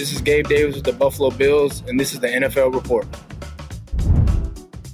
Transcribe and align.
This 0.00 0.14
is 0.14 0.22
Gabe 0.22 0.48
Davis 0.48 0.76
with 0.76 0.84
the 0.84 0.94
Buffalo 0.94 1.30
Bills, 1.30 1.82
and 1.86 2.00
this 2.00 2.14
is 2.14 2.20
the 2.20 2.26
NFL 2.26 2.72
Report. 2.72 3.06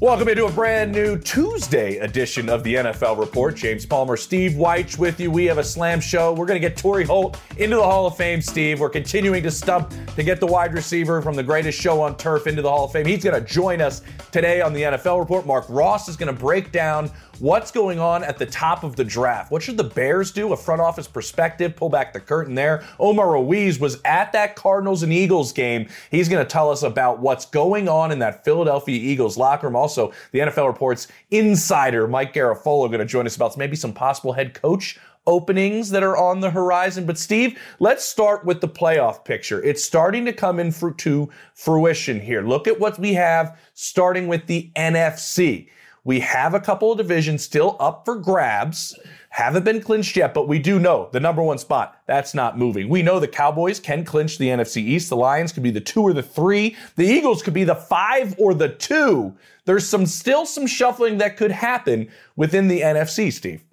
Welcome 0.01 0.29
into 0.29 0.47
a 0.47 0.51
brand 0.51 0.91
new 0.91 1.17
Tuesday 1.17 1.99
edition 1.99 2.49
of 2.49 2.65
the 2.65 2.75
NFL 2.75 3.17
Report. 3.17 3.55
James 3.55 3.87
Palmer, 3.87 4.17
Steve 4.17 4.53
Wyche 4.53 4.99
with 4.99 5.21
you. 5.21 5.31
We 5.31 5.45
have 5.45 5.59
a 5.59 5.65
slam 5.65 6.01
show. 6.01 6.33
We're 6.33 6.45
going 6.45 6.61
to 6.61 6.69
get 6.69 6.77
Torry 6.77 7.05
Holt 7.05 7.41
into 7.57 7.77
the 7.77 7.83
Hall 7.83 8.07
of 8.07 8.17
Fame, 8.17 8.43
Steve. 8.43 8.81
We're 8.81 8.91
continuing 8.91 9.45
to 9.45 9.51
stump 9.51 9.95
to 10.17 10.25
get 10.25 10.41
the 10.41 10.47
wide 10.47 10.75
receiver 10.75 11.23
from 11.23 11.37
the 11.37 11.43
greatest 11.43 11.81
show 11.81 12.03
on 12.03 12.17
turf 12.17 12.49
into 12.49 12.61
the 12.61 12.69
Hall 12.69 12.87
of 12.87 12.93
Fame. 12.93 13.07
He's 13.07 13.23
going 13.23 13.41
to 13.41 13.49
join 13.49 13.81
us 13.81 14.03
today 14.33 14.61
on 14.61 14.73
the 14.73 14.83
NFL 14.83 15.21
Report. 15.21 15.47
Marc 15.47 15.65
Ross 15.69 16.09
is 16.09 16.17
going 16.17 16.35
to 16.35 16.39
break 16.39 16.73
down 16.73 17.13
What's 17.39 17.71
going 17.71 17.99
on 17.99 18.25
at 18.25 18.39
the 18.39 18.47
top 18.47 18.83
of 18.83 18.97
the 18.97 19.05
draft? 19.05 19.53
What 19.53 19.63
should 19.63 19.77
the 19.77 19.85
Bears 19.85 20.31
do? 20.31 20.55
A 20.55 20.57
front 20.57 20.81
office 20.81 21.07
perspective, 21.07 21.77
pull 21.77 21.91
back 21.91 22.15
the 22.15 22.21
curtain 22.21 22.55
there. 22.55 22.83
Omar 22.99 23.33
Ruiz 23.33 23.79
was 23.79 24.01
at 24.07 24.33
that 24.33 24.57
Cardinals 24.57 25.03
and 25.03 25.13
Eagles 25.13 25.53
game. 25.53 25.87
He's 26.11 26.31
going 26.31 26.43
to 26.43 26.51
tell 26.51 26.71
us 26.71 26.83
about 26.83 27.19
what's 27.19 27.45
going 27.45 27.91
on 27.91 28.11
in 28.11 28.21
that 28.21 28.43
Philadelphia 28.43 28.99
Eagles 28.99 29.37
locker 29.37 29.67
room. 29.67 29.77
Also, 29.77 30.15
the 30.33 30.39
NFL 30.39 30.67
reports 30.67 31.09
insider 31.31 32.09
Mike 32.09 32.33
Garafolo 32.33 32.89
going 32.89 33.01
to 33.01 33.05
join 33.05 33.27
us 33.27 33.37
about 33.37 33.59
maybe 33.59 33.77
some 33.77 33.93
possible 33.93 34.33
head 34.33 34.55
coach 34.55 34.99
openings 35.27 35.91
that 35.91 36.03
are 36.03 36.17
on 36.17 36.41
the 36.41 36.51
horizon. 36.51 37.05
But 37.05 37.19
Steve, 37.19 37.59
let's 37.81 38.05
start 38.05 38.47
with 38.47 38.63
the 38.63 38.69
playoff 38.69 39.27
picture. 39.27 39.63
It's 39.63 39.85
starting 39.85 40.25
to 40.25 40.33
come 40.33 40.59
in 40.59 40.73
for, 40.73 40.93
to 40.93 41.29
fruition 41.53 42.19
here. 42.19 42.41
Look 42.41 42.67
at 42.67 42.81
what 42.81 42.99
we 42.99 43.13
have 43.15 43.59
starting 43.75 44.27
with 44.27 44.47
the 44.47 44.71
NFC. 44.75 45.69
We 46.07 46.21
have 46.21 46.55
a 46.55 46.61
couple 46.61 46.93
of 46.93 46.99
divisions 46.99 47.43
still 47.43 47.77
up 47.81 48.05
for 48.05 48.15
grabs. 48.15 48.97
Haven't 49.31 49.65
been 49.65 49.83
clinched 49.83 50.17
yet, 50.17 50.35
but 50.35 50.47
we 50.47 50.61
do 50.61 50.79
know 50.79 51.09
the 51.13 51.19
number 51.19 51.43
one 51.43 51.59
spot. 51.59 52.01
That's 52.07 52.33
not 52.33 52.57
moving. 52.57 52.89
We 52.89 53.03
know 53.03 53.19
the 53.19 53.27
Cowboys 53.27 53.81
can 53.81 54.05
clinch 54.05 54.39
the 54.39 54.47
NFC 54.47 54.77
East. 54.77 55.09
The 55.09 55.17
Lions 55.17 55.51
could 55.51 55.65
be 55.65 55.73
the 55.73 55.81
two 55.81 56.03
or 56.03 56.13
the 56.13 56.23
three. 56.23 56.77
The 56.95 57.05
Eagles 57.05 57.43
could 57.43 57.55
be 57.55 57.65
the 57.65 57.75
five 57.75 58.37
or 58.39 58.55
the 58.55 58.69
two. 58.69 59.35
There's 59.65 59.85
some 59.85 60.07
still 60.07 60.47
some 60.47 60.69
shuffling 60.69 61.19
that 61.19 61.37
could 61.37 61.51
happen 61.51 62.09
within 62.37 62.69
the 62.69 62.83
NFC, 62.83 63.33
Steve. 63.33 63.65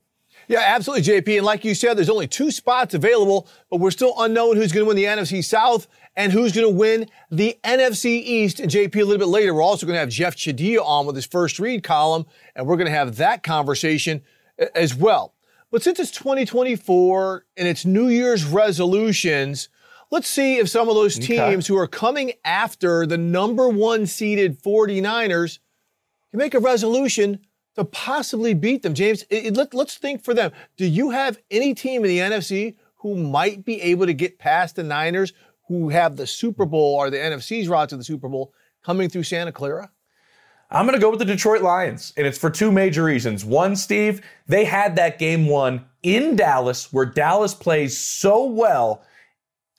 Yeah, 0.47 0.63
absolutely, 0.65 1.03
JP. 1.03 1.37
And 1.37 1.45
like 1.45 1.63
you 1.63 1.75
said, 1.75 1.97
there's 1.97 2.09
only 2.09 2.27
two 2.27 2.49
spots 2.49 2.95
available, 2.95 3.47
but 3.69 3.79
we're 3.79 3.91
still 3.91 4.15
unknown 4.17 4.55
who's 4.55 4.71
going 4.71 4.85
to 4.85 4.87
win 4.87 4.97
the 4.97 5.03
NFC 5.03 5.43
South 5.43 5.87
and 6.15 6.31
who's 6.31 6.51
going 6.51 6.67
to 6.67 6.73
win 6.73 7.09
the 7.31 7.57
NFC 7.63 8.05
East. 8.05 8.59
And 8.59 8.69
JP, 8.69 8.95
a 8.95 9.03
little 9.03 9.17
bit 9.17 9.27
later, 9.27 9.53
we're 9.53 9.61
also 9.61 9.85
going 9.85 9.95
to 9.95 9.99
have 9.99 10.09
Jeff 10.09 10.35
Chadiha 10.35 10.83
on 10.83 11.05
with 11.05 11.15
his 11.15 11.25
first 11.25 11.59
read 11.59 11.83
column, 11.83 12.25
and 12.55 12.67
we're 12.67 12.77
going 12.77 12.85
to 12.85 12.91
have 12.91 13.17
that 13.17 13.43
conversation 13.43 14.21
as 14.75 14.93
well. 14.93 15.33
But 15.71 15.81
since 15.81 15.99
it's 15.99 16.11
2024 16.11 17.45
and 17.57 17.67
it's 17.67 17.83
New 17.83 18.07
Year's 18.07 18.45
resolutions, 18.45 19.69
let's 20.11 20.27
see 20.27 20.57
if 20.57 20.69
some 20.69 20.87
of 20.87 20.95
those 20.95 21.17
teams 21.17 21.65
okay. 21.65 21.67
who 21.67 21.77
are 21.77 21.87
coming 21.87 22.33
after 22.45 23.07
the 23.07 23.17
number 23.17 23.67
one 23.67 24.05
seeded 24.05 24.61
49ers 24.61 25.57
can 26.29 26.37
make 26.37 26.53
a 26.53 26.59
resolution 26.59 27.39
to 27.75 27.85
possibly 27.85 28.53
beat 28.53 28.83
them. 28.83 28.93
James, 28.93 29.23
it, 29.31 29.47
it, 29.47 29.53
let, 29.55 29.73
let's 29.73 29.95
think 29.95 30.23
for 30.23 30.35
them. 30.35 30.51
Do 30.77 30.85
you 30.85 31.09
have 31.09 31.39
any 31.49 31.73
team 31.73 32.05
in 32.05 32.09
the 32.09 32.19
NFC 32.19 32.75
who 32.97 33.15
might 33.15 33.65
be 33.65 33.81
able 33.81 34.05
to 34.05 34.13
get 34.13 34.37
past 34.37 34.75
the 34.75 34.83
Niners 34.83 35.33
who 35.67 35.89
have 35.89 36.15
the 36.15 36.27
Super 36.27 36.65
Bowl 36.65 36.95
or 36.95 37.09
the 37.09 37.17
NFC's 37.17 37.67
route 37.67 37.89
to 37.89 37.97
the 37.97 38.03
Super 38.03 38.29
Bowl 38.29 38.53
coming 38.83 39.09
through 39.09 39.23
Santa 39.23 39.51
Clara? 39.51 39.89
I'm 40.71 40.85
going 40.85 40.95
to 40.95 41.01
go 41.01 41.11
with 41.11 41.19
the 41.19 41.25
Detroit 41.25 41.61
Lions, 41.61 42.13
and 42.17 42.25
it's 42.25 42.37
for 42.37 42.49
two 42.49 42.71
major 42.71 43.03
reasons. 43.03 43.45
One, 43.45 43.75
Steve, 43.75 44.21
they 44.47 44.65
had 44.65 44.95
that 44.95 45.19
game 45.19 45.45
one 45.45 45.85
in 46.01 46.35
Dallas 46.35 46.91
where 46.91 47.05
Dallas 47.05 47.53
plays 47.53 47.97
so 47.97 48.45
well 48.45 49.03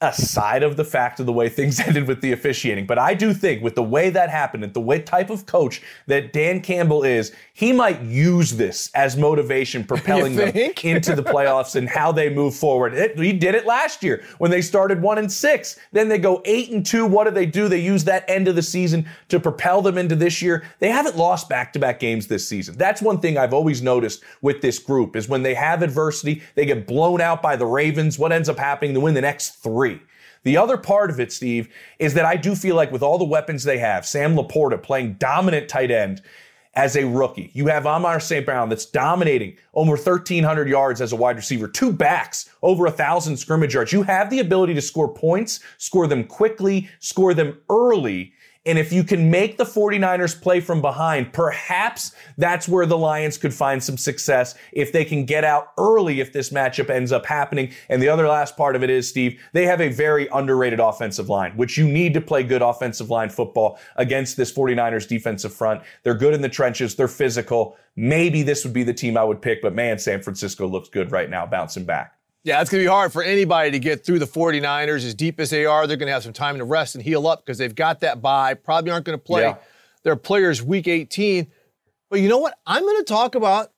aside 0.04 0.62
of 0.62 0.76
the 0.76 0.84
fact 0.84 1.20
of 1.20 1.26
the 1.26 1.32
way 1.32 1.48
things 1.48 1.80
ended 1.86 2.06
with 2.06 2.20
the 2.20 2.32
officiating. 2.32 2.86
But 2.86 2.98
I 2.98 3.14
do 3.14 3.32
think 3.34 3.62
with 3.62 3.74
the 3.74 3.82
way 3.82 4.10
that 4.10 4.30
happened 4.30 4.64
and 4.64 4.74
the 4.74 4.80
way 4.80 5.00
type 5.00 5.30
of 5.30 5.46
coach 5.46 5.82
that 6.06 6.32
Dan 6.32 6.60
Campbell 6.60 7.02
is, 7.02 7.34
he 7.52 7.72
might 7.72 8.02
use 8.02 8.52
this 8.52 8.90
as 8.94 9.16
motivation, 9.16 9.84
propelling 9.94 10.36
them 10.36 10.48
into 10.82 11.14
the 11.14 11.22
playoffs 11.22 11.76
and 11.76 11.88
how 11.88 12.12
they 12.12 12.28
move 12.28 12.54
forward. 12.54 12.94
It, 12.94 13.18
he 13.18 13.32
did 13.32 13.54
it 13.54 13.66
last 13.66 14.02
year 14.02 14.22
when 14.38 14.50
they 14.50 14.62
started 14.62 15.00
one 15.00 15.18
and 15.18 15.30
six. 15.30 15.78
Then 15.92 16.08
they 16.08 16.18
go 16.18 16.42
eight 16.44 16.70
and 16.70 16.84
two. 16.84 17.06
What 17.06 17.24
do 17.24 17.30
they 17.30 17.46
do? 17.46 17.68
They 17.68 17.80
use 17.80 18.04
that 18.04 18.24
end 18.28 18.48
of 18.48 18.54
the 18.54 18.62
season 18.62 19.06
to 19.28 19.40
propel 19.40 19.82
them 19.82 19.98
into 19.98 20.16
this 20.16 20.42
year. 20.42 20.64
They 20.78 20.90
haven't 20.90 21.16
lost 21.16 21.48
back-to-back 21.48 22.00
games 22.00 22.26
this 22.26 22.46
season. 22.46 22.76
That's 22.76 23.00
one 23.00 23.20
thing 23.20 23.38
I've 23.38 23.54
always 23.54 23.82
noticed 23.82 24.22
with 24.42 24.60
this 24.60 24.78
group 24.78 25.16
is 25.16 25.28
when 25.28 25.42
they 25.42 25.54
have 25.54 25.82
adversity, 25.82 26.42
they 26.54 26.66
get 26.66 26.86
blown 26.86 27.20
out 27.20 27.42
by 27.42 27.56
the 27.56 27.66
Ravens. 27.66 28.18
What 28.18 28.32
ends 28.32 28.48
up 28.48 28.58
happening? 28.58 28.94
They 28.94 29.00
win 29.00 29.14
the 29.14 29.20
next 29.20 29.62
three. 29.62 29.93
The 30.44 30.56
other 30.56 30.76
part 30.76 31.10
of 31.10 31.18
it, 31.18 31.32
Steve, 31.32 31.68
is 31.98 32.14
that 32.14 32.24
I 32.24 32.36
do 32.36 32.54
feel 32.54 32.76
like 32.76 32.92
with 32.92 33.02
all 33.02 33.18
the 33.18 33.24
weapons 33.24 33.64
they 33.64 33.78
have, 33.78 34.06
Sam 34.06 34.36
LaPorta 34.36 34.82
playing 34.82 35.14
dominant 35.14 35.68
tight 35.68 35.90
end 35.90 36.22
as 36.74 36.96
a 36.96 37.04
rookie. 37.04 37.50
You 37.54 37.66
have 37.68 37.86
Amon-Ra 37.86 38.18
St. 38.18 38.44
Brown 38.44 38.68
that's 38.68 38.86
dominating 38.86 39.56
over 39.74 39.92
1,300 39.92 40.68
yards 40.68 41.00
as 41.00 41.12
a 41.12 41.16
wide 41.16 41.36
receiver, 41.36 41.68
two 41.68 41.92
backs, 41.92 42.50
over 42.62 42.86
a 42.86 42.90
1,000 42.90 43.36
scrimmage 43.36 43.74
yards. 43.74 43.92
You 43.92 44.02
have 44.02 44.28
the 44.28 44.40
ability 44.40 44.74
to 44.74 44.82
score 44.82 45.12
points, 45.12 45.60
score 45.78 46.06
them 46.06 46.24
quickly, 46.24 46.88
score 46.98 47.32
them 47.32 47.58
early. 47.70 48.32
And 48.66 48.78
if 48.78 48.92
you 48.92 49.04
can 49.04 49.30
make 49.30 49.58
the 49.58 49.64
49ers 49.64 50.40
play 50.40 50.60
from 50.60 50.80
behind, 50.80 51.32
perhaps 51.34 52.14
that's 52.38 52.66
where 52.66 52.86
the 52.86 52.96
Lions 52.96 53.36
could 53.36 53.52
find 53.52 53.82
some 53.82 53.98
success 53.98 54.54
if 54.72 54.90
they 54.90 55.04
can 55.04 55.26
get 55.26 55.44
out 55.44 55.72
early 55.76 56.20
if 56.20 56.32
this 56.32 56.48
matchup 56.48 56.88
ends 56.88 57.12
up 57.12 57.26
happening. 57.26 57.72
And 57.90 58.00
the 58.00 58.08
other 58.08 58.26
last 58.26 58.56
part 58.56 58.74
of 58.74 58.82
it 58.82 58.88
is, 58.88 59.08
Steve, 59.08 59.38
they 59.52 59.66
have 59.66 59.82
a 59.82 59.90
very 59.90 60.28
underrated 60.28 60.80
offensive 60.80 61.28
line, 61.28 61.56
which 61.56 61.76
you 61.76 61.86
need 61.86 62.14
to 62.14 62.22
play 62.22 62.42
good 62.42 62.62
offensive 62.62 63.10
line 63.10 63.28
football 63.28 63.78
against 63.96 64.36
this 64.38 64.52
49ers 64.52 65.06
defensive 65.06 65.52
front. 65.52 65.82
They're 66.02 66.14
good 66.14 66.32
in 66.32 66.40
the 66.40 66.48
trenches. 66.48 66.94
They're 66.94 67.06
physical. 67.06 67.76
Maybe 67.96 68.42
this 68.42 68.64
would 68.64 68.72
be 68.72 68.82
the 68.82 68.94
team 68.94 69.18
I 69.18 69.24
would 69.24 69.42
pick, 69.42 69.60
but 69.60 69.74
man, 69.74 69.98
San 69.98 70.22
Francisco 70.22 70.66
looks 70.66 70.88
good 70.88 71.12
right 71.12 71.28
now, 71.28 71.44
bouncing 71.46 71.84
back. 71.84 72.16
Yeah, 72.44 72.60
it's 72.60 72.70
going 72.70 72.82
to 72.82 72.86
be 72.86 72.92
hard 72.92 73.10
for 73.10 73.22
anybody 73.22 73.70
to 73.70 73.78
get 73.78 74.04
through 74.04 74.18
the 74.18 74.26
49ers 74.26 75.04
as 75.04 75.14
deep 75.14 75.40
as 75.40 75.48
they 75.48 75.64
are. 75.64 75.86
They're 75.86 75.96
going 75.96 76.08
to 76.08 76.12
have 76.12 76.22
some 76.22 76.34
time 76.34 76.58
to 76.58 76.64
rest 76.64 76.94
and 76.94 77.02
heal 77.02 77.26
up 77.26 77.44
because 77.44 77.56
they've 77.56 77.74
got 77.74 78.00
that 78.00 78.20
bye. 78.20 78.52
Probably 78.52 78.90
aren't 78.90 79.06
going 79.06 79.18
to 79.18 79.24
play 79.24 79.42
yeah. 79.42 79.56
their 80.02 80.14
players 80.14 80.62
week 80.62 80.86
18. 80.86 81.46
But 82.10 82.20
you 82.20 82.28
know 82.28 82.38
what? 82.38 82.54
I'm 82.66 82.82
going 82.82 82.98
to 82.98 83.04
talk 83.04 83.34
about 83.34 83.72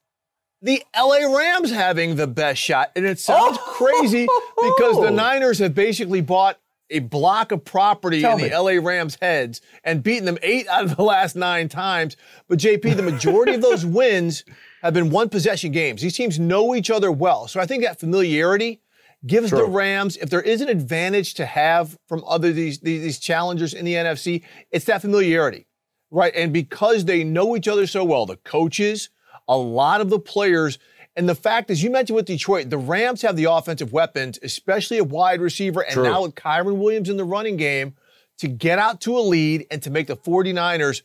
the 0.63 0.83
LA 0.97 1.33
Rams 1.33 1.71
having 1.71 2.17
the 2.17 2.27
best 2.27 2.61
shot. 2.61 2.91
And 2.97 3.07
it 3.07 3.21
sounds 3.21 3.57
oh. 3.61 3.75
crazy 3.77 4.27
because 4.57 5.01
the 5.01 5.11
Niners 5.11 5.61
have 5.61 5.75
basically 5.75 6.21
bought 6.21 6.59
a 6.91 7.01
block 7.01 7.53
of 7.53 7.65
property 7.65 8.21
Tell 8.21 8.37
in 8.37 8.43
me. 8.43 8.49
the 8.49 8.61
LA 8.61 8.85
Rams' 8.85 9.17
heads 9.21 9.61
and 9.85 10.03
beaten 10.03 10.25
them 10.25 10.39
eight 10.43 10.69
out 10.69 10.85
of 10.85 10.97
the 10.97 11.03
last 11.03 11.37
nine 11.37 11.69
times. 11.69 12.17
But 12.49 12.59
JP, 12.59 12.97
the 12.97 13.03
majority 13.03 13.55
of 13.55 13.63
those 13.63 13.87
wins 13.87 14.45
have 14.87 14.95
been 14.95 15.11
one 15.11 15.29
possession 15.29 15.71
games. 15.73 16.03
These 16.03 16.17
teams 16.17 16.39
know 16.39 16.75
each 16.75 16.91
other 16.91 17.13
well. 17.13 17.47
So 17.49 17.61
I 17.61 17.67
think 17.67 17.85
that 17.85 18.01
familiarity 18.01 18.81
gives 19.27 19.51
True. 19.51 19.59
the 19.59 19.67
Rams, 19.67 20.17
if 20.17 20.31
there 20.31 20.43
is 20.43 20.61
an 20.61 20.69
advantage 20.69 21.35
to 21.35 21.47
have 21.47 21.99
from 22.07 22.23
other 22.27 22.53
these, 22.53 22.81
these, 22.81 23.03
these 23.03 23.19
challengers 23.19 23.75
in 23.75 23.85
the 23.85 23.95
NFC, 23.95 24.43
it's 24.71 24.85
that 24.87 25.03
familiarity, 25.03 25.67
right? 26.11 26.33
And 26.35 26.53
because 26.53 27.05
they 27.05 27.25
know 27.25 27.57
each 27.57 27.69
other 27.69 27.87
so 27.87 28.05
well, 28.05 28.27
the 28.27 28.37
coaches, 28.37 29.11
a 29.49 29.57
lot 29.57 30.01
of 30.01 30.11
the 30.11 30.19
players, 30.19 30.79
And 31.17 31.27
the 31.29 31.35
fact 31.35 31.71
is, 31.71 31.83
you 31.83 31.91
mentioned 31.91 32.15
with 32.15 32.27
Detroit, 32.27 32.69
the 32.69 32.77
Rams 32.79 33.23
have 33.23 33.37
the 33.37 33.51
offensive 33.51 33.93
weapons, 33.93 34.39
especially 34.43 34.99
a 34.99 35.05
wide 35.05 35.41
receiver, 35.41 35.81
and 35.81 35.95
True. 35.95 36.05
now 36.05 36.23
with 36.23 36.35
Kyren 36.35 36.77
Williams 36.77 37.09
in 37.09 37.17
the 37.17 37.25
running 37.25 37.57
game, 37.57 37.95
to 38.39 38.49
get 38.49 38.79
out 38.79 39.01
to 39.01 39.17
a 39.17 39.21
lead 39.21 39.67
and 39.71 39.83
to 39.83 39.91
make 39.91 40.09
the 40.09 40.17
49ers 40.17 41.01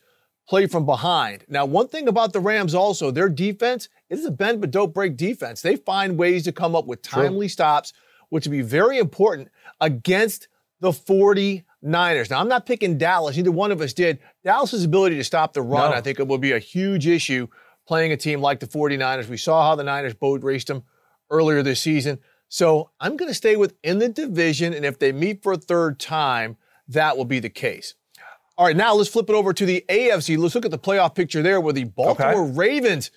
play 0.48 0.66
from 0.66 0.84
behind. 0.86 1.44
Now, 1.48 1.64
one 1.64 1.88
thing 1.88 2.08
about 2.08 2.32
the 2.32 2.40
Rams 2.40 2.74
also, 2.74 3.10
their 3.10 3.28
defense, 3.28 3.88
it 4.10 4.18
is 4.18 4.26
a 4.26 4.30
bend 4.30 4.60
but 4.60 4.70
don't 4.70 4.92
break 4.92 5.16
defense. 5.16 5.62
They 5.62 5.76
find 5.76 6.18
ways 6.18 6.44
to 6.44 6.52
come 6.52 6.74
up 6.74 6.86
with 6.86 7.02
timely 7.02 7.48
stops, 7.48 7.92
which 8.28 8.46
would 8.46 8.52
be 8.52 8.62
very 8.62 8.98
important 8.98 9.48
against 9.80 10.48
the 10.80 10.90
49ers. 10.90 12.30
Now, 12.30 12.40
I'm 12.40 12.48
not 12.48 12.66
picking 12.66 12.98
Dallas. 12.98 13.36
Neither 13.36 13.52
one 13.52 13.72
of 13.72 13.80
us 13.80 13.92
did. 13.92 14.18
Dallas's 14.44 14.84
ability 14.84 15.16
to 15.16 15.24
stop 15.24 15.52
the 15.52 15.62
run, 15.62 15.90
No. 15.90 15.96
I 15.96 16.00
think 16.00 16.18
it 16.18 16.26
will 16.26 16.38
be 16.38 16.52
a 16.52 16.58
huge 16.58 17.06
issue 17.06 17.46
playing 17.86 18.12
a 18.12 18.16
team 18.16 18.40
like 18.40 18.60
the 18.60 18.66
49ers. 18.66 19.28
We 19.28 19.36
saw 19.36 19.62
how 19.62 19.74
the 19.74 19.84
Niners 19.84 20.14
boat 20.14 20.42
raced 20.42 20.68
them 20.68 20.84
earlier 21.30 21.62
this 21.62 21.80
season. 21.80 22.18
So 22.48 22.90
I'm 23.00 23.16
going 23.16 23.30
to 23.30 23.34
stay 23.34 23.56
within 23.56 23.98
the 23.98 24.08
division, 24.08 24.74
and 24.74 24.84
if 24.84 24.98
they 24.98 25.10
meet 25.12 25.42
for 25.42 25.52
a 25.52 25.56
third 25.56 25.98
time, 25.98 26.56
that 26.88 27.16
will 27.16 27.24
be 27.24 27.38
the 27.40 27.48
case. 27.48 27.94
All 28.58 28.66
right, 28.66 28.76
now 28.76 28.94
let's 28.94 29.08
flip 29.08 29.30
it 29.30 29.34
over 29.34 29.52
to 29.52 29.64
the 29.64 29.84
AFC. 29.88 30.36
Let's 30.36 30.54
look 30.54 30.64
at 30.64 30.70
the 30.70 30.78
playoff 30.78 31.14
picture 31.14 31.42
there 31.42 31.60
where 31.60 31.72
the 31.72 31.84
Baltimore 31.84 32.46
Ravens 32.46 33.10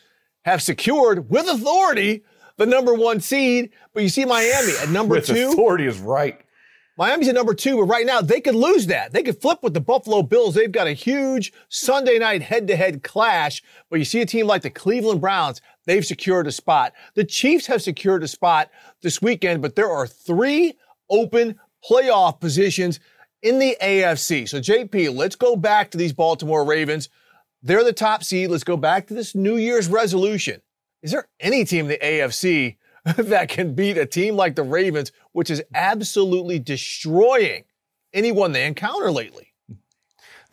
have 0.46 0.62
secured 0.62 1.30
with 1.30 1.48
authority 1.48 2.24
the 2.58 2.66
number 2.66 2.94
one 2.94 3.20
seed. 3.20 3.72
But 3.94 4.04
you 4.04 4.10
see 4.10 4.26
Miami 4.26 4.74
at 4.82 4.90
number 4.90 5.16
With 5.16 5.28
two. 5.28 5.50
authority 5.52 5.86
is 5.86 6.00
right. 6.00 6.40
Miami's 6.98 7.28
at 7.28 7.36
number 7.36 7.54
two, 7.54 7.76
but 7.76 7.84
right 7.84 8.06
now 8.06 8.22
they 8.22 8.40
could 8.40 8.56
lose 8.56 8.88
that. 8.88 9.12
They 9.12 9.22
could 9.22 9.42
flip 9.42 9.60
with 9.62 9.74
the 9.74 9.82
Buffalo 9.82 10.22
Bills. 10.24 10.56
They've 10.56 10.72
got 10.72 10.88
a 10.88 10.94
huge 10.94 11.52
Sunday 11.68 12.18
night 12.18 12.42
head 12.42 12.68
to 12.68 12.78
head 12.78 13.04
clash. 13.04 13.62
But 13.90 14.00
you 14.00 14.06
see 14.06 14.22
a 14.22 14.26
team 14.26 14.48
like 14.48 14.62
the 14.62 14.70
Cleveland 14.70 15.20
Browns, 15.20 15.60
they've 15.86 16.06
secured 16.06 16.48
a 16.48 16.54
spot. 16.54 16.94
The 17.16 17.26
Chiefs 17.26 17.68
have 17.68 17.82
secured 17.82 18.24
a 18.24 18.30
spot 18.30 18.70
this 19.02 19.22
weekend, 19.22 19.62
but 19.62 19.76
there 19.76 19.92
are 19.92 20.08
three 20.08 20.78
open 21.10 21.60
playoff 21.90 22.40
positions 22.40 23.02
in 23.46 23.60
the 23.60 23.78
AFC. 23.80 24.50
So, 24.50 24.60
JP, 24.60 25.16
let's 25.16 25.36
go 25.36 25.56
back 25.56 25.92
to 25.92 26.00
these 26.00 26.14
Baltimore 26.14 26.66
Ravens. 26.66 27.10
They're 27.62 27.84
the 27.84 27.94
top 27.94 28.24
seed. 28.24 28.50
Let's 28.50 28.64
go 28.64 28.76
back 28.76 29.06
to 29.08 29.14
this 29.14 29.36
New 29.36 29.56
Year's 29.56 29.88
resolution. 29.88 30.62
Is 31.04 31.12
there 31.12 31.28
any 31.40 31.64
team 31.64 31.86
in 31.86 31.90
the 31.90 32.00
AFC 32.00 32.78
that 33.18 33.50
can 33.50 33.76
beat 33.76 34.00
a 34.00 34.08
team 34.08 34.36
like 34.36 34.56
the 34.56 34.64
Ravens, 34.64 35.12
which 35.32 35.52
is 35.52 35.64
absolutely 35.76 36.58
destroying 36.58 37.66
anyone 38.14 38.52
they 38.52 38.66
encounter 38.66 39.12
lately? 39.12 39.54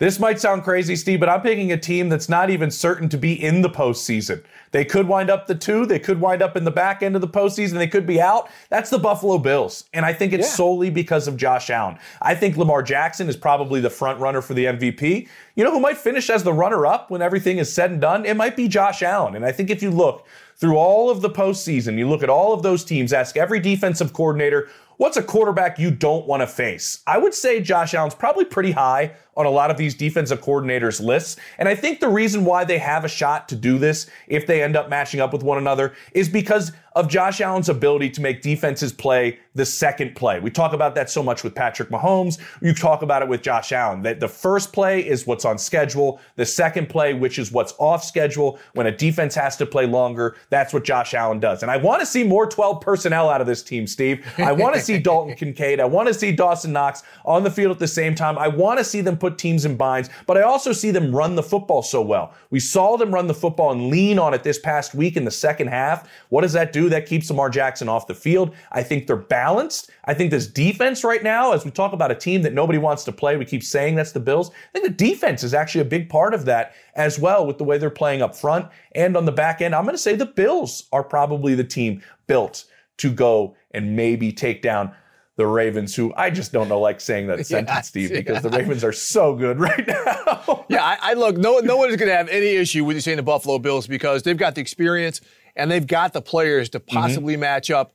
This 0.03 0.19
might 0.19 0.37
sound 0.37 0.65
crazy, 0.65 0.97
Steve, 0.97 1.21
but 1.21 1.29
I'm 1.29 1.39
picking 1.39 1.71
a 1.71 1.77
team 1.77 2.09
that's 2.09 2.27
not 2.27 2.49
even 2.49 2.69
certain 2.69 3.07
to 3.07 3.17
be 3.17 3.41
in 3.41 3.61
the 3.61 3.69
postseason. 3.69 4.43
They 4.71 4.83
could 4.83 5.07
wind 5.07 5.29
up 5.29 5.47
the 5.47 5.55
two. 5.55 5.85
They 5.85 5.97
could 5.97 6.19
wind 6.19 6.41
up 6.41 6.57
in 6.57 6.65
the 6.65 6.71
back 6.71 7.01
end 7.01 7.15
of 7.15 7.21
the 7.21 7.27
postseason. 7.29 7.75
They 7.75 7.87
could 7.87 8.05
be 8.05 8.19
out. 8.19 8.49
That's 8.67 8.89
the 8.89 8.99
Buffalo 8.99 9.37
Bills. 9.37 9.85
And 9.93 10.05
I 10.05 10.11
think 10.11 10.33
it's 10.33 10.45
Yeah. 10.49 10.55
solely 10.55 10.89
because 10.89 11.29
of 11.29 11.37
Josh 11.37 11.69
Allen. 11.69 11.97
I 12.21 12.35
think 12.35 12.57
Lamar 12.57 12.83
Jackson 12.83 13.29
is 13.29 13.37
probably 13.37 13.79
the 13.79 13.89
front 13.89 14.19
runner 14.19 14.41
for 14.41 14.53
the 14.53 14.67
MVP. 14.67 15.29
You 15.55 15.63
know 15.63 15.71
who 15.71 15.79
might 15.79 15.97
finish 15.97 16.29
as 16.29 16.43
the 16.43 16.51
runner 16.51 16.85
up 16.85 17.09
when 17.09 17.21
everything 17.21 17.57
is 17.57 17.71
said 17.71 17.89
and 17.91 18.01
done? 18.01 18.25
It 18.25 18.35
might 18.35 18.57
be 18.57 18.67
Josh 18.67 19.03
Allen. 19.03 19.37
And 19.37 19.45
I 19.45 19.53
think 19.53 19.69
if 19.69 19.81
you 19.81 19.89
look 19.89 20.27
through 20.57 20.75
all 20.75 21.09
of 21.11 21.21
the 21.21 21.29
postseason, 21.29 21.97
you 21.97 22.09
look 22.09 22.23
at 22.23 22.29
all 22.29 22.51
of 22.51 22.61
those 22.61 22.83
teams, 22.83 23.13
ask 23.13 23.37
every 23.37 23.61
defensive 23.61 24.11
coordinator, 24.11 24.67
what's 24.97 25.17
a 25.17 25.23
quarterback 25.23 25.79
you 25.79 25.91
don't 25.91 26.27
want 26.27 26.41
to 26.41 26.47
face? 26.47 26.99
I 27.07 27.17
would 27.17 27.33
say 27.33 27.61
Josh 27.61 27.93
Allen's 27.93 28.15
probably 28.15 28.45
pretty 28.45 28.71
high 28.71 29.13
on 29.35 29.45
a 29.45 29.49
lot 29.49 29.71
of 29.71 29.77
these 29.77 29.95
defensive 29.95 30.41
coordinators' 30.41 31.01
lists. 31.01 31.37
And 31.57 31.67
I 31.67 31.75
think 31.75 31.99
the 31.99 32.09
reason 32.09 32.45
why 32.45 32.63
they 32.63 32.77
have 32.77 33.05
a 33.05 33.09
shot 33.09 33.49
to 33.49 33.55
do 33.55 33.77
this, 33.77 34.09
if 34.27 34.47
they 34.47 34.63
end 34.63 34.75
up 34.75 34.89
matching 34.89 35.19
up 35.19 35.33
with 35.33 35.43
one 35.43 35.57
another, 35.57 35.93
is 36.13 36.29
because 36.29 36.71
of 36.95 37.07
Josh 37.07 37.41
Allen's 37.41 37.69
ability 37.69 38.09
to 38.11 38.21
make 38.21 38.41
defenses 38.41 38.93
play 38.93 39.39
the 39.55 39.65
second 39.65 40.15
play. 40.15 40.39
We 40.39 40.49
talk 40.49 40.73
about 40.73 40.95
that 40.95 41.09
so 41.09 41.23
much 41.23 41.43
with 41.43 41.55
Patrick 41.55 41.89
Mahomes. 41.89 42.39
You 42.61 42.73
talk 42.73 43.01
about 43.01 43.21
it 43.21 43.27
with 43.27 43.41
Josh 43.41 43.71
Allen. 43.71 44.01
That 44.03 44.19
the 44.19 44.27
first 44.27 44.73
play 44.73 45.07
is 45.07 45.27
what's 45.27 45.45
on 45.45 45.57
schedule. 45.57 46.19
The 46.35 46.45
second 46.45 46.89
play, 46.89 47.13
which 47.13 47.39
is 47.39 47.51
what's 47.51 47.73
off 47.77 48.03
schedule, 48.03 48.59
when 48.73 48.87
a 48.87 48.95
defense 48.95 49.35
has 49.35 49.57
to 49.57 49.65
play 49.65 49.85
longer, 49.85 50.35
that's 50.49 50.73
what 50.73 50.83
Josh 50.83 51.13
Allen 51.13 51.39
does. 51.39 51.61
And 51.61 51.71
I 51.71 51.77
want 51.77 51.99
to 52.01 52.05
see 52.05 52.23
more 52.23 52.47
12 52.47 52.81
personnel 52.81 53.29
out 53.29 53.41
of 53.41 53.47
this 53.47 53.63
team, 53.63 53.87
Steve. 53.87 54.25
I 54.37 54.51
want 54.51 54.75
to 54.75 54.81
see 54.81 54.97
Dalton 55.03 55.35
Kincaid. 55.35 55.79
I 55.79 55.85
want 55.85 56.07
to 56.07 56.13
see 56.13 56.31
Dawson 56.31 56.73
Knox 56.73 57.03
on 57.25 57.43
the 57.43 57.51
field 57.51 57.71
at 57.71 57.79
the 57.79 57.87
same 57.87 58.15
time. 58.15 58.37
I 58.37 58.47
want 58.47 58.79
to 58.79 58.83
see 58.83 59.01
them 59.01 59.17
put 59.23 59.37
teams 59.37 59.63
in 59.63 59.77
binds, 59.77 60.09
but 60.27 60.37
I 60.37 60.41
also 60.41 60.73
see 60.73 60.91
them 60.91 61.15
run 61.15 61.35
the 61.35 61.43
football 61.43 61.81
so 61.81 62.01
well. 62.01 62.33
We 62.49 62.59
saw 62.59 62.97
them 62.97 63.13
run 63.13 63.27
the 63.27 63.33
football 63.33 63.71
and 63.71 63.87
lean 63.87 64.19
on 64.19 64.33
it 64.33 64.43
this 64.43 64.59
past 64.59 64.93
week 64.93 65.15
in 65.15 65.23
the 65.23 65.31
second 65.31 65.67
half. 65.67 66.09
What 66.27 66.41
does 66.41 66.51
that 66.51 66.73
do? 66.73 66.89
That 66.89 67.05
keeps 67.05 67.29
Lamar 67.29 67.49
Jackson 67.49 67.87
off 67.87 68.05
the 68.05 68.13
field. 68.13 68.53
I 68.73 68.83
think 68.83 69.07
they're 69.07 69.15
balanced. 69.15 69.91
I 70.03 70.13
think 70.13 70.29
this 70.29 70.45
defense 70.45 71.05
right 71.05 71.23
now, 71.23 71.53
as 71.53 71.63
we 71.63 71.71
talk 71.71 71.93
about 71.93 72.11
a 72.11 72.15
team 72.15 72.41
that 72.41 72.51
nobody 72.51 72.77
wants 72.77 73.05
to 73.05 73.13
play, 73.13 73.37
we 73.37 73.45
keep 73.45 73.63
saying 73.63 73.95
that's 73.95 74.11
the 74.11 74.19
Bills. 74.19 74.49
I 74.49 74.79
think 74.79 74.85
the 74.85 75.05
defense 75.05 75.41
is 75.41 75.53
actually 75.53 75.81
a 75.81 75.85
big 75.85 76.09
part 76.09 76.33
of 76.33 76.43
that 76.43 76.73
as 76.95 77.17
well 77.17 77.47
with 77.47 77.57
the 77.57 77.63
way 77.63 77.77
they're 77.77 77.89
playing 77.89 78.21
up 78.21 78.35
front 78.35 78.67
and 78.93 79.15
on 79.15 79.23
the 79.23 79.31
back 79.31 79.61
end. 79.61 79.73
I'm 79.73 79.85
going 79.85 79.95
to 79.95 79.97
say 79.97 80.17
the 80.17 80.25
Bills 80.25 80.83
are 80.91 81.03
probably 81.03 81.55
the 81.55 81.63
team 81.63 82.01
built 82.27 82.65
to 82.97 83.09
go 83.09 83.55
and 83.71 83.95
maybe 83.95 84.33
take 84.33 84.61
down 84.61 84.93
the 85.35 85.47
Ravens, 85.47 85.95
who 85.95 86.13
I 86.15 86.29
just 86.29 86.51
don't 86.51 86.69
know 86.69 86.79
like 86.79 87.01
saying 87.01 87.27
that 87.27 87.45
sentence, 87.47 87.87
Steve, 87.87 88.11
because 88.11 88.43
the 88.43 88.49
Ravens 88.49 88.83
are 88.83 88.91
so 88.93 89.35
good 89.35 89.59
right 89.67 89.87
now. 89.87 90.65
Yeah, 90.69 90.83
I, 90.83 90.97
I 91.01 91.13
look, 91.13 91.37
no, 91.37 91.59
no 91.59 91.77
one 91.77 91.89
is 91.89 91.95
going 91.95 92.09
to 92.09 92.15
have 92.15 92.29
any 92.29 92.49
issue 92.55 92.85
with 92.85 92.95
you 92.97 93.01
saying 93.01 93.17
the 93.17 93.23
Buffalo 93.23 93.57
Bills 93.59 93.87
because 93.87 94.23
they've 94.23 94.37
got 94.37 94.55
the 94.55 94.61
experience 94.61 95.21
and 95.55 95.69
they've 95.71 95.85
got 95.87 96.13
the 96.13 96.21
players 96.21 96.69
to 96.69 96.79
Mm-hmm. 96.79 96.97
possibly 96.97 97.37
match 97.37 97.71
up 97.71 97.93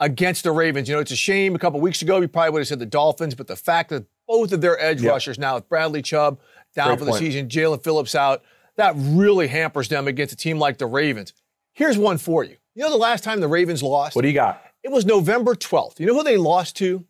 against 0.00 0.44
the 0.44 0.52
Ravens. 0.52 0.88
You 0.88 0.94
know, 0.94 1.00
it's 1.00 1.10
a 1.12 1.16
shame. 1.16 1.54
A 1.54 1.58
couple 1.58 1.80
weeks 1.80 2.02
ago, 2.02 2.18
we 2.18 2.26
probably 2.26 2.50
would 2.50 2.60
have 2.60 2.68
said 2.68 2.78
the 2.78 2.86
Dolphins, 2.86 3.34
but 3.34 3.46
the 3.46 3.56
fact 3.56 3.90
that 3.90 4.06
both 4.26 4.52
of 4.52 4.60
their 4.60 4.80
edge 4.80 5.02
Yep. 5.02 5.12
rushers 5.12 5.38
now 5.38 5.56
with 5.56 5.68
Bradley 5.68 6.02
Chubb 6.02 6.40
down 6.74 6.88
Great 6.88 6.98
for 7.00 7.04
the 7.04 7.10
point. 7.12 7.20
season, 7.22 7.48
Jaelan 7.48 7.82
Phillips 7.84 8.14
out, 8.14 8.42
that 8.76 8.94
really 8.96 9.46
hampers 9.48 9.88
them 9.88 10.08
against 10.08 10.32
a 10.32 10.36
team 10.36 10.58
like 10.58 10.78
the 10.78 10.86
Ravens. 10.86 11.32
Here's 11.72 11.98
one 11.98 12.16
for 12.18 12.42
you. 12.44 12.56
You 12.74 12.84
know 12.84 12.90
the 12.90 12.96
last 12.96 13.24
time 13.24 13.40
the 13.40 13.48
Ravens 13.48 13.82
lost? 13.82 14.14
what 14.16 14.22
do 14.22 14.28
you 14.28 14.34
got? 14.34 14.62
It 14.82 14.90
was 14.90 15.04
November 15.04 15.54
12th. 15.54 16.00
You 16.00 16.06
know 16.06 16.14
who 16.14 16.22
they 16.22 16.36
lost 16.36 16.76
to? 16.76 17.04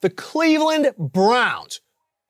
The 0.00 0.10
Cleveland 0.10 0.92
Browns. 0.98 1.80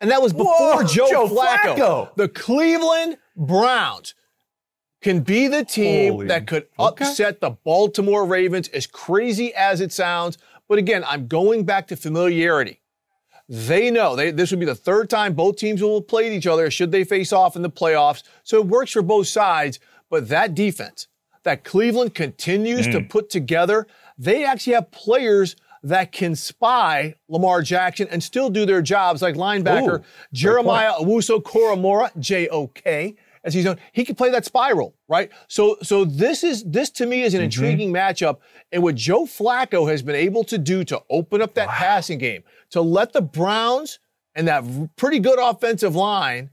And 0.01 0.11
that 0.11 0.21
was 0.21 0.33
before 0.33 0.83
Whoa, 0.83 0.83
Joe, 0.83 1.09
Joe 1.09 1.29
Flacco. 1.29 1.77
Flacco. 1.77 2.15
The 2.17 2.29
Cleveland 2.29 3.19
Browns 3.37 4.15
can 5.01 5.21
be 5.21 5.49
the 5.49 5.65
team 5.65 6.13
Holy- 6.13 6.27
that 6.27 6.47
could 6.47 6.67
okay. 6.79 7.05
upset 7.05 7.41
the 7.41 7.51
Baltimore 7.51 8.25
Ravens, 8.25 8.69
as 8.69 8.87
crazy 8.87 9.55
as 9.55 9.81
it 9.81 9.93
sounds. 9.93 10.39
But 10.69 10.79
again, 10.79 11.05
I'm 11.07 11.27
going 11.27 11.65
back 11.65 11.89
to 11.89 11.97
familiarity. 11.97 12.81
They 13.49 13.91
know 13.91 14.17
they, 14.17 14.31
this 14.31 14.51
would 14.51 14.61
be 14.61 14.67
the 14.67 14.75
third 14.75 15.11
time 15.11 15.35
both 15.35 15.57
teams 15.57 15.83
will 15.83 15.97
have 16.01 16.09
played 16.09 16.33
each 16.33 16.47
other 16.47 16.71
should 16.71 16.93
they 16.93 17.05
face 17.05 17.33
off 17.33 17.57
in 17.57 17.63
the 17.63 17.71
playoffs. 17.71 18.23
So 18.45 18.59
it 18.59 18.67
works 18.67 18.93
for 18.93 19.03
both 19.03 19.27
sides. 19.27 19.79
But 20.09 20.29
that 20.29 20.55
defense 20.55 21.09
that 21.43 21.65
Cleveland 21.65 22.15
continues 22.15 22.87
to 22.87 23.01
mm. 23.01 23.09
put 23.09 23.31
together, 23.31 23.87
they 24.19 24.45
actually 24.45 24.75
have 24.75 24.91
players 24.91 25.57
that 25.85 26.13
can 26.13 26.37
spy 26.37 27.15
Lamar 27.29 27.61
Jackson 27.61 28.07
and 28.11 28.23
still 28.23 28.51
do 28.51 28.65
their 28.65 28.83
jobs, 28.83 29.21
like 29.21 29.35
linebacker 29.35 30.01
Ooh, 30.01 30.05
Jeremiah 30.33 30.93
Owusu-Koramoah, 31.01 32.19
J 32.21 32.49
O 32.49 32.69
K, 32.69 33.17
as 33.43 33.53
he's 33.53 33.65
known. 33.65 33.79
He 33.93 34.05
can 34.05 34.15
play 34.15 34.31
that 34.31 34.45
spiral, 34.45 34.95
right? 35.09 35.31
So, 35.49 35.77
so 35.83 36.05
this 36.05 36.45
is 36.45 36.63
this 36.63 36.89
to 36.91 37.07
me 37.07 37.23
is 37.23 37.35
an 37.35 37.39
mm-hmm. 37.39 37.45
intriguing 37.47 37.93
matchup, 37.93 38.39
and 38.71 38.83
what 38.83 38.95
Joe 38.95 39.25
Flacco 39.25 39.91
has 39.91 40.03
been 40.03 40.15
able 40.15 40.45
to 40.45 40.59
do 40.59 40.85
to 40.85 41.03
open 41.11 41.43
up 41.43 41.55
that 41.55 41.69
passing 41.69 42.19
game, 42.19 42.45
to 42.71 42.81
let 42.81 43.13
the 43.13 43.23
Browns 43.23 43.99
and 44.37 44.47
that 44.47 44.65
pretty 44.95 45.19
good 45.19 45.41
offensive 45.41 45.97
line 45.97 46.51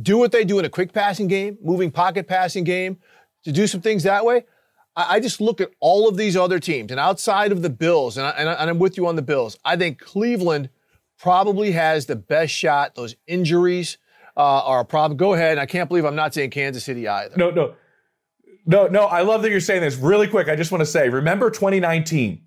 do 0.00 0.16
what 0.16 0.32
they 0.32 0.44
do 0.44 0.58
in 0.58 0.64
a 0.64 0.70
quick 0.70 0.92
passing 0.94 1.28
game, 1.28 1.58
moving 1.60 1.90
pocket 1.90 2.26
passing 2.26 2.64
game, 2.64 2.98
to 3.44 3.52
do 3.52 3.66
some 3.66 3.82
things 3.82 4.02
that 4.04 4.24
way. 4.24 4.44
I, 4.96 5.16
I 5.16 5.20
just 5.20 5.40
look 5.40 5.60
at 5.60 5.70
all 5.80 6.08
of 6.08 6.16
these 6.16 6.36
other 6.36 6.58
teams, 6.58 6.90
and 6.90 6.98
outside 6.98 7.52
of 7.52 7.62
the 7.62 7.70
Bills, 7.70 8.16
and, 8.16 8.26
I, 8.26 8.30
and, 8.30 8.48
I, 8.48 8.54
and 8.54 8.70
I'm 8.70 8.78
with 8.78 8.96
you 8.96 9.06
on 9.06 9.16
the 9.16 9.22
Bills, 9.22 9.58
I 9.64 9.76
think 9.76 10.00
Cleveland 10.00 10.70
probably 11.18 11.72
has 11.72 12.06
the 12.06 12.16
best 12.16 12.52
shot. 12.52 12.94
Those 12.94 13.16
injuries 13.26 13.98
uh, 14.36 14.40
are 14.40 14.80
a 14.80 14.84
problem. 14.84 15.16
Go 15.16 15.34
ahead. 15.34 15.58
I 15.58 15.66
can't 15.66 15.88
believe 15.88 16.04
I'm 16.04 16.16
not 16.16 16.34
saying 16.34 16.50
Kansas 16.50 16.84
City 16.84 17.06
either. 17.08 17.36
No, 17.36 17.50
no. 17.50 17.74
No, 18.68 18.88
no, 18.88 19.04
I 19.04 19.22
love 19.22 19.42
that 19.42 19.50
you're 19.50 19.60
saying 19.60 19.82
this. 19.82 19.94
Really 19.94 20.26
quick, 20.26 20.48
I 20.48 20.56
just 20.56 20.72
want 20.72 20.80
to 20.80 20.86
say 20.86 21.08
remember 21.08 21.50
2019, 21.50 22.42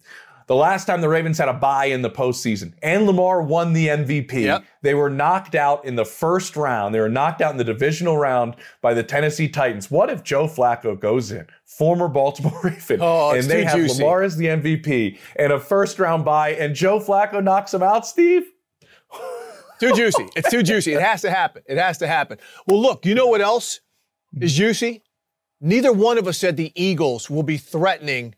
the 0.49 0.55
last 0.55 0.85
time 0.85 0.99
the 0.99 1.07
Ravens 1.07 1.37
had 1.37 1.47
a 1.47 1.53
bye 1.53 1.85
in 1.85 2.01
the 2.01 2.09
postseason, 2.09 2.73
and 2.83 3.05
Lamar 3.05 3.41
won 3.41 3.71
the 3.71 3.87
MVP. 3.87 4.33
Yep. 4.43 4.65
They 4.81 4.93
were 4.95 5.09
knocked 5.09 5.53
out 5.55 5.85
in 5.85 5.95
the 5.95 6.03
first 6.03 6.57
round. 6.57 6.93
They 6.93 6.99
were 6.99 7.07
knocked 7.07 7.39
out 7.41 7.51
in 7.51 7.57
the 7.57 7.63
divisional 7.63 8.17
round 8.17 8.55
by 8.81 8.93
the 8.93 9.03
Tennessee 9.03 9.47
Titans. 9.47 9.89
What 9.89 10.09
if 10.09 10.23
Joe 10.23 10.47
Flacco 10.47 10.99
goes 10.99 11.31
in, 11.31 11.45
former 11.65 12.07
Baltimore 12.07 12.59
Raven, 12.63 12.99
Oh, 13.01 13.31
and 13.31 13.45
they 13.45 13.63
have 13.63 13.75
juicy. 13.77 14.01
Lamar 14.01 14.23
as 14.23 14.35
the 14.37 14.47
MVP 14.47 15.19
and 15.37 15.53
a 15.53 15.59
first 15.59 15.99
round 15.99 16.25
bye, 16.25 16.53
and 16.53 16.73
Joe 16.75 16.99
Flacco 16.99 17.41
knocks 17.43 17.73
him 17.73 17.83
out, 17.83 18.05
Steve? 18.05 18.43
Too 19.79 19.93
juicy. 19.93 20.27
It's 20.35 20.49
too 20.49 20.61
juicy. 20.61 20.91
It 20.93 21.01
has 21.01 21.21
to 21.21 21.31
happen. 21.31 21.61
It 21.65 21.77
has 21.77 21.99
to 21.99 22.07
happen. 22.07 22.37
Well, 22.67 22.81
look, 22.81 23.05
you 23.05 23.15
know 23.15 23.27
what 23.27 23.39
else 23.39 23.79
is 24.41 24.53
juicy? 24.53 25.03
neither 25.61 25.91
one 25.93 26.17
of 26.17 26.25
us 26.27 26.37
said 26.37 26.55
the 26.57 26.71
Eagles 26.75 27.29
will 27.29 27.43
be 27.43 27.57
threatening 27.57 28.33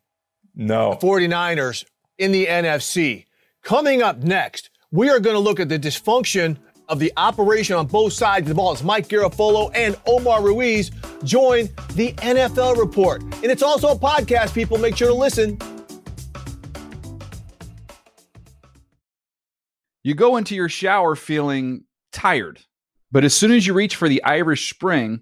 No. 0.56 0.98
49ers 1.02 1.86
in 2.18 2.32
the 2.32 2.46
NFC. 2.46 3.26
Coming 3.64 4.02
up 4.02 4.20
next, 4.20 4.70
we 4.92 5.10
are 5.10 5.20
going 5.20 5.36
to 5.36 5.40
look 5.40 5.60
at 5.60 5.70
the 5.70 5.80
dysfunction 5.80 6.58
of 6.88 7.00
the 7.00 7.14
operation 7.16 7.76
on 7.76 7.88
both 7.88 8.12
sides 8.12 8.44
of 8.44 8.50
the 8.50 8.56
ball. 8.56 8.74
as 8.74 8.84
Mike 8.84 9.08
Garafolo 9.08 9.72
and 9.74 9.96
Omar 10.06 10.44
Ruiz 10.44 10.92
join 11.24 11.70
the 11.96 12.14
NFL 12.18 12.78
report. 12.78 13.22
And 13.22 13.46
it's 13.46 13.64
also 13.64 13.90
a 13.90 13.96
podcast, 13.96 14.54
people. 14.54 14.78
Make 14.78 14.98
sure 14.98 15.08
to 15.08 15.14
listen. 15.14 15.58
You 20.04 20.16
go 20.16 20.36
into 20.36 20.56
your 20.56 20.68
shower 20.68 21.16
feeling 21.16 21.86
tired, 22.12 22.60
but 23.12 23.24
as 23.24 23.34
soon 23.34 23.52
as 23.52 23.68
you 23.68 23.74
reach 23.74 23.96
for 23.96 24.10
the 24.10 24.24
Irish 24.24 24.70
Spring, 24.70 25.22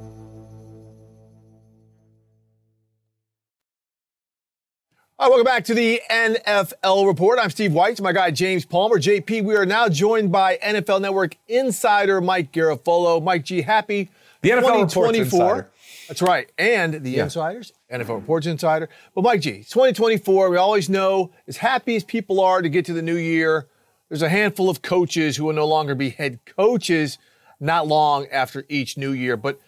All 5.21 5.27
right, 5.27 5.35
welcome 5.35 5.45
back 5.45 5.65
to 5.65 5.75
the 5.75 6.01
NFL 6.09 7.05
report. 7.05 7.37
I'm 7.37 7.51
Steve 7.51 7.73
Wyche, 7.73 8.01
my 8.01 8.11
guy 8.11 8.31
James 8.31 8.65
Palmer. 8.65 8.97
JP, 8.97 9.43
we 9.43 9.55
are 9.55 9.67
now 9.67 9.87
joined 9.87 10.31
by 10.31 10.57
NFL 10.57 10.99
Network 10.99 11.37
insider 11.47 12.19
Mike 12.21 12.51
Garafolo. 12.51 13.21
Mike 13.21 13.45
G, 13.45 13.61
happy 13.61 14.09
The 14.41 14.49
NFL 14.49 14.55
Reports 14.55 14.93
2024. 14.95 15.21
Insider. 15.21 15.71
That's 16.07 16.21
right. 16.23 16.51
And 16.57 17.03
the 17.03 17.19
insiders, 17.19 17.71
NFL 17.93 18.15
Reports 18.15 18.47
Insider. 18.47 18.89
But 19.13 19.23
Mike 19.23 19.41
G, 19.41 19.57
2024, 19.57 20.49
we 20.49 20.57
always 20.57 20.89
know 20.89 21.29
as 21.47 21.57
happy 21.57 21.95
as 21.95 22.03
people 22.03 22.41
are 22.41 22.63
to 22.63 22.69
get 22.69 22.85
to 22.85 22.93
the 22.93 23.03
new 23.03 23.15
year, 23.15 23.67
there's 24.09 24.23
a 24.23 24.29
handful 24.29 24.71
of 24.71 24.81
coaches 24.81 25.37
who 25.37 25.45
will 25.45 25.53
no 25.53 25.67
longer 25.67 25.93
be 25.93 26.09
head 26.09 26.39
coaches 26.47 27.19
not 27.59 27.85
long 27.85 28.25
after 28.31 28.65
each 28.69 28.97
new 28.97 29.11
year. 29.11 29.37
But 29.37 29.59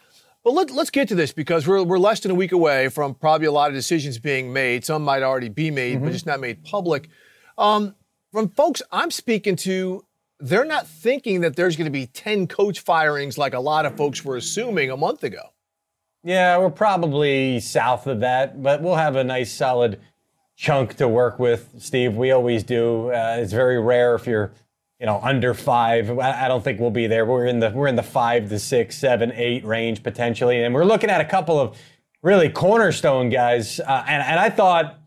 but 0.43 0.53
let, 0.53 0.71
let's 0.71 0.89
get 0.89 1.07
to 1.09 1.15
this 1.15 1.31
because 1.31 1.67
we're, 1.67 1.83
we're 1.83 1.99
less 1.99 2.19
than 2.19 2.31
a 2.31 2.35
week 2.35 2.51
away 2.51 2.89
from 2.89 3.15
probably 3.15 3.47
a 3.47 3.51
lot 3.51 3.69
of 3.69 3.75
decisions 3.75 4.19
being 4.19 4.51
made. 4.51 4.83
Some 4.83 5.03
might 5.03 5.23
already 5.23 5.49
be 5.49 5.71
made, 5.71 6.01
but 6.01 6.11
just 6.11 6.25
not 6.25 6.39
made 6.39 6.63
public. 6.63 7.09
Um, 7.57 7.95
from 8.31 8.49
folks 8.49 8.81
I'm 8.91 9.11
speaking 9.11 9.55
to, 9.57 10.05
they're 10.39 10.65
not 10.65 10.87
thinking 10.87 11.41
that 11.41 11.55
there's 11.55 11.77
going 11.77 11.85
to 11.85 11.91
be 11.91 12.07
10 12.07 12.47
coach 12.47 12.81
firings 12.81 13.37
like 13.37 13.53
a 13.53 13.59
lot 13.59 13.85
of 13.85 13.95
folks 13.95 14.25
were 14.25 14.35
assuming 14.35 14.91
a 14.91 14.97
month 14.97 15.23
ago. 15.23 15.53
Yeah, 16.23 16.57
we're 16.57 16.69
probably 16.69 17.59
south 17.59 18.07
of 18.07 18.21
that, 18.21 18.61
but 18.61 18.81
we'll 18.81 18.95
have 18.95 19.15
a 19.15 19.23
nice 19.23 19.51
solid 19.51 19.99
chunk 20.55 20.95
to 20.95 21.07
work 21.07 21.39
with, 21.39 21.69
Steve. 21.79 22.15
We 22.15 22.31
always 22.31 22.63
do. 22.63 23.11
Uh, 23.11 23.37
it's 23.39 23.53
very 23.53 23.79
rare 23.81 24.15
if 24.15 24.25
you're, 24.25 24.51
you 25.03 25.07
know, 25.07 25.19
under 25.21 25.53
five. 25.53 26.17
I, 26.17 26.45
I 26.45 26.47
don't 26.47 26.63
think 26.63 26.79
we'll 26.79 26.89
be 26.89 27.07
there. 27.07 27.25
We're 27.25 27.45
in 27.45 27.59
the 27.59 27.71
we're 27.71 27.87
in 27.87 27.97
the 27.97 28.03
five 28.03 28.47
to 28.47 28.57
six, 28.57 28.97
seven, 28.97 29.33
eight 29.35 29.65
range 29.65 30.01
potentially, 30.01 30.63
and 30.63 30.73
we're 30.73 30.85
looking 30.85 31.09
at 31.09 31.19
a 31.19 31.25
couple 31.25 31.59
of 31.59 31.77
really 32.21 32.47
cornerstone 32.47 33.27
guys. 33.27 33.81
Uh, 33.81 34.05
and 34.07 34.23
and 34.23 34.39
I 34.39 34.49
thought 34.49 35.01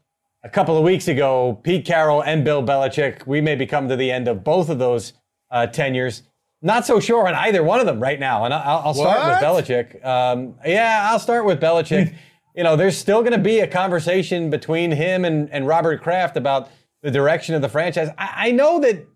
a 0.45 0.51
couple 0.51 0.77
of 0.77 0.85
weeks 0.85 1.09
ago, 1.09 1.59
Pete 1.63 1.87
Carroll 1.87 2.23
and 2.23 2.45
Bill 2.45 2.63
Belichick, 2.63 3.27
we 3.27 3.41
may 3.41 3.55
be 3.55 3.65
come 3.65 3.89
to 3.89 3.97
the 3.97 4.11
end 4.13 4.29
of 4.29 4.45
both 4.45 4.69
of 4.69 4.79
those 4.79 5.15
uh, 5.51 5.67
tenures. 5.67 6.25
Not 6.61 6.85
so 6.85 7.01
sure 7.01 7.27
on 7.27 7.35
either 7.35 7.63
one 7.63 7.81
of 7.81 7.87
them 7.87 7.99
right 7.99 8.21
now. 8.21 8.45
And 8.45 8.53
I'll, 8.53 8.89
I'll 8.89 8.95
start 8.95 9.19
What? 9.19 9.41
with 9.57 9.67
Belichick. 9.67 10.05
Um, 10.05 10.57
yeah, 10.67 11.09
I'll 11.11 11.19
start 11.19 11.47
with 11.47 11.59
Belichick. 11.59 12.15
you 12.55 12.65
know, 12.65 12.77
there's 12.77 12.99
still 12.99 13.21
going 13.21 13.33
to 13.33 13.39
be 13.39 13.61
a 13.61 13.67
conversation 13.67 14.51
between 14.51 14.91
him 14.91 15.25
and, 15.25 15.51
and 15.51 15.67
Robert 15.67 16.03
Kraft 16.03 16.37
about 16.37 16.69
the 17.01 17.11
direction 17.11 17.55
of 17.55 17.63
the 17.63 17.69
franchise. 17.71 18.11
I, 18.19 18.49
I 18.49 18.51
know 18.51 18.79
that 18.81 19.07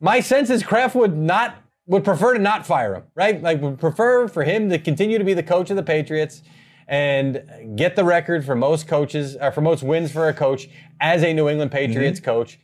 my 0.00 0.20
sense 0.20 0.50
is 0.50 0.62
Kraft 0.62 0.94
would 0.94 1.16
not 1.16 1.62
would 1.86 2.04
prefer 2.04 2.34
to 2.34 2.38
not 2.38 2.66
fire 2.66 2.94
him, 2.94 3.04
right? 3.14 3.42
Like 3.42 3.62
would 3.62 3.78
prefer 3.78 4.28
for 4.28 4.44
him 4.44 4.68
to 4.68 4.78
continue 4.78 5.16
to 5.18 5.24
be 5.24 5.34
the 5.34 5.42
coach 5.42 5.70
of 5.70 5.76
the 5.76 5.82
Patriots 5.82 6.42
and 6.86 7.76
get 7.76 7.96
the 7.96 8.04
record 8.04 8.44
for 8.44 8.54
most 8.54 8.86
coaches 8.86 9.36
or 9.36 9.50
for 9.52 9.62
most 9.62 9.82
wins 9.82 10.12
for 10.12 10.28
a 10.28 10.34
coach 10.34 10.68
as 11.00 11.22
a 11.22 11.32
New 11.32 11.48
England 11.48 11.70
Patriots 11.70 12.20
coach. 12.20 12.58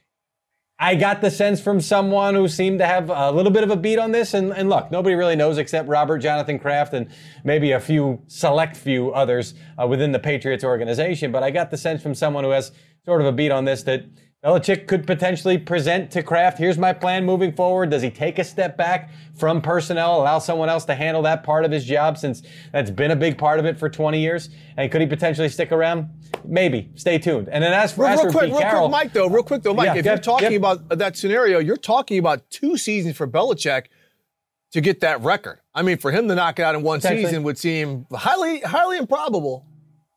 I 0.79 0.97
got 0.97 1.21
the 1.21 1.31
sense 1.31 1.61
from 1.61 1.81
someone 1.81 2.35
who 2.35 2.49
seemed 2.49 2.81
to 2.81 2.87
have 2.87 3.09
a 3.09 3.31
little 3.31 3.53
bit 3.53 3.63
of 3.63 3.71
a 3.71 3.77
beat 3.77 3.99
on 3.99 4.11
this. 4.11 4.35
And, 4.35 4.53
and 4.53 4.69
look, 4.69 4.91
nobody 4.91 5.15
really 5.15 5.37
knows 5.37 5.57
except 5.57 5.89
Robert 5.89 6.19
Jonathan 6.19 6.59
Kraft 6.59 6.95
and 6.95 7.09
maybe 7.45 7.73
a 7.73 7.81
few 7.81 8.23
select 8.27 8.77
few 8.77 9.13
others 9.13 9.55
uh, 9.81 9.87
within 9.87 10.11
the 10.11 10.19
Patriots 10.19 10.65
organization. 10.65 11.31
But 11.31 11.45
I 11.45 11.51
got 11.51 11.71
the 11.71 11.77
sense 11.77 12.03
from 12.03 12.15
someone 12.15 12.43
who 12.43 12.51
has 12.51 12.73
sort 13.05 13.21
of 13.21 13.27
a 13.27 13.33
beat 13.33 13.53
on 13.53 13.65
this 13.65 13.85
that 13.85 14.05
Belichick 14.45 14.87
could 14.87 15.07
potentially 15.07 15.57
present 15.57 16.11
to 16.11 16.23
Kraft, 16.23 16.59
here's 16.59 16.77
my 16.77 16.93
plan 16.93 17.25
moving 17.25 17.51
forward. 17.51 17.89
Does 17.89 18.03
he 18.03 18.11
take 18.11 18.39
a 18.39 18.45
step 18.45 18.77
back 18.77 19.11
from 19.35 19.63
personnel, 19.63 20.21
allow 20.21 20.39
someone 20.39 20.69
else 20.69 20.85
to 20.85 20.95
handle 20.95 21.23
that 21.23 21.43
part 21.45 21.65
of 21.65 21.71
his 21.71 21.83
job 21.83 22.19
since 22.19 22.43
that's 22.71 22.91
been 22.91 23.11
a 23.11 23.17
big 23.17 23.39
part 23.39 23.59
of 23.59 23.65
it 23.65 23.79
for 23.79 23.89
20 23.89 24.21
years? 24.21 24.51
And 24.77 24.93
could 24.93 25.01
he 25.01 25.07
potentially 25.07 25.49
stick 25.49 25.73
around? 25.73 26.11
Maybe. 26.45 26.91
Stay 26.95 27.17
tuned. 27.17 27.49
And 27.49 27.65
then 27.65 27.73
as 27.73 27.95
for, 27.95 28.03
Real, 28.03 28.11
as 28.11 28.23
real 28.23 28.33
quick, 28.33 28.45
Pete 28.45 28.53
real 28.53 28.61
Carroll, 28.61 28.89
quick, 28.89 28.93
Mike, 28.93 29.13
though, 29.15 29.29
real 29.29 29.43
quick, 29.43 29.63
though, 29.63 29.73
Mike, 29.73 29.87
Yeah, 29.87 29.95
if 29.95 30.05
yep, 30.05 30.17
you're 30.17 30.23
talking 30.23 30.53
yep. 30.53 30.59
about 30.61 30.99
that 30.99 31.17
scenario, 31.17 31.59
you're 31.59 31.79
talking 31.79 32.19
about 32.19 32.51
two 32.51 32.77
seasons 32.77 33.17
for 33.17 33.27
Belichick 33.27 33.87
to 34.73 34.83
get 34.83 35.01
that 35.01 35.23
record. 35.23 35.61
I 35.75 35.81
mean, 35.81 35.97
for 35.97 36.13
him 36.13 36.29
to 36.29 36.35
knock 36.35 36.59
it 36.59 36.65
out 36.65 36.75
in 36.75 36.83
one 36.83 37.01
season 37.01 37.45
would 37.45 37.57
seem 37.57 38.07
highly, 38.13 38.61
highly 38.61 38.99
improbable. 38.99 39.65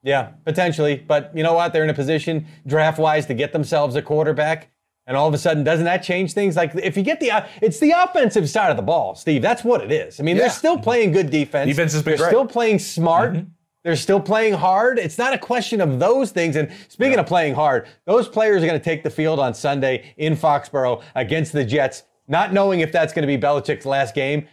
Yeah, 0.08 0.30
potentially. 0.46 0.96
But 1.06 1.32
you 1.36 1.44
know 1.44 1.54
what? 1.54 1.74
They're 1.74 1.84
in 1.84 1.90
a 1.90 1.94
position 1.94 2.46
draft 2.66 2.98
wise 2.98 3.26
to 3.26 3.34
get 3.34 3.52
themselves 3.52 3.96
a 3.98 4.02
quarterback. 4.02 4.72
And 5.06 5.18
all 5.18 5.28
of 5.28 5.34
a 5.34 5.38
sudden, 5.38 5.66
doesn't 5.66 5.84
that 5.86 6.02
change 6.02 6.32
things? 6.34 6.56
Like 6.56 6.74
if 6.76 6.96
you 6.96 7.04
get 7.04 7.20
the, 7.20 7.30
uh, 7.32 7.46
it's 7.62 7.80
the 7.80 7.92
offensive 7.92 8.50
side 8.50 8.72
of 8.72 8.78
the 8.78 8.84
ball, 8.84 9.16
Steve. 9.16 9.42
That's 9.42 9.66
what 9.66 9.82
it 9.82 9.92
is. 9.92 10.20
I 10.20 10.24
mean, 10.24 10.38
Yeah. 10.38 10.44
they're 10.44 10.50
still 10.52 10.78
playing 10.78 11.12
good 11.12 11.30
defense. 11.30 11.68
Defense 11.68 11.92
has 11.92 12.04
been 12.04 12.12
They're 12.12 12.18
great. 12.20 12.30
still 12.30 12.46
playing 12.46 12.80
smart. 12.80 13.34
Mm-hmm. 13.34 13.50
They're 13.84 13.96
still 13.98 14.20
playing 14.22 14.54
hard. 14.54 14.98
It's 14.98 15.18
not 15.18 15.34
a 15.34 15.38
question 15.38 15.82
of 15.82 16.00
those 16.00 16.32
things. 16.32 16.56
And 16.56 16.72
speaking 16.88 17.20
of 17.20 17.26
playing 17.26 17.56
hard, 17.56 17.88
those 18.06 18.30
players 18.30 18.64
are 18.64 18.68
going 18.68 18.80
to 18.80 18.84
take 18.84 19.04
the 19.04 19.10
field 19.10 19.40
on 19.40 19.54
Sunday 19.54 20.14
in 20.18 20.36
Foxborough 20.36 21.02
against 21.16 21.52
the 21.54 21.64
Jets, 21.66 22.04
not 22.30 22.52
knowing 22.54 22.80
if 22.82 22.92
that's 22.94 23.12
going 23.14 23.24
to 23.24 23.28
be 23.28 23.38
Belichick's 23.38 23.86
last 23.86 24.14
game. 24.16 24.48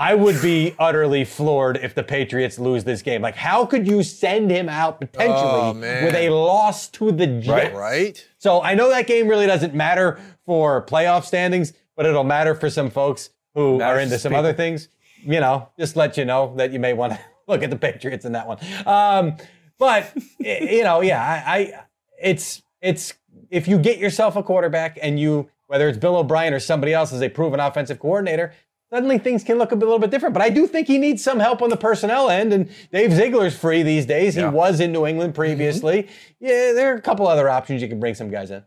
I 0.00 0.14
would 0.14 0.40
be 0.40 0.74
utterly 0.78 1.26
floored 1.26 1.76
if 1.76 1.94
the 1.94 2.02
Patriots 2.02 2.58
lose 2.58 2.84
this 2.84 3.02
game. 3.02 3.20
Like, 3.20 3.36
how 3.36 3.66
could 3.66 3.86
you 3.86 4.02
send 4.02 4.50
him 4.50 4.66
out 4.66 4.98
potentially 4.98 5.36
Oh, 5.36 5.74
with 5.74 6.14
a 6.14 6.30
loss 6.30 6.88
to 6.92 7.12
the 7.12 7.26
Jets? 7.26 7.74
Right? 7.74 8.26
So 8.38 8.62
I 8.62 8.74
know 8.74 8.88
that 8.88 9.06
game 9.06 9.28
really 9.28 9.46
doesn't 9.46 9.74
matter 9.74 10.18
for 10.46 10.86
playoff 10.86 11.26
standings, 11.26 11.74
but 11.96 12.06
it'll 12.06 12.24
matter 12.24 12.54
for 12.54 12.70
some 12.70 12.88
folks 12.88 13.28
who 13.54 13.76
Matters 13.76 13.98
are 13.98 14.00
into 14.00 14.14
to 14.14 14.18
some 14.18 14.34
other 14.34 14.54
things. 14.54 14.88
You 15.22 15.38
know, 15.38 15.68
just 15.78 15.96
let 15.96 16.16
you 16.16 16.24
know 16.24 16.54
that 16.56 16.72
you 16.72 16.80
may 16.80 16.94
want 16.94 17.12
to 17.12 17.20
look 17.46 17.62
at 17.62 17.68
the 17.68 17.76
Patriots 17.76 18.24
in 18.24 18.32
that 18.32 18.48
one. 18.48 18.56
Um, 18.86 19.36
but 19.76 20.16
you 20.38 20.82
know, 20.82 21.02
yeah, 21.02 21.22
I, 21.22 21.58
I 21.58 21.84
it's 22.18 22.62
it's 22.80 23.12
if 23.50 23.68
you 23.68 23.78
get 23.78 23.98
yourself 23.98 24.34
a 24.34 24.42
quarterback 24.42 24.98
and 25.02 25.20
you 25.20 25.50
whether 25.66 25.90
it's 25.90 25.98
Bill 25.98 26.16
O'Brien 26.16 26.54
or 26.54 26.58
somebody 26.58 26.94
else 26.94 27.12
as 27.12 27.20
a 27.20 27.28
proven 27.28 27.60
offensive 27.60 28.00
coordinator, 28.00 28.54
suddenly 28.90 29.18
things 29.18 29.42
can 29.44 29.56
look 29.56 29.72
a 29.72 29.76
little 29.76 29.98
bit 29.98 30.10
different. 30.10 30.34
But 30.34 30.42
I 30.42 30.50
do 30.50 30.66
think 30.66 30.86
he 30.86 30.98
needs 30.98 31.22
some 31.22 31.38
help 31.38 31.62
on 31.62 31.70
the 31.70 31.76
personnel 31.76 32.28
end. 32.28 32.52
And 32.52 32.68
Dave 32.92 33.12
Ziegler's 33.12 33.56
free 33.56 33.82
these 33.82 34.04
days. 34.04 34.34
He 34.34 34.44
was 34.44 34.80
in 34.80 34.92
New 34.92 35.06
England 35.06 35.34
previously. 35.34 36.02
Mm-hmm. 36.02 36.44
Yeah, 36.44 36.72
there 36.72 36.92
are 36.92 36.96
a 36.96 37.02
couple 37.02 37.26
other 37.26 37.48
options 37.48 37.80
you 37.80 37.88
can 37.88 38.00
bring 38.00 38.14
some 38.14 38.30
guys 38.30 38.50
in. 38.50 38.62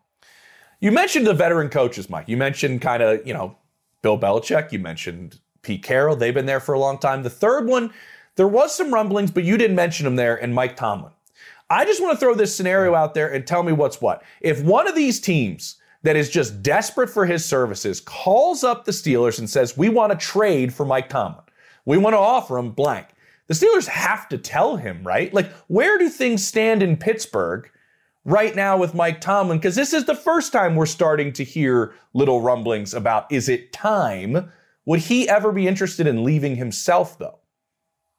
You 0.79 0.91
mentioned 0.91 1.27
the 1.27 1.33
veteran 1.33 1.69
coaches, 1.69 2.09
Mike. 2.09 2.27
You 2.27 2.37
mentioned 2.37 2.81
kind 2.81 3.03
of, 3.03 3.25
you 3.25 3.33
know, 3.33 3.57
Bill 4.01 4.17
Belichick. 4.17 4.71
You 4.71 4.79
mentioned 4.79 5.39
Pete 5.61 5.83
Carroll. 5.83 6.15
They've 6.15 6.33
been 6.33 6.45
there 6.45 6.59
for 6.59 6.73
a 6.73 6.79
long 6.79 6.97
time. 6.97 7.23
The 7.23 7.29
third 7.29 7.67
one, 7.67 7.93
there 8.35 8.47
was 8.47 8.75
some 8.75 8.93
rumblings, 8.93 9.31
but 9.31 9.43
you 9.43 9.57
didn't 9.57 9.75
mention 9.75 10.05
him 10.05 10.17
there, 10.17 10.35
and 10.35 10.53
Mike 10.53 10.75
Tomlin. 10.75 11.13
I 11.69 11.85
just 11.85 12.01
want 12.01 12.13
to 12.13 12.17
throw 12.17 12.35
this 12.35 12.55
scenario 12.55 12.95
out 12.95 13.13
there 13.13 13.33
and 13.33 13.47
tell 13.47 13.63
me 13.63 13.71
what's 13.71 14.01
what. 14.01 14.23
If 14.41 14.61
one 14.61 14.87
of 14.87 14.95
these 14.95 15.21
teams 15.21 15.77
that 16.03 16.15
is 16.15 16.29
just 16.29 16.61
desperate 16.61 17.09
for 17.09 17.25
his 17.25 17.43
services 17.43 17.99
calls 17.99 18.63
up 18.63 18.85
the 18.85 18.91
Steelers 18.91 19.39
and 19.39 19.49
says, 19.49 19.77
We 19.77 19.89
want 19.89 20.11
to 20.11 20.17
trade 20.17 20.73
for 20.73 20.85
Mike 20.85 21.09
Tomlin. 21.09 21.43
We 21.85 21.97
want 21.97 22.13
to 22.13 22.19
offer 22.19 22.57
him 22.57 22.71
blank. 22.71 23.07
The 23.47 23.53
Steelers 23.53 23.87
have 23.87 24.29
to 24.29 24.37
tell 24.37 24.77
him, 24.77 25.05
right? 25.05 25.33
Like, 25.33 25.51
where 25.67 25.97
do 25.97 26.09
things 26.09 26.45
stand 26.45 26.81
in 26.81 26.95
Pittsburgh 26.95 27.69
right 28.23 28.55
now 28.55 28.77
with 28.77 28.93
Mike 28.93 29.19
Tomlin? 29.19 29.57
Because 29.57 29.75
this 29.75 29.93
is 29.93 30.05
the 30.05 30.15
first 30.15 30.53
time 30.53 30.75
we're 30.75 30.85
starting 30.85 31.33
to 31.33 31.43
hear 31.43 31.93
little 32.13 32.41
rumblings 32.41 32.93
about 32.93 33.31
is 33.31 33.49
it 33.49 33.73
time? 33.73 34.51
Would 34.85 35.01
he 35.01 35.27
ever 35.27 35.51
be 35.51 35.67
interested 35.67 36.07
in 36.07 36.23
leaving 36.23 36.55
himself, 36.55 37.17
though? 37.17 37.39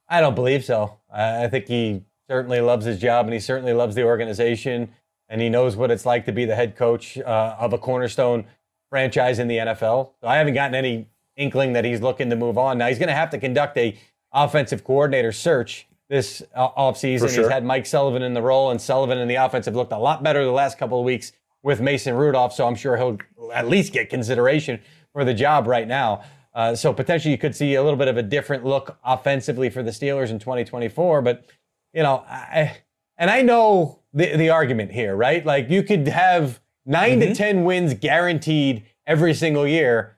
I 0.08 0.20
don't 0.20 0.34
believe 0.34 0.64
so. 0.64 0.98
I 1.12 1.48
think 1.48 1.68
he 1.68 2.04
certainly 2.28 2.60
loves 2.60 2.86
his 2.86 2.98
job 2.98 3.26
and 3.26 3.34
he 3.34 3.40
certainly 3.40 3.72
loves 3.72 3.94
the 3.94 4.04
organization 4.04 4.90
and 5.28 5.40
he 5.40 5.48
knows 5.48 5.76
what 5.76 5.90
it's 5.90 6.06
like 6.06 6.26
to 6.26 6.32
be 6.32 6.44
the 6.44 6.54
head 6.54 6.76
coach 6.76 7.18
uh, 7.18 7.56
of 7.58 7.72
a 7.72 7.78
cornerstone 7.78 8.44
franchise 8.90 9.38
in 9.38 9.48
the 9.48 9.56
NFL. 9.58 10.12
So 10.20 10.28
I 10.28 10.36
haven't 10.36 10.54
gotten 10.54 10.74
any 10.74 11.08
inkling 11.36 11.72
that 11.72 11.84
he's 11.84 12.00
looking 12.00 12.30
to 12.30 12.36
move 12.36 12.58
on. 12.58 12.78
Now 12.78 12.88
he's 12.88 12.98
going 12.98 13.08
to 13.08 13.14
have 13.14 13.30
to 13.30 13.38
conduct 13.38 13.76
a 13.76 13.98
offensive 14.32 14.84
coordinator 14.84 15.32
search 15.32 15.86
this 16.08 16.42
uh, 16.54 16.70
offseason. 16.70 17.32
Sure. 17.32 17.44
He's 17.44 17.50
had 17.50 17.64
Mike 17.64 17.86
Sullivan 17.86 18.22
in 18.22 18.34
the 18.34 18.42
role, 18.42 18.70
and 18.70 18.80
Sullivan 18.80 19.18
and 19.18 19.30
the 19.30 19.36
offense 19.36 19.66
have 19.66 19.74
looked 19.74 19.92
a 19.92 19.98
lot 19.98 20.22
better 20.22 20.44
the 20.44 20.52
last 20.52 20.78
couple 20.78 20.98
of 20.98 21.04
weeks 21.04 21.32
with 21.62 21.80
Mason 21.80 22.14
Rudolph. 22.14 22.52
So 22.52 22.66
I'm 22.66 22.74
sure 22.74 22.96
he'll 22.96 23.18
at 23.52 23.68
least 23.68 23.92
get 23.92 24.10
consideration 24.10 24.80
for 25.12 25.24
the 25.24 25.34
job 25.34 25.66
right 25.66 25.88
now. 25.88 26.22
Uh, 26.54 26.74
so 26.74 26.92
potentially 26.92 27.32
you 27.32 27.38
could 27.38 27.56
see 27.56 27.74
a 27.74 27.82
little 27.82 27.98
bit 27.98 28.06
of 28.06 28.16
a 28.16 28.22
different 28.22 28.64
look 28.64 28.96
offensively 29.04 29.70
for 29.70 29.82
the 29.82 29.90
Steelers 29.90 30.30
in 30.30 30.38
2024. 30.38 31.22
But 31.22 31.46
you 31.92 32.02
know, 32.02 32.24
I, 32.28 32.76
and 33.16 33.30
I 33.30 33.42
know 33.42 34.00
the 34.14 34.36
the 34.36 34.50
argument 34.50 34.92
here, 34.92 35.14
right? 35.14 35.44
Like 35.44 35.68
you 35.68 35.82
could 35.82 36.08
have 36.08 36.60
9 36.86 37.20
to 37.20 37.26
mm-hmm. 37.26 37.34
ten 37.34 37.64
wins 37.64 37.94
guaranteed 37.94 38.84
every 39.06 39.34
single 39.34 39.66
year, 39.66 40.16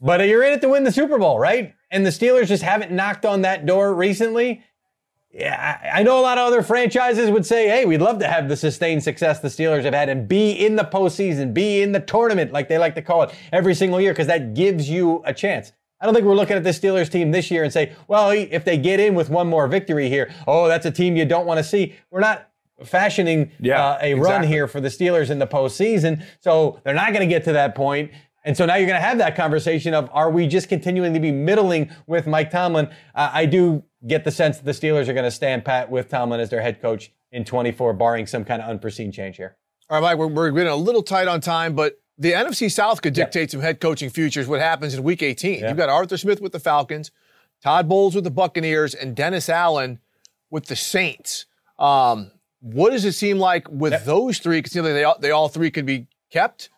but 0.00 0.26
you're 0.26 0.42
in 0.44 0.52
it 0.52 0.60
to 0.62 0.68
win 0.68 0.84
the 0.84 0.92
Super 0.92 1.18
Bowl, 1.18 1.38
right? 1.38 1.74
And 1.90 2.06
the 2.06 2.10
Steelers 2.10 2.46
just 2.46 2.62
haven't 2.62 2.90
knocked 2.90 3.26
on 3.26 3.42
that 3.42 3.66
door 3.66 3.94
recently. 3.94 4.62
Yeah, 5.30 5.78
I 5.82 6.00
I 6.00 6.02
know 6.02 6.18
a 6.18 6.22
lot 6.22 6.38
of 6.38 6.46
other 6.46 6.62
franchises 6.62 7.30
would 7.30 7.46
say, 7.46 7.68
hey, 7.68 7.84
we'd 7.84 8.02
love 8.02 8.18
to 8.20 8.28
have 8.28 8.48
the 8.48 8.56
sustained 8.56 9.02
success 9.02 9.40
the 9.40 9.48
Steelers 9.48 9.84
have 9.84 9.94
had 9.94 10.08
and 10.08 10.28
be 10.28 10.52
in 10.52 10.76
the 10.76 10.84
postseason, 10.84 11.52
be 11.54 11.82
in 11.82 11.92
the 11.92 12.00
tournament, 12.00 12.52
like 12.52 12.68
they 12.68 12.78
like 12.78 12.94
to 12.94 13.02
call 13.02 13.22
it, 13.22 13.34
every 13.52 13.74
single 13.74 14.00
year, 14.00 14.12
because 14.12 14.26
that 14.26 14.54
gives 14.54 14.88
you 14.88 15.22
a 15.24 15.32
chance. 15.32 15.72
I 16.00 16.04
don't 16.04 16.14
think 16.14 16.26
we're 16.26 16.34
looking 16.34 16.56
at 16.56 16.64
the 16.64 16.70
Steelers 16.70 17.08
team 17.08 17.30
this 17.30 17.50
year 17.50 17.62
and 17.62 17.72
say, 17.72 17.92
well, 18.08 18.30
if 18.30 18.64
they 18.64 18.76
get 18.76 18.98
in 18.98 19.14
with 19.14 19.30
one 19.30 19.46
more 19.46 19.68
victory 19.68 20.08
here, 20.08 20.32
oh, 20.48 20.66
that's 20.66 20.84
a 20.84 20.90
team 20.90 21.16
you 21.16 21.24
don't 21.24 21.46
want 21.46 21.58
to 21.58 21.64
see. 21.64 21.94
We're 22.10 22.20
not 22.20 22.50
fashioning 22.84 23.50
Yeah, 23.60 23.84
uh, 23.84 23.98
a 24.00 24.14
run 24.14 24.42
here 24.42 24.66
for 24.68 24.80
the 24.80 24.88
Steelers 24.88 25.30
in 25.30 25.38
the 25.38 25.46
postseason. 25.46 26.24
So 26.40 26.80
they're 26.84 26.94
not 26.94 27.08
going 27.08 27.26
to 27.26 27.32
get 27.32 27.44
to 27.44 27.52
that 27.52 27.74
point. 27.74 28.10
And 28.44 28.56
so 28.56 28.66
now 28.66 28.74
you're 28.74 28.88
going 28.88 29.00
to 29.00 29.06
have 29.06 29.18
that 29.18 29.36
conversation 29.36 29.94
of 29.94 30.10
are 30.12 30.30
we 30.30 30.46
just 30.46 30.68
continuing 30.68 31.14
to 31.14 31.20
be 31.20 31.30
middling 31.30 31.90
with 32.06 32.26
Mike 32.26 32.50
Tomlin? 32.50 32.86
Uh, 33.14 33.30
I 33.32 33.46
do 33.46 33.84
get 34.06 34.24
the 34.24 34.30
sense 34.32 34.58
that 34.58 34.64
the 34.64 34.72
Steelers 34.72 35.08
are 35.08 35.12
going 35.12 35.24
to 35.24 35.30
stand 35.30 35.64
pat 35.64 35.90
with 35.90 36.08
Tomlin 36.08 36.40
as 36.40 36.50
their 36.50 36.60
head 36.60 36.80
coach 36.82 37.12
in 37.30 37.44
24, 37.44 37.94
barring 37.94 38.26
some 38.26 38.44
kind 38.44 38.60
of 38.60 38.68
unforeseen 38.68 39.12
change 39.12 39.36
here. 39.36 39.56
All 39.88 40.00
right, 40.00 40.16
Mike, 40.16 40.18
we're, 40.18 40.26
we're 40.26 40.50
getting 40.50 40.72
a 40.72 40.76
little 40.76 41.02
tight 41.02 41.28
on 41.28 41.40
time, 41.40 41.74
but 41.74 42.00
the 42.18 42.32
NFC 42.32 42.70
South 42.70 43.00
could 43.02 43.14
dictate 43.14 43.50
some 43.50 43.60
head 43.60 43.80
coaching 43.80 44.10
futures. 44.10 44.46
What 44.46 44.60
happens 44.60 44.94
in 44.94 45.02
Week 45.02 45.22
18? 45.22 45.60
You've 45.60 45.76
got 45.76 45.88
Arthur 45.88 46.16
Smith 46.16 46.40
with 46.40 46.52
the 46.52 46.60
Falcons, 46.60 47.10
Todd 47.62 47.88
Bowles 47.88 48.14
with 48.14 48.24
the 48.24 48.30
Buccaneers, 48.30 48.94
and 48.94 49.14
Dennis 49.14 49.48
Allen 49.48 50.00
with 50.50 50.66
the 50.66 50.76
Saints. 50.76 51.46
Um, 51.78 52.30
what 52.62 52.90
does 52.90 53.04
it 53.04 53.12
seem 53.12 53.38
like 53.38 53.68
with 53.68 54.04
those 54.04 54.38
three? 54.38 54.58
Because 54.58 54.72
they 54.72 55.04
all, 55.04 55.18
they 55.18 55.32
all 55.32 55.48
three 55.48 55.70
could 55.70 55.84
be 55.84 56.06
kept, 56.30 56.70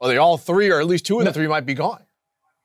or 0.00 0.08
they 0.08 0.16
all 0.16 0.36
three, 0.36 0.70
or 0.70 0.80
at 0.80 0.86
least 0.86 1.06
two 1.06 1.18
of 1.20 1.24
the 1.24 1.32
three 1.32 1.46
might 1.46 1.64
be 1.64 1.74
gone. 1.74 2.02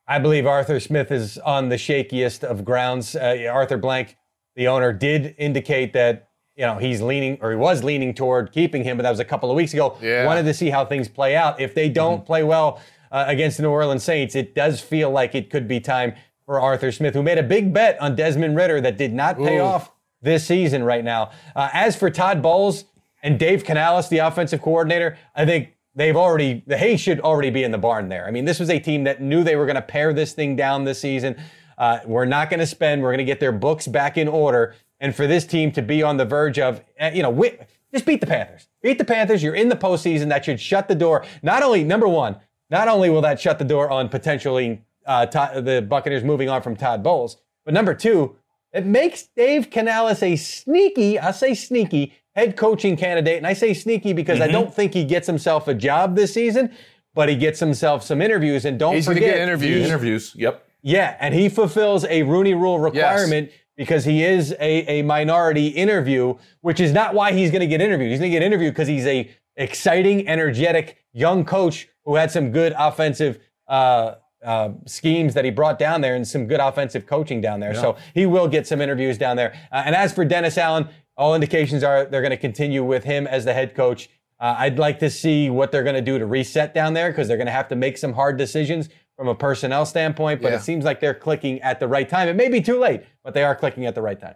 I 0.07 0.19
believe 0.19 0.47
Arthur 0.47 0.79
Smith 0.79 1.11
is 1.11 1.37
on 1.37 1.69
the 1.69 1.75
shakiest 1.75 2.43
of 2.43 2.65
grounds. 2.65 3.15
Uh, 3.15 3.47
Arthur 3.51 3.77
Blank, 3.77 4.17
the 4.55 4.67
owner, 4.67 4.91
did 4.91 5.35
indicate 5.37 5.93
that 5.93 6.29
you 6.55 6.65
know 6.65 6.77
he's 6.77 6.99
leaning 6.99 7.37
or 7.41 7.51
he 7.51 7.57
was 7.57 7.83
leaning 7.83 8.15
toward 8.15 8.51
keeping 8.51 8.83
him, 8.83 8.97
but 8.97 9.03
that 9.03 9.11
was 9.11 9.19
a 9.19 9.25
couple 9.25 9.51
of 9.51 9.55
weeks 9.55 9.73
ago. 9.73 9.95
Yeah. 10.01 10.25
Wanted 10.25 10.43
to 10.43 10.53
see 10.53 10.71
how 10.71 10.83
things 10.83 11.07
play 11.07 11.35
out. 11.35 11.61
If 11.61 11.75
they 11.75 11.89
don't 11.89 12.25
play 12.25 12.43
well 12.43 12.81
uh, 13.11 13.25
against 13.27 13.57
the 13.57 13.63
New 13.63 13.69
Orleans 13.69 14.03
Saints, 14.03 14.33
it 14.33 14.55
does 14.55 14.81
feel 14.81 15.11
like 15.11 15.35
it 15.35 15.51
could 15.51 15.67
be 15.67 15.79
time 15.79 16.15
for 16.43 16.59
Arthur 16.59 16.91
Smith, 16.91 17.13
who 17.13 17.21
made 17.21 17.37
a 17.37 17.43
big 17.43 17.71
bet 17.71 18.01
on 18.01 18.15
Desmond 18.15 18.55
Ridder 18.55 18.81
that 18.81 18.97
did 18.97 19.13
not 19.13 19.37
pay 19.37 19.59
Ooh. 19.59 19.63
off 19.63 19.91
this 20.21 20.45
season 20.45 20.83
right 20.83 21.03
now. 21.03 21.31
Uh, 21.55 21.69
as 21.73 21.95
for 21.95 22.09
Todd 22.09 22.41
Bowles 22.41 22.85
and 23.23 23.37
Dave 23.37 23.63
Canales, 23.63 24.09
the 24.09 24.19
offensive 24.19 24.61
coordinator, 24.61 25.17
I 25.35 25.45
think 25.45 25.75
they've 25.95 26.15
already 26.15 26.63
the 26.67 26.77
hay 26.77 26.95
should 26.95 27.19
already 27.19 27.49
be 27.49 27.63
in 27.63 27.71
the 27.71 27.77
barn 27.77 28.07
there. 28.09 28.25
I 28.27 28.31
mean, 28.31 28.45
this 28.45 28.59
was 28.59 28.69
a 28.69 28.79
team 28.79 29.03
that 29.05 29.21
knew 29.21 29.43
they 29.43 29.55
were 29.55 29.65
going 29.65 29.75
to 29.75 29.81
pare 29.81 30.13
this 30.13 30.33
thing 30.33 30.55
down 30.55 30.85
this 30.85 30.99
season. 30.99 31.35
Uh, 31.77 31.99
we're 32.05 32.25
not 32.25 32.49
going 32.49 32.59
to 32.59 32.65
spend. 32.65 33.01
We're 33.01 33.09
going 33.09 33.17
to 33.19 33.25
get 33.25 33.39
their 33.39 33.51
books 33.51 33.87
back 33.87 34.17
in 34.17 34.27
order, 34.27 34.75
and 34.99 35.15
for 35.15 35.27
this 35.27 35.45
team 35.45 35.71
to 35.73 35.81
be 35.81 36.01
on 36.01 36.17
the 36.17 36.25
verge 36.25 36.57
of, 36.57 36.81
uh, 36.99 37.11
you 37.13 37.21
know, 37.21 37.31
wi- 37.31 37.67
just 37.93 38.05
beat 38.05 38.21
the 38.21 38.27
Panthers. 38.27 38.67
Beat 38.81 38.97
the 38.97 39.05
Panthers. 39.05 39.43
You're 39.43 39.55
in 39.55 39.69
the 39.69 39.75
postseason. 39.75 40.29
That 40.29 40.45
should 40.45 40.59
shut 40.59 40.87
the 40.87 40.95
door. 40.95 41.25
Not 41.41 41.63
only 41.63 41.83
number 41.83 42.07
one, 42.07 42.37
not 42.69 42.87
only 42.87 43.09
will 43.09 43.21
that 43.21 43.39
shut 43.39 43.59
the 43.59 43.65
door 43.65 43.89
on 43.89 44.09
potentially 44.09 44.81
uh, 45.05 45.25
Todd, 45.27 45.65
the 45.65 45.81
Buccaneers 45.81 46.23
moving 46.23 46.49
on 46.49 46.61
from 46.61 46.75
Todd 46.75 47.03
Bowles, 47.03 47.37
but 47.63 47.73
number 47.73 47.93
two, 47.93 48.35
it 48.77 48.85
makes 48.85 49.27
Dave 49.35 49.69
Canales 49.69 50.21
a 50.23 50.35
sneaky, 50.35 51.19
I 51.19 51.31
say 51.31 51.53
sneaky, 51.53 52.13
head 52.35 52.55
coaching 52.55 52.95
candidate. 52.95 53.37
And 53.37 53.47
I 53.47 53.53
say 53.53 53.73
sneaky 53.73 54.13
because 54.13 54.39
Mm-hmm. 54.39 54.49
I 54.49 54.51
don't 54.51 54.73
think 54.73 54.93
he 54.93 55.03
gets 55.03 55.27
himself 55.27 55.67
a 55.67 55.73
job 55.73 56.15
this 56.15 56.33
season, 56.33 56.71
but 57.13 57.29
he 57.29 57.35
gets 57.35 57.59
himself 57.59 58.03
some 58.03 58.21
interviews. 58.21 58.65
And 58.65 58.77
don't 58.77 59.01
forget, 59.03 59.23
get 59.23 59.39
interviews. 59.39 59.79
he- 59.79 59.85
Interviews. 59.89 60.33
Yep. 60.35 60.65
yeah, 60.83 61.17
and 61.19 61.33
he 61.33 61.49
fulfills 61.49 62.05
a 62.05 62.23
Rooney 62.23 62.53
Rule 62.53 62.79
requirement 62.79 63.49
because 63.75 64.05
he 64.05 64.23
is 64.23 64.51
a, 64.59 64.99
a 64.99 65.01
minority 65.03 65.67
interview, 65.67 66.35
which 66.61 66.79
is 66.79 66.91
not 66.91 67.13
why 67.13 67.31
he's 67.31 67.51
going 67.51 67.61
to 67.61 67.67
get 67.67 67.81
interviewed. 67.81 68.09
He's 68.11 68.19
going 68.19 68.31
to 68.31 68.35
get 68.39 68.43
interviewed 68.45 68.73
because 68.73 68.87
he's 68.87 69.05
a 69.05 69.29
exciting, 69.55 70.27
energetic 70.27 70.97
young 71.13 71.43
coach 71.43 71.87
who 72.05 72.15
had 72.15 72.29
some 72.31 72.51
good 72.51 72.73
offensive 72.77 73.39
uh, 73.67 74.15
uh, 74.43 74.69
schemes 74.85 75.33
that 75.33 75.43
he 75.45 75.51
brought 75.51 75.79
down 75.79 76.01
there 76.01 76.15
and 76.15 76.27
some 76.27 76.45
good 76.47 76.59
offensive 76.59 77.05
coaching 77.05 77.41
down 77.41 77.59
there. 77.59 77.73
So 77.73 77.97
he 78.13 78.25
will 78.25 78.47
get 78.47 78.67
some 78.67 78.81
interviews 78.81 79.17
down 79.17 79.35
there. 79.37 79.53
Uh, 79.71 79.83
and 79.85 79.95
as 79.95 80.13
for 80.13 80.23
Dennis 80.25 80.57
Allen, 80.57 80.87
all 81.17 81.33
indications 81.33 81.83
are 81.83 82.05
they're 82.05 82.21
going 82.21 82.29
to 82.31 82.37
continue 82.37 82.83
with 82.83 83.03
him 83.03 83.25
as 83.27 83.45
the 83.45 83.53
head 83.53 83.73
coach. 83.75 84.09
Uh, 84.39 84.55
I'd 84.59 84.77
like 84.77 84.99
to 84.99 85.09
see 85.09 85.49
what 85.49 85.71
they're 85.71 85.83
going 85.83 85.95
to 85.95 86.01
do 86.01 86.19
to 86.19 86.25
reset 86.27 86.73
down 86.75 86.93
there 86.93 87.09
because 87.09 87.27
they're 87.27 87.37
going 87.37 87.47
to 87.47 87.51
have 87.53 87.67
to 87.69 87.75
make 87.75 87.97
some 87.97 88.13
hard 88.13 88.37
decisions 88.37 88.89
from 89.15 89.27
a 89.27 89.33
personnel 89.33 89.83
standpoint. 89.85 90.43
But 90.43 90.51
Yeah. 90.51 90.57
it 90.59 90.61
seems 90.61 90.85
like 90.85 90.99
they're 90.99 91.15
clicking 91.15 91.59
at 91.61 91.79
the 91.79 91.87
right 91.87 92.07
time. 92.07 92.27
It 92.27 92.35
may 92.35 92.47
be 92.49 92.61
too 92.61 92.77
late, 92.79 93.01
but 93.23 93.33
they 93.33 93.43
are 93.43 93.55
clicking 93.55 93.87
at 93.87 93.95
the 93.95 94.01
right 94.03 94.19
time. 94.19 94.35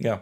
Yeah. 0.00 0.18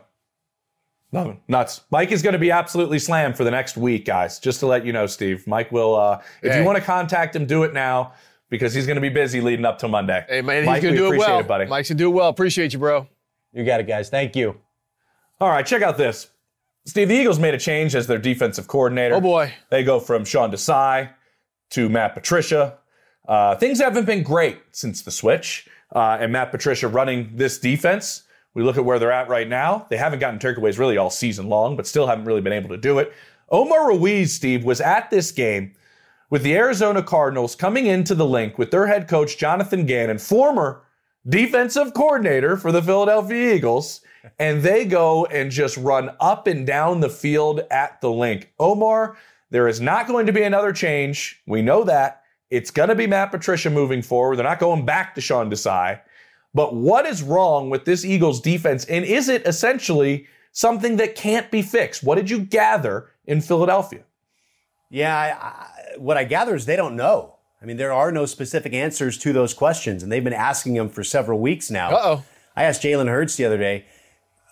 Love 1.13 1.29
it. 1.29 1.37
Nuts. 1.49 1.83
Mike 1.91 2.11
is 2.13 2.23
going 2.23 2.33
to 2.35 2.39
be 2.39 2.51
absolutely 2.51 2.99
slammed 2.99 3.37
for 3.37 3.45
the 3.45 3.51
next 3.51 3.77
week, 3.77 4.05
guys. 4.05 4.39
Just 4.41 4.61
to 4.61 4.67
let 4.67 4.85
you 4.85 4.93
know, 4.93 5.07
Steve. 5.07 5.47
Mike 5.47 5.71
will, 5.73 5.95
uh, 5.95 6.21
if 6.43 6.53
Hey. 6.53 6.59
you 6.59 6.65
want 6.67 6.77
to 6.77 6.83
contact 6.85 7.35
him, 7.37 7.47
do 7.47 7.63
it 7.63 7.73
now 7.73 8.13
because 8.55 8.73
he's 8.73 8.87
going 8.87 8.97
to 8.97 9.01
be 9.01 9.09
busy 9.09 9.41
leading 9.41 9.65
up 9.65 9.79
to 9.79 9.89
Monday. 9.89 10.25
Hey, 10.29 10.43
man, 10.43 10.65
Mike, 10.65 10.77
he's 10.77 10.85
going 10.85 10.95
to 10.95 11.01
do 11.01 11.13
it 11.13 11.19
well. 11.19 11.41
it, 11.41 11.49
buddy. 11.49 11.67
Mike's 11.67 11.89
going 11.89 11.99
to 11.99 12.05
do 12.05 12.11
it 12.11 12.15
well. 12.15 12.29
Appreciate 12.29 12.73
you, 12.73 12.79
bro. 12.79 13.09
You 13.53 13.65
got 13.65 13.81
it, 13.81 13.87
guys. 13.87 14.09
Thank 14.11 14.37
you. 14.37 14.57
All 15.41 15.49
right, 15.49 15.67
check 15.67 15.83
out 15.83 15.99
this. 15.99 16.29
Steve, 16.87 17.09
the 17.09 17.15
Eagles 17.15 17.39
made 17.39 17.55
a 17.55 17.59
change 17.59 17.95
as 17.95 18.07
their 18.07 18.19
defensive 18.19 18.69
coordinator. 18.69 19.15
Oh, 19.15 19.21
boy. 19.21 19.53
They 19.71 19.83
go 19.83 19.99
from 19.99 20.25
Sean 20.25 20.51
Desai 20.51 21.11
to 21.71 21.89
Matt 21.89 22.15
Patricia. 22.15 22.79
Uh, 23.27 23.57
things 23.57 23.81
haven't 23.81 24.05
been 24.05 24.23
great 24.23 24.61
since 24.73 25.03
the 25.03 25.11
switch 25.11 25.67
uh, 25.93 26.19
and 26.21 26.33
Matt 26.33 26.51
Patricia 26.51 26.89
running 26.89 27.31
this 27.35 27.59
defense. 27.59 28.25
We 28.53 28.63
look 28.63 28.77
at 28.77 28.85
where 28.85 28.99
they're 28.99 29.13
at 29.13 29.29
right 29.29 29.49
now. 29.49 29.87
They 29.91 29.97
haven't 29.97 30.19
gotten 30.19 30.39
takeaways 30.39 30.79
really 30.79 30.97
all 30.97 31.11
season 31.11 31.49
long, 31.49 31.77
but 31.77 31.87
still 31.87 32.07
haven't 32.07 32.27
really 32.27 32.41
been 32.41 32.53
able 32.53 32.69
to 32.69 32.77
do 32.77 32.99
it. 32.99 33.13
Omar 33.49 33.89
Ruiz, 33.89 34.35
Steve, 34.35 34.65
was 34.65 34.81
at 34.81 35.11
this 35.11 35.33
game 35.33 35.75
with 36.31 36.43
the 36.43 36.57
Arizona 36.57 37.03
Cardinals 37.03 37.55
coming 37.55 37.87
into 37.87 38.15
the 38.15 38.27
Linc 38.27 38.59
with 38.59 38.71
their 38.71 38.87
head 38.87 39.09
coach, 39.09 39.39
Jonathan 39.39 39.87
Gannon, 39.87 40.19
former 40.19 40.83
defensive 41.29 41.95
coordinator 41.95 42.57
for 42.57 42.73
the 42.73 42.83
Philadelphia 42.83 43.55
Eagles, 43.55 44.01
and 44.39 44.63
they 44.63 44.85
go 44.85 45.27
and 45.27 45.51
just 45.51 45.77
run 45.77 46.11
up 46.21 46.47
and 46.47 46.67
down 46.67 47.01
the 47.01 47.11
field 47.11 47.61
at 47.71 48.01
the 48.01 48.11
Linc. 48.11 48.53
Omar, 48.59 49.17
there 49.51 49.69
is 49.69 49.81
not 49.81 50.07
going 50.07 50.27
to 50.27 50.33
be 50.33 50.43
another 50.43 50.73
change. 50.73 51.41
We 51.47 51.63
know 51.63 51.85
that. 51.85 52.23
It's 52.51 52.71
going 52.71 52.89
to 52.89 52.95
be 52.95 53.07
Matt 53.07 53.31
Patricia 53.31 53.71
moving 53.71 54.03
forward. 54.03 54.37
They're 54.37 54.45
not 54.45 54.59
going 54.59 54.85
back 54.85 55.15
to 55.15 55.21
Sean 55.21 55.51
Desai. 55.51 56.01
But 56.55 56.75
what 56.75 57.05
is 57.05 57.23
wrong 57.23 57.69
with 57.69 57.85
this 57.85 58.05
Eagles 58.05 58.41
defense? 58.41 58.85
And 58.85 59.05
is 59.05 59.29
it 59.29 59.47
essentially 59.47 60.27
something 60.53 60.97
that 60.97 61.17
can't 61.17 61.51
be 61.51 61.63
fixed? 61.63 62.05
What 62.05 62.15
did 62.15 62.31
you 62.31 62.39
gather 62.39 63.11
in 63.27 63.41
Philadelphia? 63.41 64.03
Yeah, 64.89 65.37
I, 65.41 65.74
what 65.99 66.17
I 66.17 66.25
gather 66.25 66.55
is 66.55 66.67
they 66.67 66.77
don't 66.77 66.97
know. 66.97 67.37
I 67.63 67.67
mean, 67.67 67.77
there 67.79 67.93
are 67.93 68.13
no 68.13 68.27
specific 68.27 68.75
answers 68.75 69.17
to 69.19 69.33
those 69.33 69.55
questions, 69.55 70.03
and 70.03 70.13
they've 70.13 70.23
been 70.23 70.33
asking 70.33 70.75
them 70.75 70.89
for 70.91 71.03
several 71.03 71.41
weeks 71.41 71.71
now. 71.71 71.91
Uh-oh. 71.91 72.25
I 72.55 72.65
asked 72.65 72.83
Jalen 72.83 73.09
Hurts 73.09 73.37
the 73.37 73.47
other 73.47 73.57
day 73.59 73.87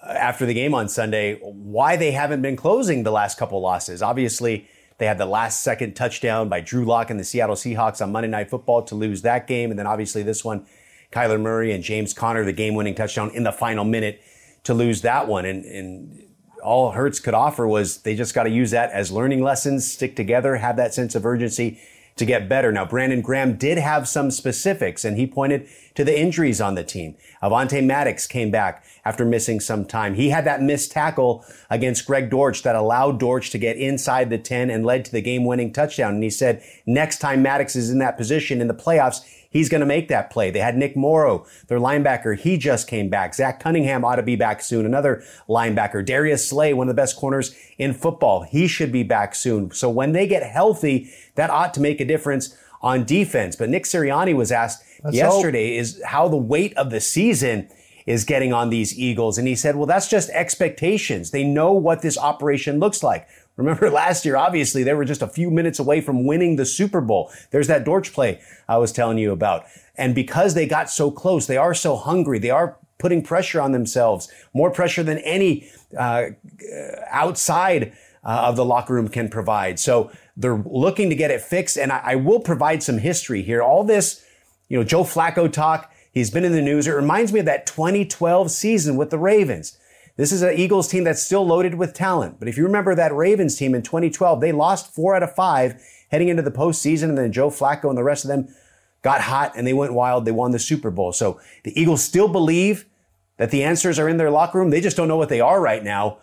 uh, 0.03 0.13
after 0.13 0.47
the 0.47 0.55
game 0.55 0.75
on 0.75 0.89
Sunday 0.89 1.39
why 1.43 1.97
they 1.97 2.13
haven't 2.13 2.43
been 2.43 2.57
closing 2.57 3.03
the 3.03 3.13
last 3.13 3.39
couple 3.39 3.61
losses. 3.61 4.01
Obviously, 4.03 4.67
They 5.03 5.09
had 5.09 5.19
the 5.19 5.27
last 5.27 5.65
second 5.65 5.95
touchdown 5.95 6.49
by 6.49 6.61
Drew 6.61 6.85
Lock 6.85 7.11
and 7.11 7.19
the 7.19 7.25
Seattle 7.25 7.57
Seahawks 7.57 8.01
on 8.01 8.13
Monday 8.13 8.29
Night 8.29 8.49
Football 8.49 8.83
to 8.85 8.95
lose 8.95 9.23
that 9.23 9.49
game. 9.49 9.71
And 9.71 9.79
then 9.79 9.87
obviously 9.87 10.23
this 10.23 10.45
one, 10.45 10.65
Kyler 11.11 11.41
Murray 11.41 11.73
and 11.73 11.83
James 11.83 12.15
Conner, 12.15 12.45
the 12.45 12.53
game 12.53 12.75
winning 12.77 12.95
touchdown 12.95 13.31
in 13.35 13.43
the 13.43 13.51
final 13.51 13.85
minute 13.85 14.23
to 14.63 14.75
lose 14.75 15.03
that 15.03 15.27
one. 15.27 15.45
And, 15.45 15.65
and 15.65 16.23
all 16.63 16.93
Hurts 16.93 17.21
could 17.21 17.35
offer 17.35 17.67
was 17.67 17.99
they 17.99 18.15
just 18.15 18.35
got 18.35 18.45
to 18.45 18.51
use 18.51 18.71
that 18.71 18.91
as 18.91 19.11
learning 19.11 19.43
lessons, 19.43 19.91
stick 19.91 20.17
together, 20.17 20.57
have 20.57 20.77
that 20.77 20.95
sense 20.95 21.15
of 21.15 21.27
urgency 21.27 21.81
to 22.17 22.27
get 22.27 22.49
better. 22.49 22.71
Now, 22.71 22.85
Brandon 22.85 23.23
Graham 23.23 23.57
did 23.57 23.79
have 23.79 24.07
some 24.07 24.31
specifics 24.31 25.05
and 25.05 25.17
he 25.17 25.27
pointed 25.27 25.67
to 25.95 26.05
the 26.05 26.19
injuries 26.19 26.61
on 26.61 26.75
the 26.75 26.85
team. 26.85 27.17
Avonte 27.43 27.85
Maddox 27.85 28.27
came 28.27 28.51
back 28.51 28.85
after 29.05 29.25
missing 29.25 29.61
some 29.61 29.85
time. 29.85 30.15
He 30.15 30.29
had 30.29 30.45
that 30.45 30.63
missed 30.63 30.93
tackle 30.93 31.45
against 31.71 32.07
Greg 32.07 32.31
Dortch 32.31 32.63
that 32.63 32.77
allowed 32.77 33.19
Dortch 33.19 33.51
to 33.51 33.59
get 33.59 33.77
inside 33.77 34.31
the 34.31 34.39
10 34.39 34.71
and 34.71 34.85
led 34.85 35.05
to 35.07 35.13
the 35.13 35.23
game 35.23 35.45
winning 35.45 35.73
touchdown. 35.73 36.15
And 36.15 36.23
he 36.23 36.31
said 36.31 36.63
next 36.87 37.19
time 37.19 37.43
Maddox 37.43 37.77
is 37.77 37.91
in 37.91 37.99
that 37.99 38.17
position 38.19 38.61
in 38.61 38.69
the 38.69 38.75
playoffs, 38.75 39.21
he's 39.53 39.69
going 39.69 39.81
to 39.81 39.87
make 39.87 40.09
that 40.09 40.31
play. 40.31 40.51
They 40.51 40.59
had 40.59 40.77
Nick 40.77 40.97
Morrow, 40.97 41.47
their 41.69 41.79
linebacker. 41.79 42.37
He 42.37 42.57
just 42.59 42.89
came 42.89 43.09
back. 43.09 43.35
Zach 43.35 43.61
Cunningham 43.61 44.05
ought 44.05 44.17
to 44.17 44.23
be 44.23 44.37
back 44.37 44.63
soon. 44.63 44.85
Another 44.87 45.23
linebacker. 45.49 46.05
Darius 46.05 46.49
Slay, 46.49 46.73
one 46.73 46.89
of 46.89 46.95
the 46.95 47.01
best 47.01 47.17
corners 47.17 47.55
in 47.79 47.95
football. 47.95 48.43
He 48.43 48.67
should 48.67 48.91
be 48.91 49.03
back 49.03 49.35
soon. 49.35 49.71
So 49.71 49.89
when 49.91 50.13
they 50.13 50.27
get 50.27 50.43
healthy, 50.43 51.13
that 51.37 51.51
ought 51.51 51.75
to 51.75 51.81
make 51.81 52.01
a 52.01 52.05
difference 52.05 52.57
on 52.81 53.05
defense. 53.05 53.55
But 53.55 53.69
Nick 53.69 53.85
Sirianni 53.85 54.35
was 54.35 54.51
asked 54.51 54.83
Let's 55.05 55.17
yesterday 55.17 55.77
hope. 55.77 55.81
is 55.81 56.03
how 56.05 56.29
the 56.29 56.37
weight 56.37 56.77
of 56.77 56.91
the 56.91 57.01
season 57.01 57.69
is 58.07 58.25
getting 58.25 58.53
on 58.53 58.71
these 58.71 58.99
Eagles. 58.99 59.39
And 59.39 59.47
he 59.47 59.55
said, 59.55 59.77
well, 59.77 59.87
that's 59.87 60.09
just 60.09 60.29
expectations. 60.31 61.31
They 61.31 61.45
know 61.45 61.73
what 61.73 62.03
this 62.03 62.19
operation 62.19 62.81
looks 62.81 63.03
like. 63.03 63.29
Remember 63.57 63.91
last 64.03 64.25
year, 64.25 64.37
obviously, 64.37 64.83
they 64.83 64.95
were 64.95 65.05
just 65.05 65.23
a 65.23 65.29
few 65.29 65.51
minutes 65.51 65.79
away 65.79 66.01
from 66.01 66.25
winning 66.25 66.57
the 66.57 66.67
Super 66.67 67.01
Bowl. 67.01 67.31
There's 67.51 67.69
that 67.69 67.85
Dortch 67.85 68.13
play 68.13 68.41
I 68.69 68.79
was 68.79 68.93
telling 68.93 69.19
you 69.19 69.33
about. 69.33 69.65
And 69.97 70.15
because 70.15 70.55
they 70.55 70.67
got 70.67 70.91
so 70.91 71.11
close, 71.11 71.47
they 71.47 71.57
are 71.57 71.75
so 71.75 71.97
hungry. 71.97 72.39
They 72.39 72.51
are 72.51 72.79
putting 72.99 73.23
pressure 73.23 73.61
on 73.61 73.73
themselves, 73.73 74.31
more 74.55 74.71
pressure 74.71 75.03
than 75.03 75.19
any 75.19 75.69
uh, 75.99 76.27
outside 77.11 77.93
uh, 78.25 78.45
of 78.47 78.57
the 78.57 78.65
locker 78.65 78.95
room 78.95 79.09
can 79.09 79.29
provide. 79.29 79.79
So 79.79 80.11
they're 80.37 80.63
looking 80.65 81.11
to 81.11 81.17
get 81.17 81.31
it 81.31 81.41
fixed. 81.41 81.77
And 81.77 81.93
I, 81.93 82.01
I 82.05 82.15
will 82.15 82.41
provide 82.41 82.83
some 82.83 82.99
history 82.99 83.43
here. 83.43 83.61
All 83.63 83.85
this, 83.85 84.25
you 84.69 84.79
know, 84.79 84.85
Joe 84.85 85.03
Flacco 85.03 85.53
talk, 85.53 85.93
he's 86.13 86.31
been 86.31 86.45
in 86.45 86.53
the 86.53 86.63
news. 86.63 86.87
It 86.87 86.93
reminds 86.93 87.33
me 87.33 87.41
of 87.41 87.47
that 87.47 87.67
2012 87.67 88.51
season 88.51 88.97
with 88.97 89.11
the 89.11 89.19
Ravens. 89.19 89.77
This 90.17 90.33
is 90.33 90.43
an 90.43 90.55
Eagles 90.57 90.89
team 90.89 91.05
that's 91.05 91.23
still 91.23 91.47
loaded 91.47 91.77
with 91.77 91.95
talent. 91.95 92.39
But 92.39 92.49
if 92.49 92.57
you 92.57 92.65
remember 92.65 92.95
that 92.95 93.15
Ravens 93.15 93.57
team 93.57 93.75
in 93.75 93.83
2012, 93.83 94.41
they 94.41 94.53
lost 94.53 94.95
four 94.95 95.15
out 95.15 95.23
of 95.23 95.35
five 95.35 95.83
heading 96.11 96.29
into 96.29 96.43
the 96.43 96.51
postseason. 96.51 97.05
And 97.05 97.19
then 97.19 97.33
Joe 97.33 97.49
Flacco 97.49 97.89
and 97.89 97.97
the 97.97 98.05
rest 98.05 98.25
of 98.25 98.29
them 98.29 98.55
got 99.01 99.23
hot 99.23 99.53
and 99.57 99.67
they 99.67 99.73
went 99.73 99.95
wild. 99.95 100.25
They 100.25 100.33
won 100.33 100.53
the 100.53 100.59
Super 100.59 100.91
Bowl. 100.91 101.13
So 101.13 101.41
the 101.65 101.79
Eagles 101.81 102.05
still 102.05 102.29
believe 102.29 102.87
that 103.39 103.51
the 103.51 103.65
answers 103.65 103.99
are 103.99 104.09
in 104.09 104.19
their 104.19 104.31
locker 104.31 104.59
room. 104.59 104.71
They 104.71 104.81
just 104.81 104.97
don't 104.97 105.09
know 105.09 105.17
what 105.17 105.31
they 105.31 105.41
are 105.41 105.61
right 105.61 105.83
now. 105.83 106.19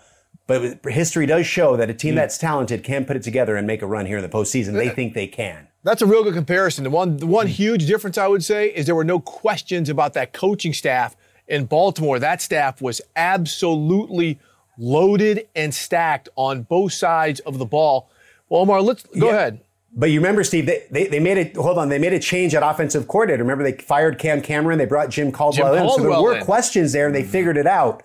But 0.45 0.80
history 0.86 1.25
does 1.25 1.45
show 1.45 1.75
that 1.75 1.89
a 1.89 1.93
team 1.93 2.13
hmm. 2.13 2.17
that's 2.17 2.38
talented 2.38 2.84
can 2.84 3.06
put 3.06 3.15
it 3.15 3.23
together 3.23 3.56
and 3.56 3.67
make 3.67 3.82
a 3.82 3.88
run 3.88 4.06
here 4.06 4.17
in 4.17 4.23
the 4.23 4.30
postseason. 4.30 4.73
They 4.73 4.89
think 4.89 5.13
they 5.13 5.28
can. 5.28 5.67
That's 5.84 6.02
a 6.02 6.06
real 6.06 6.23
good 6.23 6.34
comparison. 6.34 6.84
The 6.84 6.89
one, 6.89 7.17
the 7.17 7.28
one 7.28 7.47
hmm. 7.47 7.52
huge 7.52 7.88
difference 7.88 8.17
I 8.17 8.28
would 8.28 8.43
say 8.43 8.69
is 8.69 8.86
there 8.86 8.95
were 8.95 9.04
no 9.04 9.19
questions 9.19 9.89
about 9.89 10.13
that 10.13 10.34
coaching 10.34 10.73
staff 10.73 11.15
in 11.49 11.65
Baltimore, 11.65 12.19
that 12.19 12.41
staff 12.41 12.81
was 12.81 13.01
absolutely 13.15 14.39
loaded 14.77 15.47
and 15.55 15.73
stacked 15.73 16.29
on 16.35 16.62
both 16.62 16.93
sides 16.93 17.41
of 17.41 17.57
the 17.57 17.65
ball. 17.65 18.09
Well, 18.47 18.62
Omar, 18.62 18.81
let's 18.81 19.03
go 19.03 19.27
yeah. 19.27 19.35
ahead. 19.35 19.62
But 19.91 20.12
you 20.12 20.19
remember, 20.19 20.43
Steve, 20.43 20.67
they, 20.67 20.85
they, 20.91 21.07
they, 21.07 21.19
made 21.19 21.38
it, 21.38 21.55
hold 21.55 21.79
on, 21.79 21.89
they 21.89 21.97
made 21.97 22.13
a 22.13 22.19
change 22.19 22.53
at 22.53 22.62
offensive 22.62 23.07
coordinator. 23.07 23.43
Remember, 23.43 23.63
they 23.63 23.73
fired 23.73 24.19
Cam 24.19 24.41
Cameron, 24.41 24.77
they 24.77 24.85
brought 24.85 25.09
Jim 25.09 25.31
Caldwell, 25.31 25.73
Jim 25.73 25.81
Caldwell 25.81 25.95
in. 25.95 26.03
So 26.03 26.09
there 26.09 26.21
were 26.21 26.35
in. 26.38 26.45
questions 26.45 26.91
there, 26.91 27.07
and 27.07 27.15
they 27.15 27.23
mm-hmm. 27.23 27.31
figured 27.31 27.57
it 27.57 27.65
out. 27.65 28.03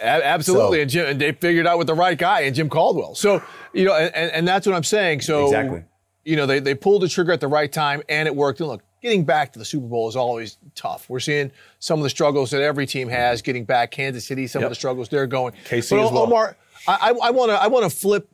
A- 0.00 0.26
absolutely. 0.26 0.78
So. 0.78 0.82
And, 0.82 0.90
Jim, 0.90 1.06
and 1.06 1.20
they 1.20 1.32
figured 1.32 1.66
out 1.66 1.78
with 1.78 1.86
the 1.86 1.94
right 1.94 2.16
guy 2.16 2.42
and 2.42 2.54
Jim 2.54 2.68
Caldwell. 2.68 3.14
So, 3.14 3.42
you 3.72 3.86
know, 3.86 3.94
and, 3.94 4.14
and 4.32 4.46
that's 4.46 4.66
what 4.66 4.76
I'm 4.76 4.84
saying. 4.84 5.22
So, 5.22 5.46
exactly. 5.46 5.84
you 6.24 6.36
know, 6.36 6.44
they, 6.44 6.60
they 6.60 6.74
pulled 6.74 7.02
the 7.02 7.08
trigger 7.08 7.32
at 7.32 7.40
the 7.40 7.48
right 7.48 7.72
time, 7.72 8.02
and 8.10 8.28
it 8.28 8.36
worked. 8.36 8.60
And 8.60 8.68
look, 8.68 8.82
getting 9.00 9.24
back 9.24 9.52
to 9.52 9.58
the 9.58 9.64
Super 9.64 9.86
Bowl 9.86 10.08
is 10.08 10.16
always 10.16 10.58
tough. 10.74 11.08
We're 11.08 11.20
seeing 11.20 11.50
some 11.78 11.98
of 11.98 12.02
the 12.02 12.10
struggles 12.10 12.50
that 12.50 12.62
every 12.62 12.86
team 12.86 13.08
has 13.08 13.42
getting 13.42 13.64
back. 13.64 13.90
Kansas 13.90 14.24
City, 14.24 14.46
some 14.46 14.60
yep. 14.60 14.66
of 14.66 14.70
the 14.70 14.76
struggles 14.76 15.08
they're 15.08 15.26
going. 15.26 15.54
KC 15.68 15.90
but, 15.90 16.04
as 16.04 16.12
well. 16.12 16.18
Omar, 16.18 16.56
I 16.86 17.30
want 17.30 17.50
to 17.50 17.60
I 17.60 17.66
want 17.66 17.90
to 17.90 17.94
flip 17.94 18.28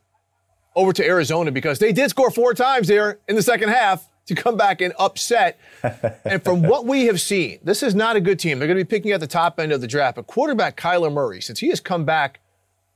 over 0.75 0.93
to 0.93 1.05
Arizona 1.05 1.51
because 1.51 1.79
they 1.79 1.91
did 1.91 2.09
score 2.09 2.31
four 2.31 2.53
times 2.53 2.87
there 2.87 3.19
in 3.27 3.35
the 3.35 3.41
second 3.41 3.69
half 3.69 4.07
to 4.27 4.35
come 4.35 4.55
back 4.55 4.81
and 4.81 4.93
upset. 4.99 5.59
and 6.25 6.43
from 6.43 6.61
what 6.61 6.85
we 6.85 7.05
have 7.05 7.19
seen, 7.19 7.59
this 7.63 7.81
is 7.81 7.95
not 7.95 8.15
a 8.15 8.21
good 8.21 8.39
team. 8.39 8.59
They're 8.59 8.67
going 8.67 8.77
to 8.77 8.85
be 8.85 8.89
picking 8.89 9.11
at 9.11 9.19
the 9.19 9.27
top 9.27 9.59
end 9.59 9.71
of 9.71 9.81
the 9.81 9.87
draft. 9.87 10.15
But 10.15 10.27
quarterback 10.27 10.77
Kyler 10.77 11.11
Murray, 11.11 11.41
since 11.41 11.59
he 11.59 11.69
has 11.69 11.79
come 11.79 12.05
back 12.05 12.39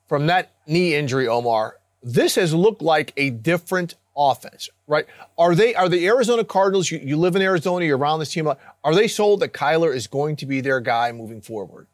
from 0.08 0.28
that 0.28 0.52
knee 0.68 0.94
injury, 0.94 1.28
Omar, 1.28 1.78
this 2.04 2.36
has 2.36 2.54
looked 2.54 2.82
like 2.82 3.14
a 3.18 3.30
different 3.30 3.96
offense, 4.16 4.70
right? 4.88 5.06
Are 5.38 5.56
they 5.56 5.74
are 5.76 5.90
the 5.90 6.06
Arizona 6.08 6.44
Cardinals? 6.44 6.92
You, 6.92 7.00
you 7.00 7.18
live 7.18 7.36
in 7.36 7.42
Arizona, 7.42 7.86
you're 7.86 7.98
around 7.98 8.20
this 8.20 8.32
team. 8.32 8.48
Are 8.48 8.96
they 8.96 9.08
sold 9.08 9.40
that 9.40 9.54
Kyler 9.54 9.96
is 9.96 10.08
going 10.08 10.36
to 10.38 10.46
be 10.46 10.62
their 10.62 10.80
guy 10.80 11.12
moving 11.12 11.42
forward? 11.42 11.88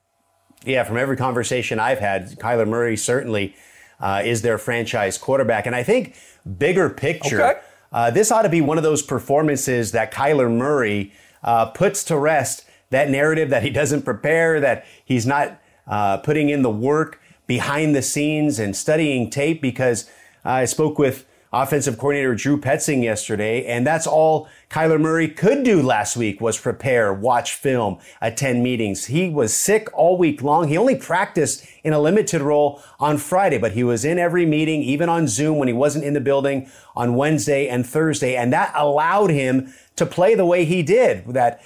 Yeah, 0.66 0.84
from 0.84 0.98
every 0.98 1.18
conversation 1.18 1.80
I've 1.80 2.00
had, 2.00 2.40
Kyler 2.40 2.68
Murray 2.68 2.98
certainly 2.98 3.56
uh, 4.00 4.22
is 4.26 4.42
their 4.42 4.58
franchise 4.58 5.18
quarterback, 5.18 5.66
and 5.66 5.76
I 5.76 5.84
think 5.84 6.16
bigger 6.58 6.90
picture, 6.90 7.44
okay. 7.44 7.60
uh, 7.92 8.12
this 8.12 8.32
ought 8.32 8.42
to 8.44 8.50
be 8.50 8.62
one 8.62 8.78
of 8.78 8.84
those 8.84 9.02
performances 9.02 9.92
that 9.92 10.12
Kyler 10.12 10.52
Murray 10.52 11.14
uh, 11.44 11.68
puts 11.68 12.04
to 12.06 12.18
rest 12.18 12.66
that 12.90 13.10
narrative 13.10 13.50
that 13.50 13.64
he 13.64 13.70
doesn't 13.70 14.04
prepare, 14.04 14.60
that 14.60 14.86
he's 15.04 15.26
not 15.26 15.60
uh, 15.88 16.18
putting 16.18 16.50
in 16.50 16.62
the 16.62 16.70
work 16.70 17.22
behind 17.46 17.96
the 17.96 18.02
scenes 18.02 18.60
and 18.60 18.76
studying 18.76 19.30
tape. 19.30 19.62
Because 19.62 20.10
I 20.44 20.66
spoke 20.66 20.98
with 20.98 21.26
offensive 21.54 21.98
coordinator 21.98 22.36
Drew 22.36 22.60
Petzing 22.60 23.04
yesterday, 23.04 23.66
and 23.66 23.86
that's 23.86 24.06
all 24.08 24.48
Kyler 24.70 25.00
Murray 25.00 25.30
could 25.30 25.64
do 25.64 25.82
last 25.82 26.18
week 26.18 26.42
was 26.42 26.60
prepare, 26.60 27.14
watch 27.14 27.54
film, 27.54 28.00
attend 28.22 28.64
meetings. 28.64 29.06
He 29.06 29.30
was 29.30 29.54
sick 29.54 29.88
all 29.94 30.18
week 30.18 30.42
long. 30.42 30.68
He 30.68 30.78
only 30.78 30.96
practiced 30.96 31.66
in 31.84 31.94
a 31.94 32.00
limited 32.00 32.42
role 32.42 32.82
on 33.00 33.18
Friday, 33.18 33.58
but 33.58 33.72
he 33.72 33.84
was 33.84 34.04
in 34.04 34.20
every 34.20 34.46
meeting, 34.46 34.82
even 34.84 35.10
on 35.10 35.28
Zoom 35.28 35.58
when 35.58 35.68
he 35.68 35.74
wasn't 35.74 36.04
in 36.04 36.14
the 36.14 36.22
building 36.22 36.70
on 36.96 37.16
Wednesday 37.16 37.68
and 37.68 37.88
Thursday, 37.88 38.36
and 38.36 38.52
that 38.52 38.74
allowed 38.76 39.30
him 39.30 39.74
to 39.96 40.06
play 40.06 40.36
the 40.36 40.46
way 40.46 40.66
he 40.66 40.84
did. 40.84 41.26
That 41.28 41.62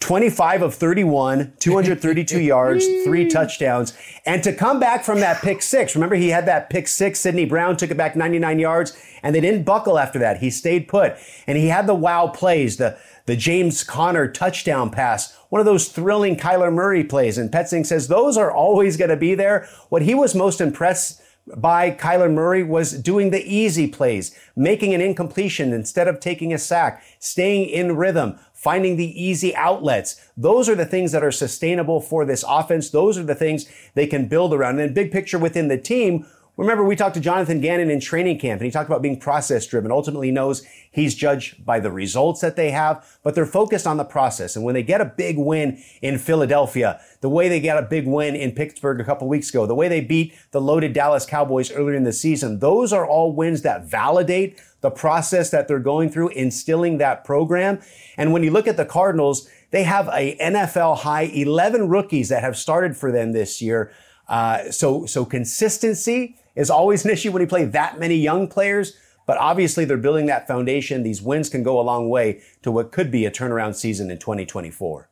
25 0.00 0.62
of 0.62 0.74
31, 0.74 1.54
232 1.58 2.40
yards, 2.40 2.86
three 3.04 3.28
touchdowns. 3.28 3.96
And 4.24 4.42
to 4.42 4.52
come 4.52 4.78
back 4.78 5.04
from 5.04 5.20
that 5.20 5.42
pick 5.42 5.62
six, 5.62 5.94
remember 5.94 6.16
he 6.16 6.28
had 6.28 6.46
that 6.46 6.70
pick 6.70 6.86
six, 6.86 7.20
Sydney 7.20 7.44
Brown 7.44 7.76
took 7.76 7.90
it 7.90 7.96
back 7.96 8.14
99 8.14 8.58
yards, 8.58 8.96
and 9.22 9.34
they 9.34 9.40
didn't 9.40 9.64
buckle 9.64 9.98
after 9.98 10.18
that. 10.18 10.38
He 10.38 10.50
stayed 10.50 10.88
put. 10.88 11.14
And 11.46 11.56
he 11.56 11.68
had 11.68 11.86
the 11.86 11.94
wow 11.94 12.28
plays, 12.28 12.76
the, 12.76 12.98
the 13.24 13.36
James 13.36 13.82
Conner 13.82 14.28
touchdown 14.28 14.90
pass, 14.90 15.36
one 15.48 15.60
of 15.60 15.66
those 15.66 15.88
thrilling 15.88 16.36
Kyler 16.36 16.72
Murray 16.72 17.02
plays. 17.02 17.38
And 17.38 17.50
Petzing 17.50 17.86
says 17.86 18.08
those 18.08 18.36
are 18.36 18.52
always 18.52 18.96
going 18.96 19.10
to 19.10 19.16
be 19.16 19.34
there. 19.34 19.68
What 19.88 20.02
he 20.02 20.14
was 20.14 20.34
most 20.34 20.60
impressed 20.60 21.22
by 21.56 21.92
Kyler 21.92 22.32
Murray 22.32 22.62
was 22.62 22.92
doing 22.92 23.30
the 23.30 23.44
easy 23.44 23.86
plays, 23.86 24.36
making 24.56 24.94
an 24.94 25.00
incompletion 25.00 25.72
instead 25.72 26.08
of 26.08 26.18
taking 26.18 26.52
a 26.52 26.58
sack, 26.58 27.02
staying 27.20 27.68
in 27.68 27.96
rhythm, 27.96 28.38
finding 28.56 28.96
the 28.96 29.22
easy 29.22 29.54
outlets. 29.54 30.20
Those 30.36 30.68
are 30.68 30.74
the 30.74 30.86
things 30.86 31.12
that 31.12 31.22
are 31.22 31.30
sustainable 31.30 32.00
for 32.00 32.24
this 32.24 32.44
offense. 32.48 32.90
Those 32.90 33.16
are 33.16 33.22
the 33.22 33.34
things 33.34 33.66
they 33.94 34.08
can 34.08 34.26
build 34.26 34.52
around. 34.52 34.70
And 34.70 34.80
then 34.80 34.94
big 34.94 35.12
picture 35.12 35.38
within 35.38 35.68
the 35.68 35.78
team, 35.78 36.26
Remember, 36.56 36.82
we 36.82 36.96
talked 36.96 37.14
to 37.16 37.20
Jonathan 37.20 37.60
Gannon 37.60 37.90
in 37.90 38.00
training 38.00 38.38
camp, 38.38 38.60
and 38.60 38.64
he 38.64 38.70
talked 38.70 38.88
about 38.88 39.02
being 39.02 39.20
process 39.20 39.66
driven. 39.66 39.92
Ultimately, 39.92 40.30
knows 40.30 40.66
he's 40.90 41.14
judged 41.14 41.66
by 41.66 41.80
the 41.80 41.90
results 41.90 42.40
that 42.40 42.56
they 42.56 42.70
have, 42.70 43.18
but 43.22 43.34
they're 43.34 43.44
focused 43.44 43.86
on 43.86 43.98
the 43.98 44.04
process. 44.04 44.56
And 44.56 44.64
when 44.64 44.74
they 44.74 44.82
get 44.82 45.02
a 45.02 45.04
big 45.04 45.36
win 45.36 45.82
in 46.00 46.16
Philadelphia, 46.16 46.98
the 47.20 47.28
way 47.28 47.50
they 47.50 47.60
got 47.60 47.82
a 47.82 47.86
big 47.86 48.06
win 48.06 48.34
in 48.34 48.52
Pittsburgh 48.52 49.00
a 49.00 49.04
couple 49.04 49.28
weeks 49.28 49.50
ago, 49.50 49.66
the 49.66 49.74
way 49.74 49.88
they 49.88 50.00
beat 50.00 50.34
the 50.52 50.60
loaded 50.60 50.94
Dallas 50.94 51.26
Cowboys 51.26 51.70
earlier 51.70 51.94
in 51.94 52.04
the 52.04 52.12
season, 52.12 52.60
those 52.60 52.90
are 52.90 53.06
all 53.06 53.32
wins 53.32 53.60
that 53.60 53.84
validate 53.84 54.58
the 54.86 54.90
process 54.90 55.50
that 55.50 55.66
they're 55.66 55.80
going 55.80 56.08
through, 56.08 56.28
instilling 56.28 56.98
that 56.98 57.24
program. 57.24 57.80
And 58.16 58.32
when 58.32 58.44
you 58.44 58.52
look 58.52 58.68
at 58.68 58.76
the 58.76 58.84
Cardinals, 58.84 59.48
they 59.72 59.82
have 59.82 60.06
a 60.12 60.36
NFL 60.36 60.98
high 60.98 61.22
11 61.22 61.88
rookies 61.88 62.28
that 62.28 62.44
have 62.44 62.56
started 62.56 62.96
for 62.96 63.10
them 63.10 63.32
this 63.32 63.60
year. 63.60 63.90
Uh, 64.28 64.70
so, 64.70 65.04
so 65.04 65.24
consistency 65.24 66.36
is 66.54 66.70
always 66.70 67.04
an 67.04 67.10
issue 67.10 67.32
when 67.32 67.42
you 67.42 67.48
play 67.48 67.64
that 67.64 67.98
many 67.98 68.14
young 68.14 68.46
players. 68.46 68.96
But 69.26 69.38
obviously, 69.38 69.84
they're 69.84 69.96
building 69.96 70.26
that 70.26 70.46
foundation. 70.46 71.02
These 71.02 71.20
wins 71.20 71.48
can 71.48 71.64
go 71.64 71.80
a 71.80 71.82
long 71.82 72.08
way 72.08 72.42
to 72.62 72.70
what 72.70 72.92
could 72.92 73.10
be 73.10 73.26
a 73.26 73.30
turnaround 73.30 73.74
season 73.74 74.08
in 74.08 74.18
2024. 74.18 75.08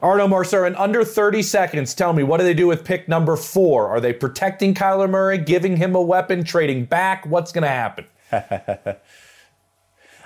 Arno 0.00 0.44
sir, 0.44 0.64
in 0.64 0.76
under 0.76 1.02
30 1.02 1.42
seconds, 1.42 1.92
tell 1.92 2.12
me, 2.12 2.22
what 2.22 2.36
do 2.36 2.44
they 2.44 2.54
do 2.54 2.68
with 2.68 2.84
pick 2.84 3.08
number 3.08 3.34
four? 3.34 3.88
Are 3.88 4.00
they 4.00 4.12
protecting 4.12 4.74
Kyler 4.74 5.10
Murray, 5.10 5.38
giving 5.38 5.76
him 5.76 5.96
a 5.96 6.00
weapon, 6.00 6.44
trading 6.44 6.84
back? 6.84 7.26
What's 7.26 7.50
going 7.50 7.62
to 7.62 7.68
happen? 7.68 8.04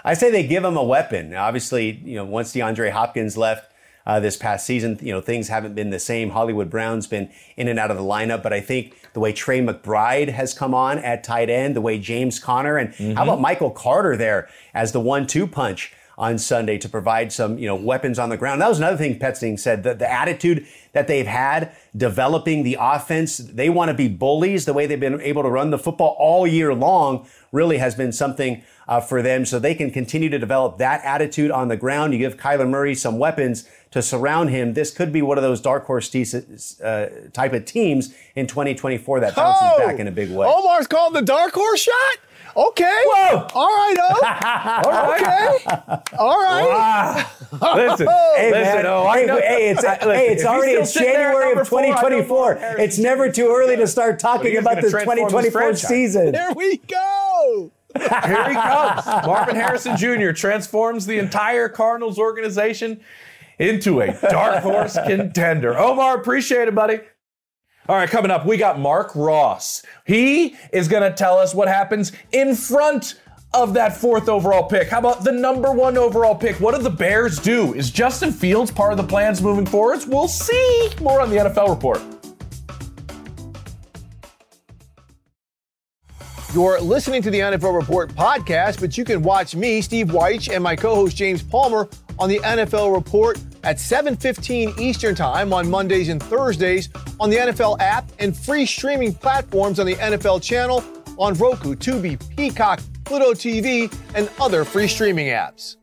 I 0.04 0.14
say 0.14 0.30
they 0.30 0.46
give 0.46 0.64
him 0.64 0.76
a 0.76 0.82
weapon. 0.82 1.34
Obviously, 1.34 1.90
you 2.04 2.16
know, 2.16 2.24
once 2.24 2.52
DeAndre 2.52 2.90
Hopkins 2.90 3.36
left 3.36 3.72
uh, 4.04 4.18
this 4.18 4.36
past 4.36 4.66
season, 4.66 4.98
you 5.00 5.12
know, 5.12 5.20
things 5.20 5.48
haven't 5.48 5.74
been 5.74 5.90
the 5.90 6.00
same. 6.00 6.30
Hollywood 6.30 6.68
Brown's 6.68 7.06
been 7.06 7.30
in 7.56 7.68
and 7.68 7.78
out 7.78 7.90
of 7.90 7.96
the 7.96 8.02
lineup, 8.02 8.42
but 8.42 8.52
I 8.52 8.60
think 8.60 8.96
the 9.12 9.20
way 9.20 9.32
Trey 9.32 9.60
McBride 9.60 10.28
has 10.28 10.54
come 10.54 10.74
on 10.74 10.98
at 10.98 11.22
tight 11.22 11.48
end, 11.48 11.76
the 11.76 11.80
way 11.80 11.98
James 11.98 12.40
Conner, 12.40 12.76
and 12.76 12.92
mm-hmm. 12.94 13.12
how 13.12 13.22
about 13.22 13.40
Michael 13.40 13.70
Carter 13.70 14.16
there 14.16 14.48
as 14.74 14.90
the 14.90 15.00
one-two 15.00 15.46
punch 15.46 15.92
on 16.22 16.38
Sunday 16.38 16.78
to 16.78 16.88
provide 16.88 17.32
some, 17.32 17.58
you 17.58 17.66
know, 17.66 17.74
weapons 17.74 18.16
on 18.16 18.28
the 18.28 18.37
ground. 18.37 18.62
That 18.62 18.68
was 18.68 18.78
another 18.78 18.96
thing 18.96 19.18
Petzing 19.18 19.58
said, 19.58 19.82
that 19.82 19.98
the 19.98 20.08
attitude 20.08 20.64
that 20.92 21.08
they've 21.08 21.26
had 21.26 21.72
developing 21.96 22.62
the 22.62 22.76
offense, 22.78 23.38
they 23.38 23.68
want 23.68 23.88
to 23.88 23.94
be 23.94 24.06
bullies. 24.06 24.64
The 24.64 24.72
way 24.72 24.87
they've 24.87 25.00
been 25.00 25.20
able 25.20 25.42
to 25.42 25.48
run 25.50 25.70
the 25.70 25.80
football 25.80 26.14
all 26.20 26.46
year 26.46 26.74
long 26.74 27.26
really 27.50 27.78
has 27.78 27.96
been 27.96 28.12
something 28.12 28.62
uh, 28.87 29.00
for 29.00 29.20
them 29.20 29.44
so 29.44 29.58
they 29.58 29.74
can 29.74 29.90
continue 29.90 30.28
to 30.28 30.38
develop 30.38 30.78
that 30.78 31.04
attitude 31.04 31.50
on 31.50 31.66
the 31.66 31.76
ground. 31.76 32.12
You 32.12 32.20
give 32.20 32.37
Kyler 32.37 32.68
Murray 32.68 32.94
some 32.94 33.18
weapons 33.18 33.68
to 33.90 34.00
surround 34.00 34.50
him. 34.50 34.74
This 34.74 34.92
could 34.92 35.12
be 35.12 35.22
one 35.22 35.38
of 35.38 35.42
those 35.42 35.61
dark 35.61 35.87
horse 35.87 36.14
uh, 36.14 37.08
type 37.32 37.52
of 37.52 37.64
teams 37.64 38.14
in 38.37 38.46
2024 38.46 39.18
that 39.20 39.35
bounces 39.35 39.70
oh, 39.72 39.78
back 39.78 39.98
in 39.98 40.06
a 40.06 40.12
big 40.12 40.30
way. 40.30 40.46
Omar's 40.46 40.87
called 40.87 41.14
the 41.14 41.22
dark 41.22 41.52
horse 41.52 41.80
shot? 41.80 42.18
Okay. 42.56 43.02
Whoa. 43.06 43.48
All 43.54 43.66
right, 43.66 43.96
oh. 43.98 44.82
All 44.84 44.92
right. 44.92 45.22
Okay. 45.22 46.16
All 46.18 46.38
right. 46.38 46.68
Wow. 46.68 47.30
Listen, 47.74 48.06
oh. 48.10 48.34
hey, 48.36 48.50
listen, 48.50 48.74
man. 48.74 48.86
Oh, 48.86 49.12
hey, 49.12 49.26
hey, 49.26 49.70
it's, 49.70 49.84
I, 49.84 49.96
hey, 49.96 50.28
it's 50.28 50.44
already 50.44 50.72
it's 50.72 50.92
January 50.92 51.52
of 51.52 51.68
2024. 51.68 52.22
Four, 52.26 52.58
it's 52.78 52.98
never 52.98 53.30
too 53.30 53.48
early 53.48 53.76
to 53.76 53.86
start 53.86 54.18
talking 54.18 54.56
about 54.56 54.76
the 54.76 54.90
2024 54.90 55.76
season. 55.76 56.32
There 56.32 56.52
we 56.52 56.78
go. 56.78 57.72
Here 57.96 58.48
he 58.48 58.54
comes. 58.54 59.06
Marvin 59.06 59.56
Harrison 59.56 59.96
Jr. 59.96 60.32
transforms 60.32 61.06
the 61.06 61.18
entire 61.18 61.68
Cardinals 61.68 62.18
organization 62.18 63.00
into 63.58 64.00
a 64.00 64.12
dark 64.30 64.62
horse 64.62 64.94
contender. 65.06 65.78
Omar, 65.78 66.16
appreciate 66.18 66.68
it, 66.68 66.74
buddy. 66.74 67.00
All 67.88 67.96
right, 67.96 68.08
coming 68.08 68.30
up, 68.30 68.46
we 68.46 68.56
got 68.56 68.78
Marc 68.78 69.10
Ross. 69.16 69.82
He 70.06 70.56
is 70.72 70.86
going 70.86 71.02
to 71.02 71.12
tell 71.12 71.36
us 71.36 71.52
what 71.52 71.66
happens 71.66 72.12
in 72.30 72.54
front 72.54 73.20
of 73.52 73.74
that 73.74 73.96
fourth 73.96 74.28
overall 74.28 74.68
pick. 74.68 74.88
How 74.88 75.00
about 75.00 75.24
the 75.24 75.32
number 75.32 75.72
one 75.72 75.98
overall 75.98 76.36
pick? 76.36 76.60
What 76.60 76.76
do 76.76 76.80
the 76.82 76.90
Bears 76.90 77.40
do? 77.40 77.74
Is 77.74 77.90
Justin 77.90 78.30
Fields 78.30 78.70
part 78.70 78.92
of 78.92 78.98
the 78.98 79.06
plans 79.06 79.42
moving 79.42 79.66
forwards? 79.66 80.06
We'll 80.06 80.28
see. 80.28 80.90
More 81.00 81.20
on 81.20 81.28
the 81.30 81.36
NFL 81.36 81.70
report. 81.70 82.00
You're 86.54 86.80
listening 86.82 87.22
to 87.22 87.30
the 87.30 87.38
NFL 87.38 87.74
Report 87.74 88.14
podcast, 88.14 88.78
but 88.78 88.98
you 88.98 89.04
can 89.04 89.22
watch 89.22 89.56
me, 89.56 89.80
Steve 89.80 90.08
Wyche, 90.08 90.54
and 90.54 90.62
my 90.62 90.76
co-host 90.76 91.16
James 91.16 91.42
Palmer 91.42 91.88
on 92.22 92.28
the 92.28 92.38
NFL 92.44 92.94
Report 92.94 93.37
at 93.64 93.80
7:15 93.80 94.78
Eastern 94.78 95.16
Time 95.16 95.52
on 95.52 95.68
Mondays 95.68 96.08
and 96.08 96.22
Thursdays 96.22 96.88
on 97.18 97.30
the 97.30 97.37
NFL 97.37 97.80
app 97.80 98.08
and 98.20 98.37
free 98.37 98.64
streaming 98.64 99.12
platforms 99.12 99.80
on 99.80 99.87
the 99.87 99.96
NFL 99.96 100.40
channel 100.40 100.85
on 101.18 101.35
Roku, 101.35 101.74
Tubi, 101.74 102.16
Peacock, 102.37 102.80
Pluto 103.04 103.32
TV, 103.32 103.92
and 104.14 104.30
other 104.40 104.64
free 104.64 104.87
streaming 104.87 105.26
apps. 105.26 105.76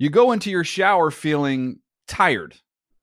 You 0.00 0.10
go 0.10 0.32
into 0.32 0.50
your 0.50 0.64
shower 0.64 1.12
feeling 1.12 1.78
tired, 2.08 2.56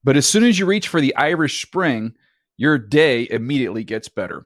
but 0.04 0.18
as 0.18 0.28
soon 0.28 0.44
as 0.44 0.60
you 0.60 0.66
reach 0.66 0.90
for 0.90 1.00
the 1.00 1.16
Irish 1.16 1.62
Spring, 1.62 2.16
your 2.58 2.78
day 2.78 3.30
immediately 3.32 3.86
gets 3.86 4.10
better. 4.10 4.46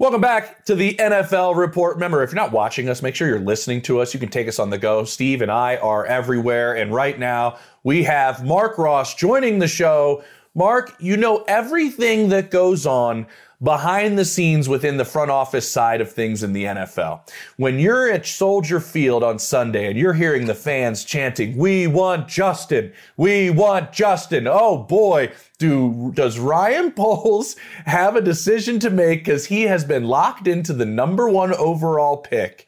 Welcome 0.00 0.20
back 0.20 0.64
to 0.66 0.76
the 0.76 0.94
NFL 0.94 1.56
Report. 1.56 1.96
Remember, 1.96 2.22
if 2.22 2.30
you're 2.30 2.36
not 2.36 2.52
watching 2.52 2.88
us, 2.88 3.02
make 3.02 3.16
sure 3.16 3.26
you're 3.26 3.40
listening 3.40 3.82
to 3.82 4.00
us. 4.00 4.14
You 4.14 4.20
can 4.20 4.28
take 4.28 4.46
us 4.46 4.60
on 4.60 4.70
the 4.70 4.78
go. 4.78 5.02
Steve 5.02 5.42
and 5.42 5.50
I 5.50 5.74
are 5.78 6.06
everywhere. 6.06 6.76
And 6.76 6.94
right 6.94 7.18
now, 7.18 7.58
we 7.82 8.04
have 8.04 8.44
Marc 8.44 8.78
Ross 8.78 9.16
joining 9.16 9.58
the 9.58 9.66
show. 9.66 10.22
Marc, 10.58 10.92
you 10.98 11.16
know 11.16 11.44
everything 11.46 12.30
that 12.30 12.50
goes 12.50 12.84
on 12.84 13.28
behind 13.62 14.18
the 14.18 14.24
scenes 14.24 14.68
within 14.68 14.96
the 14.96 15.04
front 15.04 15.30
office 15.30 15.70
side 15.70 16.00
of 16.00 16.10
things 16.10 16.42
in 16.42 16.52
the 16.52 16.64
NFL. 16.64 17.20
When 17.58 17.78
you're 17.78 18.10
at 18.10 18.26
Soldier 18.26 18.80
Field 18.80 19.22
on 19.22 19.38
Sunday 19.38 19.86
and 19.86 19.96
you're 19.96 20.14
hearing 20.14 20.46
the 20.46 20.56
fans 20.56 21.04
chanting, 21.04 21.56
"We 21.56 21.86
want 21.86 22.26
Justin. 22.26 22.92
We 23.16 23.50
want 23.50 23.92
Justin." 23.92 24.48
Oh 24.48 24.78
boy, 24.78 25.30
do 25.58 26.10
does 26.16 26.40
Ryan 26.40 26.90
Poles 26.96 27.54
have 27.84 28.16
a 28.16 28.20
decision 28.20 28.80
to 28.80 28.90
make 28.90 29.26
cuz 29.26 29.46
he 29.46 29.62
has 29.62 29.84
been 29.84 30.08
locked 30.08 30.48
into 30.48 30.72
the 30.72 30.86
number 30.86 31.28
1 31.28 31.54
overall 31.54 32.16
pick. 32.16 32.66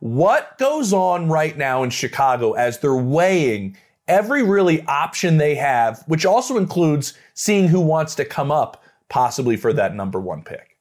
What 0.00 0.58
goes 0.58 0.92
on 0.92 1.28
right 1.28 1.56
now 1.56 1.84
in 1.84 1.90
Chicago 1.90 2.54
as 2.54 2.80
they're 2.80 2.92
weighing 2.96 3.76
every 4.10 4.42
really 4.42 4.82
option 4.86 5.38
they 5.38 5.54
have, 5.54 6.02
which 6.06 6.26
also 6.26 6.58
includes 6.58 7.14
seeing 7.34 7.68
who 7.68 7.80
wants 7.80 8.14
to 8.16 8.24
come 8.24 8.50
up 8.50 8.82
possibly 9.08 9.56
for 9.56 9.72
that 9.72 9.94
number 9.94 10.20
one 10.20 10.42
pick? 10.42 10.76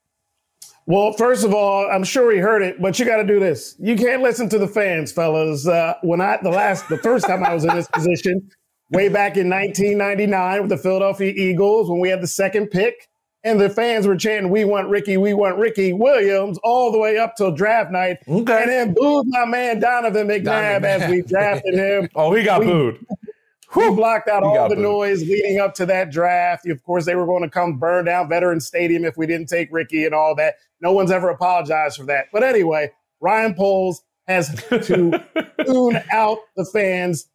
Well, 0.87 1.13
first 1.13 1.45
of 1.45 1.53
all, 1.53 1.87
I'm 1.91 2.03
sure 2.03 2.31
he 2.31 2.39
heard 2.39 2.63
it, 2.63 2.81
but 2.81 2.97
you 2.97 3.05
got 3.05 3.17
to 3.17 3.23
do 3.23 3.39
this. 3.39 3.75
You 3.77 3.95
can't 3.95 4.23
listen 4.23 4.49
to 4.49 4.57
the 4.57 4.67
fans, 4.67 5.11
fellas. 5.11 5.67
Uh, 5.67 5.93
when 6.01 6.19
I 6.19 6.39
the 6.41 6.49
last 6.49 6.89
the 6.89 6.97
first 6.97 7.27
time 7.27 7.43
I 7.43 7.53
was 7.53 7.63
in 7.63 7.75
this 7.75 7.87
position, 7.87 8.49
way 8.89 9.07
back 9.07 9.37
in 9.37 9.49
1999 9.49 10.61
with 10.61 10.69
the 10.69 10.77
Philadelphia 10.77 11.31
Eagles, 11.35 11.89
when 11.89 11.99
we 11.99 12.09
had 12.09 12.21
the 12.21 12.27
second 12.27 12.71
pick, 12.71 13.07
and 13.43 13.59
the 13.59 13.69
fans 13.69 14.05
were 14.05 14.15
chanting, 14.15 14.51
"We 14.51 14.65
want 14.65 14.89
Ricky, 14.89 15.17
we 15.17 15.33
want 15.33 15.57
Ricky 15.57 15.93
Williams," 15.93 16.57
all 16.63 16.91
the 16.91 16.97
way 16.97 17.17
up 17.17 17.35
till 17.35 17.51
draft 17.51 17.91
night, 17.91 18.17
okay. 18.27 18.61
and 18.61 18.69
then 18.69 18.93
booed 18.93 19.27
my 19.27 19.45
man 19.45 19.79
Donovan 19.79 20.27
McNabb 20.27 20.83
as 20.83 21.09
we 21.09 21.21
drafted 21.21 21.73
him. 21.73 22.09
oh, 22.15 22.33
he 22.33 22.43
got 22.43 22.61
we, 22.61 22.67
booed. 22.67 23.05
We 23.75 23.87
blocked 23.91 24.27
out 24.27 24.41
all 24.41 24.67
the 24.67 24.73
booed. 24.73 24.83
noise 24.83 25.21
leading 25.21 25.59
up 25.59 25.75
to 25.75 25.85
that 25.85 26.09
draft. 26.09 26.67
Of 26.67 26.81
course, 26.83 27.05
they 27.05 27.13
were 27.13 27.27
going 27.27 27.43
to 27.43 27.49
come 27.51 27.77
burn 27.77 28.05
down 28.05 28.27
Veterans 28.27 28.65
Stadium 28.65 29.05
if 29.05 29.15
we 29.15 29.27
didn't 29.27 29.47
take 29.47 29.69
Ricky 29.71 30.05
and 30.05 30.15
all 30.15 30.33
that. 30.37 30.55
No 30.81 30.91
one's 30.91 31.11
ever 31.11 31.29
apologized 31.29 31.97
for 31.97 32.05
that. 32.05 32.29
But 32.33 32.41
anyway, 32.41 32.91
Ryan 33.19 33.53
Poles 33.53 34.01
has 34.27 34.55
to 34.69 34.79
tune 35.65 36.01
out 36.11 36.39
the 36.55 36.65
fans 36.65 37.27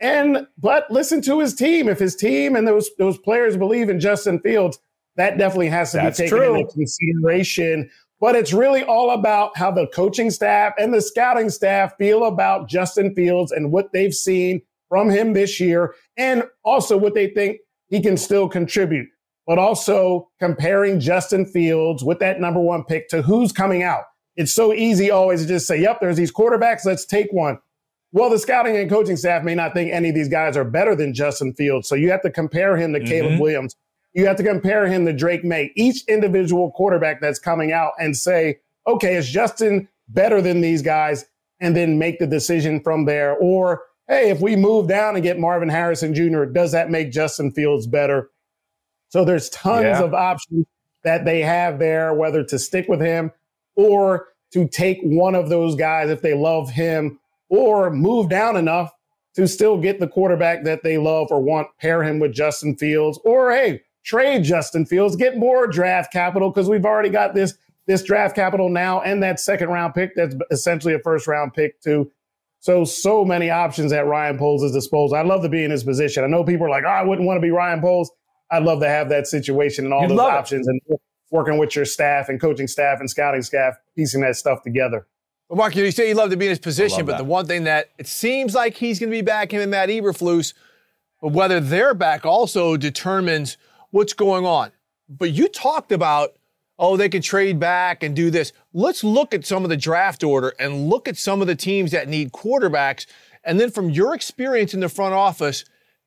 and 0.00 0.46
but 0.58 0.90
listen 0.90 1.22
to 1.22 1.40
his 1.40 1.54
team. 1.54 1.88
If 1.88 1.98
his 1.98 2.14
team 2.14 2.56
and 2.56 2.66
those 2.66 2.90
those 2.98 3.18
players 3.18 3.56
believe 3.56 3.88
in 3.88 4.00
Justin 4.00 4.40
Fields, 4.40 4.78
that 5.18 5.36
definitely 5.36 5.68
has 5.68 5.90
to 5.90 5.98
That's 5.98 6.18
be 6.18 6.24
taken 6.24 6.38
true. 6.38 6.54
into 6.54 6.72
consideration. 6.72 7.90
But 8.20 8.34
it's 8.34 8.52
really 8.52 8.82
all 8.82 9.10
about 9.10 9.56
how 9.56 9.70
the 9.70 9.86
coaching 9.88 10.30
staff 10.30 10.72
and 10.78 10.94
the 10.94 11.02
scouting 11.02 11.50
staff 11.50 11.92
feel 11.98 12.24
about 12.24 12.68
Justin 12.68 13.14
Fields 13.14 13.52
and 13.52 13.70
what 13.70 13.92
they've 13.92 14.14
seen 14.14 14.62
from 14.88 15.10
him 15.10 15.34
this 15.34 15.60
year 15.60 15.94
and 16.16 16.44
also 16.64 16.96
what 16.96 17.14
they 17.14 17.28
think 17.28 17.58
he 17.88 18.00
can 18.00 18.16
still 18.16 18.48
contribute. 18.48 19.08
But 19.46 19.58
also 19.58 20.30
comparing 20.40 21.00
Justin 21.00 21.46
Fields 21.46 22.02
with 22.04 22.18
that 22.20 22.40
number 22.40 22.60
one 22.60 22.84
pick 22.84 23.08
to 23.10 23.22
who's 23.22 23.52
coming 23.52 23.82
out. 23.82 24.04
It's 24.36 24.54
so 24.54 24.72
easy 24.72 25.10
always 25.10 25.42
to 25.42 25.48
just 25.48 25.66
say, 25.66 25.80
yep, 25.80 25.98
there's 26.00 26.16
these 26.16 26.32
quarterbacks, 26.32 26.84
let's 26.84 27.04
take 27.04 27.32
one. 27.32 27.58
Well, 28.12 28.30
the 28.30 28.38
scouting 28.38 28.76
and 28.76 28.88
coaching 28.88 29.16
staff 29.16 29.42
may 29.42 29.54
not 29.54 29.74
think 29.74 29.92
any 29.92 30.10
of 30.10 30.14
these 30.14 30.28
guys 30.28 30.56
are 30.56 30.64
better 30.64 30.94
than 30.94 31.12
Justin 31.12 31.54
Fields. 31.54 31.88
So 31.88 31.94
you 31.94 32.10
have 32.10 32.22
to 32.22 32.30
compare 32.30 32.76
him 32.76 32.92
to 32.92 33.00
mm-hmm. 33.00 33.08
Caleb 33.08 33.40
Williams. 33.40 33.74
You 34.18 34.26
have 34.26 34.36
to 34.38 34.42
compare 34.42 34.88
him 34.88 35.06
to 35.06 35.12
Drake 35.12 35.44
Maye, 35.44 35.70
each 35.76 36.02
individual 36.08 36.72
quarterback 36.72 37.20
that's 37.20 37.38
coming 37.38 37.70
out 37.70 37.92
and 38.00 38.16
say, 38.16 38.58
okay, 38.84 39.14
is 39.14 39.30
Justin 39.30 39.88
better 40.08 40.42
than 40.42 40.60
these 40.60 40.82
guys? 40.82 41.24
And 41.60 41.76
then 41.76 42.00
make 42.00 42.18
the 42.18 42.26
decision 42.26 42.80
from 42.80 43.04
there. 43.04 43.36
Or, 43.36 43.82
hey, 44.08 44.30
if 44.30 44.40
we 44.40 44.56
move 44.56 44.88
down 44.88 45.14
and 45.14 45.22
get 45.22 45.38
Marvin 45.38 45.68
Harrison 45.68 46.14
Jr., 46.14 46.46
does 46.46 46.72
that 46.72 46.90
make 46.90 47.12
Justin 47.12 47.52
Fields 47.52 47.86
better? 47.86 48.28
So 49.10 49.24
there's 49.24 49.50
tons 49.50 49.84
yeah. 49.84 50.02
of 50.02 50.14
options 50.14 50.66
that 51.04 51.24
they 51.24 51.40
have 51.42 51.78
there, 51.78 52.12
whether 52.12 52.42
to 52.42 52.58
stick 52.58 52.88
with 52.88 53.00
him 53.00 53.30
or 53.76 54.26
to 54.52 54.66
take 54.66 54.98
one 55.04 55.36
of 55.36 55.48
those 55.48 55.76
guys 55.76 56.10
if 56.10 56.22
they 56.22 56.34
love 56.34 56.70
him 56.70 57.20
or 57.50 57.88
move 57.88 58.28
down 58.28 58.56
enough 58.56 58.90
to 59.36 59.46
still 59.46 59.78
get 59.78 60.00
the 60.00 60.08
quarterback 60.08 60.64
that 60.64 60.82
they 60.82 60.98
love 60.98 61.28
or 61.30 61.40
want, 61.40 61.68
pair 61.78 62.02
him 62.02 62.18
with 62.18 62.32
Justin 62.32 62.74
Fields, 62.76 63.20
or 63.24 63.52
hey, 63.52 63.82
trade 64.08 64.42
Justin 64.42 64.86
Fields, 64.86 65.16
get 65.16 65.36
more 65.36 65.66
draft 65.66 66.10
capital 66.10 66.50
because 66.50 66.68
we've 66.68 66.86
already 66.86 67.10
got 67.10 67.34
this 67.34 67.54
this 67.86 68.02
draft 68.02 68.34
capital 68.34 68.68
now 68.68 69.00
and 69.02 69.22
that 69.22 69.40
second 69.40 69.68
round 69.68 69.94
pick 69.94 70.14
that's 70.14 70.34
essentially 70.50 70.94
a 70.94 70.98
first 70.98 71.26
round 71.26 71.54
pick 71.54 71.80
too. 71.80 72.10
So 72.60 72.84
so 72.84 73.24
many 73.24 73.50
options 73.50 73.92
at 73.92 74.06
Ryan 74.06 74.36
Poles' 74.36 74.72
disposal. 74.72 75.16
I'd 75.16 75.26
love 75.26 75.42
to 75.42 75.48
be 75.48 75.64
in 75.64 75.70
his 75.70 75.84
position. 75.84 76.24
I 76.24 76.26
know 76.26 76.42
people 76.42 76.66
are 76.66 76.70
like, 76.70 76.84
oh, 76.84 76.90
I 76.90 77.02
wouldn't 77.02 77.26
want 77.26 77.36
to 77.36 77.40
be 77.40 77.50
Ryan 77.50 77.80
Poles. 77.80 78.10
I'd 78.50 78.62
love 78.62 78.80
to 78.80 78.88
have 78.88 79.10
that 79.10 79.26
situation 79.26 79.84
and 79.84 79.94
all 79.94 80.02
You'd 80.02 80.10
those 80.10 80.20
options 80.20 80.66
it. 80.66 80.70
and 80.88 80.98
working 81.30 81.58
with 81.58 81.76
your 81.76 81.84
staff 81.84 82.28
and 82.28 82.40
coaching 82.40 82.66
staff 82.66 83.00
and 83.00 83.08
scouting 83.08 83.42
staff, 83.42 83.74
piecing 83.94 84.22
that 84.22 84.36
stuff 84.36 84.62
together. 84.62 85.06
Well, 85.48 85.58
Marc, 85.58 85.76
you 85.76 85.90
say 85.90 86.08
you'd 86.08 86.16
love 86.16 86.30
to 86.30 86.36
be 86.36 86.46
in 86.46 86.50
his 86.50 86.58
position, 86.58 87.06
but 87.06 87.12
that. 87.12 87.18
the 87.18 87.24
one 87.24 87.46
thing 87.46 87.64
that 87.64 87.90
it 87.98 88.06
seems 88.06 88.54
like 88.54 88.76
he's 88.76 88.98
going 88.98 89.10
to 89.10 89.16
be 89.16 89.22
back, 89.22 89.52
him 89.52 89.60
and 89.60 89.70
Matt 89.70 89.88
Eberflus, 89.88 90.52
but 91.22 91.32
whether 91.32 91.60
they're 91.60 91.94
back 91.94 92.26
also 92.26 92.76
determines 92.76 93.56
what's 93.90 94.12
going 94.12 94.44
on. 94.44 94.72
But 95.08 95.30
you 95.30 95.48
talked 95.48 95.92
about, 95.92 96.36
oh, 96.78 96.96
they 96.96 97.08
can 97.08 97.22
trade 97.22 97.58
back 97.58 98.02
and 98.02 98.14
do 98.14 98.30
this. 98.30 98.52
Let's 98.72 99.02
look 99.02 99.34
at 99.34 99.46
some 99.46 99.64
of 99.64 99.70
the 99.70 99.76
draft 99.76 100.22
order 100.22 100.54
and 100.58 100.88
look 100.88 101.08
at 101.08 101.16
some 101.16 101.40
of 101.40 101.46
the 101.46 101.56
teams 101.56 101.90
that 101.92 102.08
need 102.08 102.32
quarterbacks. 102.32 103.06
And 103.44 103.58
then 103.58 103.70
from 103.70 103.90
your 103.90 104.14
experience 104.14 104.74
in 104.74 104.80
the 104.80 104.88
front 104.88 105.14
office, 105.14 105.64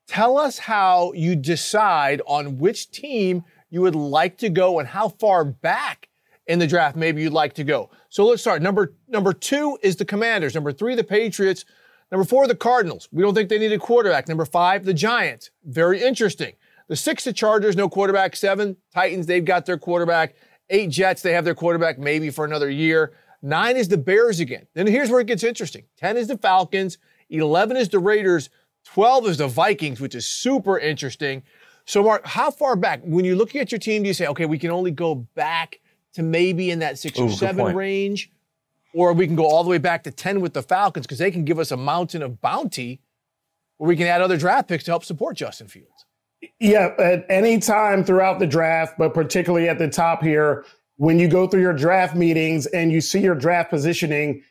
tell 0.07 0.37
us 0.37 0.59
how 0.59 1.13
you 1.13 1.35
decide 1.35 2.21
on 2.27 2.57
which 2.59 2.91
team 2.91 3.43
you 3.69 3.81
would 3.81 3.95
like 3.95 4.37
to 4.37 4.49
go 4.49 4.79
and 4.79 4.87
how 4.87 5.09
far 5.09 5.43
back 5.43 6.09
in 6.47 6.59
the 6.59 6.67
draft 6.67 6.95
maybe 6.95 7.21
you'd 7.21 7.33
like 7.33 7.53
to 7.53 7.63
go. 7.63 7.89
So 8.09 8.25
let's 8.25 8.41
start. 8.41 8.61
Number 8.61 8.93
number 9.07 9.33
two 9.33 9.77
is 9.81 9.95
the 9.95 10.05
Commanders. 10.05 10.53
Number 10.53 10.71
three, 10.71 10.95
the 10.95 11.03
Patriots. 11.03 11.65
Number 12.11 12.25
four, 12.25 12.45
the 12.45 12.55
Cardinals. 12.55 13.07
We 13.11 13.23
don't 13.23 13.33
think 13.33 13.47
they 13.47 13.57
need 13.57 13.71
a 13.71 13.79
quarterback. 13.79 14.27
Number 14.27 14.43
five, 14.43 14.83
the 14.83 14.93
Giants. 14.93 15.49
Very 15.63 16.03
interesting. 16.03 16.53
The 16.91 16.97
six, 16.97 17.23
the 17.23 17.31
Chargers, 17.31 17.77
no 17.77 17.87
quarterback. 17.87 18.35
Seven, 18.35 18.75
Titans, 18.93 19.25
they've 19.25 19.45
got 19.45 19.65
their 19.65 19.77
quarterback. 19.77 20.35
Eight, 20.69 20.89
Jets, 20.89 21.21
they 21.21 21.31
have 21.31 21.45
their 21.45 21.55
quarterback 21.55 21.97
maybe 21.97 22.29
for 22.29 22.43
another 22.43 22.69
year. 22.69 23.13
Nine 23.41 23.77
is 23.77 23.87
the 23.87 23.97
Bears 23.97 24.41
again. 24.41 24.67
Then 24.73 24.87
here's 24.87 25.09
where 25.09 25.21
it 25.21 25.27
gets 25.27 25.41
interesting. 25.41 25.85
10 25.95 26.17
is 26.17 26.27
the 26.27 26.37
Falcons. 26.37 26.97
11 27.29 27.77
is 27.77 27.87
the 27.87 27.99
Raiders. 27.99 28.49
12 28.83 29.27
is 29.27 29.37
the 29.37 29.47
Vikings, 29.47 30.01
which 30.01 30.15
is 30.15 30.27
super 30.27 30.77
interesting. 30.77 31.43
So, 31.85 32.03
Marc, 32.03 32.25
how 32.25 32.51
far 32.51 32.75
back, 32.75 32.99
when 33.05 33.23
you're 33.23 33.37
looking 33.37 33.61
at 33.61 33.71
your 33.71 33.79
team, 33.79 34.03
do 34.03 34.09
you 34.09 34.13
say, 34.13 34.27
okay, 34.27 34.45
we 34.45 34.59
can 34.59 34.69
only 34.69 34.91
go 34.91 35.15
back 35.15 35.79
to 36.15 36.23
maybe 36.23 36.71
in 36.71 36.79
that 36.79 36.99
six 36.99 37.17
Ooh, 37.17 37.27
or 37.27 37.29
seven 37.29 37.73
range, 37.73 38.33
or 38.93 39.13
we 39.13 39.27
can 39.27 39.37
go 39.37 39.45
all 39.45 39.63
the 39.63 39.69
way 39.69 39.77
back 39.77 40.03
to 40.03 40.11
10 40.11 40.41
with 40.41 40.53
the 40.53 40.61
Falcons 40.61 41.05
because 41.07 41.19
they 41.19 41.31
can 41.31 41.45
give 41.45 41.57
us 41.57 41.71
a 41.71 41.77
mountain 41.77 42.21
of 42.21 42.41
bounty 42.41 42.99
where 43.77 43.87
we 43.87 43.95
can 43.95 44.07
add 44.07 44.21
other 44.21 44.35
draft 44.35 44.67
picks 44.67 44.83
to 44.83 44.91
help 44.91 45.05
support 45.05 45.37
Justin 45.37 45.69
Fields. 45.69 46.05
Yeah, 46.59 46.93
at 46.97 47.25
any 47.29 47.59
time 47.59 48.03
throughout 48.03 48.39
the 48.39 48.47
draft, 48.47 48.97
but 48.97 49.13
particularly 49.13 49.69
at 49.69 49.77
the 49.77 49.87
top 49.87 50.23
here, 50.23 50.65
when 50.97 51.19
you 51.19 51.27
go 51.27 51.47
through 51.47 51.61
your 51.61 51.73
draft 51.73 52.15
meetings 52.15 52.65
and 52.67 52.91
you 52.91 53.01
see 53.01 53.19
your 53.19 53.35
draft 53.35 53.69
positioning, 53.69 54.43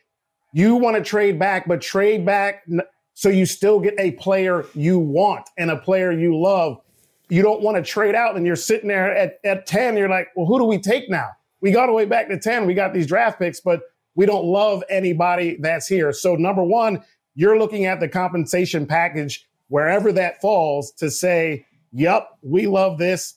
you 0.53 0.75
want 0.75 0.97
to 0.97 1.03
trade 1.03 1.39
back, 1.39 1.67
but 1.67 1.81
trade 1.81 2.25
back 2.25 2.65
so 3.13 3.29
you 3.29 3.45
still 3.45 3.79
get 3.79 3.93
a 3.99 4.11
player 4.11 4.65
you 4.73 4.99
want 4.99 5.49
and 5.57 5.69
a 5.69 5.77
player 5.77 6.11
you 6.11 6.37
love. 6.37 6.81
You 7.29 7.41
don't 7.41 7.61
want 7.61 7.77
to 7.77 7.83
trade 7.83 8.15
out 8.15 8.35
and 8.35 8.45
you're 8.45 8.55
sitting 8.55 8.89
there 8.89 9.15
at, 9.15 9.39
at 9.43 9.65
10, 9.65 9.95
you're 9.95 10.09
like, 10.09 10.27
well, 10.35 10.45
who 10.45 10.59
do 10.59 10.65
we 10.65 10.77
take 10.77 11.09
now? 11.09 11.29
we 11.61 11.71
got 11.71 11.81
all 11.81 11.87
the 11.87 11.93
way 11.93 12.05
back 12.05 12.27
to 12.27 12.37
10. 12.37 12.65
We 12.65 12.73
got 12.73 12.93
these 12.93 13.07
draft 13.07 13.39
picks, 13.39 13.61
but 13.61 13.81
we 14.15 14.25
don't 14.25 14.45
love 14.45 14.83
anybody 14.89 15.57
that's 15.59 15.87
here. 15.87 16.11
So, 16.11 16.35
number 16.35 16.63
one, 16.63 17.03
you're 17.35 17.57
looking 17.57 17.85
at 17.85 17.99
the 17.99 18.09
compensation 18.09 18.85
package 18.85 19.47
wherever 19.69 20.11
that 20.11 20.41
falls 20.41 20.91
to 20.93 21.09
say, 21.09 21.65
yep, 21.91 22.27
we 22.41 22.67
love 22.67 22.97
this 22.97 23.33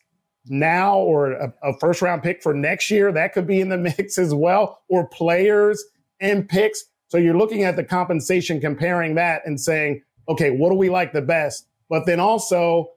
now 0.47 0.99
or 0.99 1.33
a, 1.33 1.53
a, 1.63 1.79
first 1.79 2.03
round 2.03 2.23
pick 2.23 2.43
for 2.43 2.53
next 2.53 2.91
year. 2.91 3.11
That 3.13 3.33
could 3.33 3.47
be 3.47 3.61
in 3.61 3.69
the 3.69 3.79
mix 3.99 4.19
as 4.19 4.35
well, 4.35 4.81
or 4.89 5.07
players 5.09 5.83
and 6.21 6.49
picks. 6.49 6.85
So 7.09 7.19
you're 7.19 7.37
looking 7.37 7.65
at 7.65 7.77
the 7.77 7.85
compensation, 7.85 8.61
comparing 8.61 9.15
that 9.15 9.43
and 9.47 9.61
saying, 9.61 10.03
okay, 10.29 10.51
what 10.51 10.71
do 10.71 10.77
we 10.77 10.91
like 10.91 11.13
the 11.13 11.23
best? 11.23 11.67
But 11.89 12.07
then 12.07 12.21
also 12.21 12.89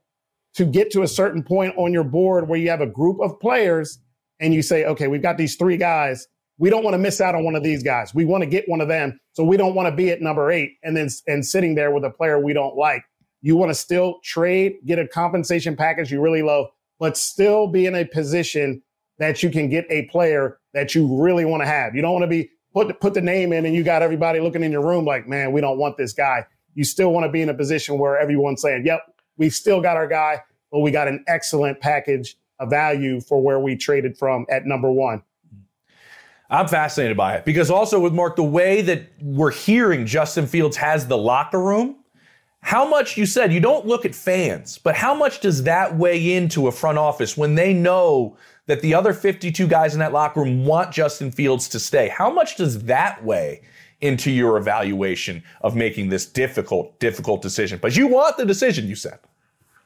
to 0.56 0.66
get 0.66 0.92
to 0.92 1.04
a 1.04 1.08
certain 1.08 1.44
point 1.44 1.74
on 1.78 1.94
your 1.94 2.04
board 2.04 2.48
where 2.48 2.60
you 2.60 2.70
have 2.70 2.82
a 2.82 2.88
group 2.88 3.20
of 3.22 3.40
players 3.40 4.00
and 4.40 4.54
you 4.54 4.62
say, 4.62 4.86
okay, 4.86 5.08
we've 5.08 5.22
got 5.22 5.38
these 5.38 5.56
three 5.56 5.78
guys. 5.78 6.28
We 6.58 6.70
don't 6.70 6.84
want 6.84 6.96
to 6.96 6.98
miss 6.98 7.22
out 7.22 7.36
on 7.36 7.44
one 7.44 7.56
of 7.56 7.64
these 7.64 7.84
guys. 7.84 8.16
We 8.16 8.26
want 8.26 8.42
to 8.44 8.50
get 8.50 8.68
one 8.68 8.82
of 8.82 8.88
them. 8.88 9.20
So 9.34 9.44
we 9.44 9.58
don't 9.58 9.76
want 9.76 9.88
to 9.88 9.96
be 9.96 10.10
at 10.10 10.22
number 10.22 10.50
eight 10.52 10.72
and 10.84 10.98
then 10.98 11.10
and 11.28 11.46
sitting 11.46 11.76
there 11.76 11.92
with 11.92 12.04
a 12.04 12.10
player 12.10 12.40
we 12.40 12.54
don't 12.54 12.76
like. 12.76 13.04
You 13.48 13.56
want 13.56 13.70
to 13.70 13.76
still 13.76 14.20
trade, 14.26 14.76
get 14.86 15.00
a 15.00 15.08
compensation 15.08 15.78
package 15.78 16.12
you 16.12 16.20
really 16.20 16.42
love, 16.42 16.66
but 17.00 17.16
still 17.16 17.66
be 17.66 17.86
in 17.86 17.96
a 17.96 18.04
position 18.04 18.84
that 19.20 19.42
you 19.42 19.50
can 19.50 19.70
get 19.70 19.86
a 19.90 20.02
player 20.08 20.60
that 20.74 20.94
you 20.94 21.18
really 21.18 21.46
want 21.46 21.62
to 21.62 21.66
have. 21.66 21.96
You 21.96 22.02
don't 22.02 22.12
want 22.12 22.24
to 22.24 22.28
be 22.28 22.50
put 22.74 23.00
put 23.00 23.14
the 23.14 23.22
name 23.22 23.54
in 23.54 23.66
and 23.66 23.74
you 23.74 23.86
got 23.86 24.02
everybody 24.02 24.42
looking 24.42 24.64
in 24.64 24.72
your 24.74 24.86
room 24.86 25.06
like, 25.06 25.30
man, 25.30 25.54
we 25.54 25.62
don't 25.62 25.78
want 25.78 25.96
this 25.96 26.12
guy. 26.12 26.46
You 26.76 26.84
still 26.84 27.14
want 27.14 27.26
to 27.26 27.32
be 27.32 27.42
in 27.42 27.48
a 27.48 27.54
position 27.54 27.98
where 27.98 28.20
everyone's 28.20 28.62
saying, 28.62 28.86
yep, 28.86 29.00
we've 29.38 29.54
still 29.54 29.80
got 29.80 29.96
our 29.96 30.10
guy, 30.10 30.42
but 30.70 30.82
we 30.82 30.92
got 30.92 31.08
an 31.08 31.24
excellent 31.30 31.80
package 31.80 32.36
a 32.60 32.66
value 32.66 33.22
for 33.22 33.42
where 33.42 33.62
we 33.62 33.78
traded 33.78 34.18
from 34.18 34.46
at 34.50 34.66
number 34.66 34.92
one. 34.92 35.24
I'm 36.50 36.68
fascinated 36.68 37.16
by 37.16 37.36
it 37.36 37.46
because 37.46 37.72
also 37.72 37.98
with 37.98 38.12
Marc, 38.12 38.36
the 38.36 38.44
way 38.44 38.82
that 38.82 39.04
we're 39.22 39.52
hearing 39.52 40.06
Justin 40.06 40.48
Fields 40.48 40.76
has 40.76 41.08
the 41.08 41.18
locker 41.18 41.62
room, 41.62 42.04
how 42.62 42.88
much 42.88 43.18
you 43.18 43.26
said 43.26 43.54
you 43.54 43.60
don't 43.60 43.86
look 43.86 44.06
at 44.06 44.16
fans, 44.16 44.78
but 44.78 44.96
how 44.96 45.14
much 45.14 45.40
does 45.40 45.64
that 45.64 45.96
weigh 45.96 46.36
into 46.36 46.68
a 46.68 46.72
front 46.72 46.98
office 46.98 47.38
when 47.38 47.56
they 47.56 47.74
know 47.74 48.38
that 48.66 48.82
the 48.82 48.94
other 48.94 49.14
52 49.14 49.68
guys 49.68 49.94
in 49.94 50.00
that 50.00 50.12
locker 50.12 50.42
room 50.42 50.66
want 50.66 50.92
Justin 50.92 51.32
Fields 51.32 51.70
to 51.70 51.80
stay? 51.80 52.10
How 52.10 52.30
much 52.30 52.58
does 52.58 52.84
that 52.84 53.24
weigh 53.24 53.62
into 54.02 54.32
your 54.32 54.58
evaluation 54.58 55.44
of 55.62 55.76
making 55.76 56.10
this 56.10 56.26
difficult, 56.26 57.00
difficult 57.00 57.42
decision? 57.42 57.80
But 57.82 57.96
you 57.96 58.08
want 58.08 58.38
the 58.38 58.46
decision, 58.46 58.88
you 58.88 58.96
said. 58.96 59.20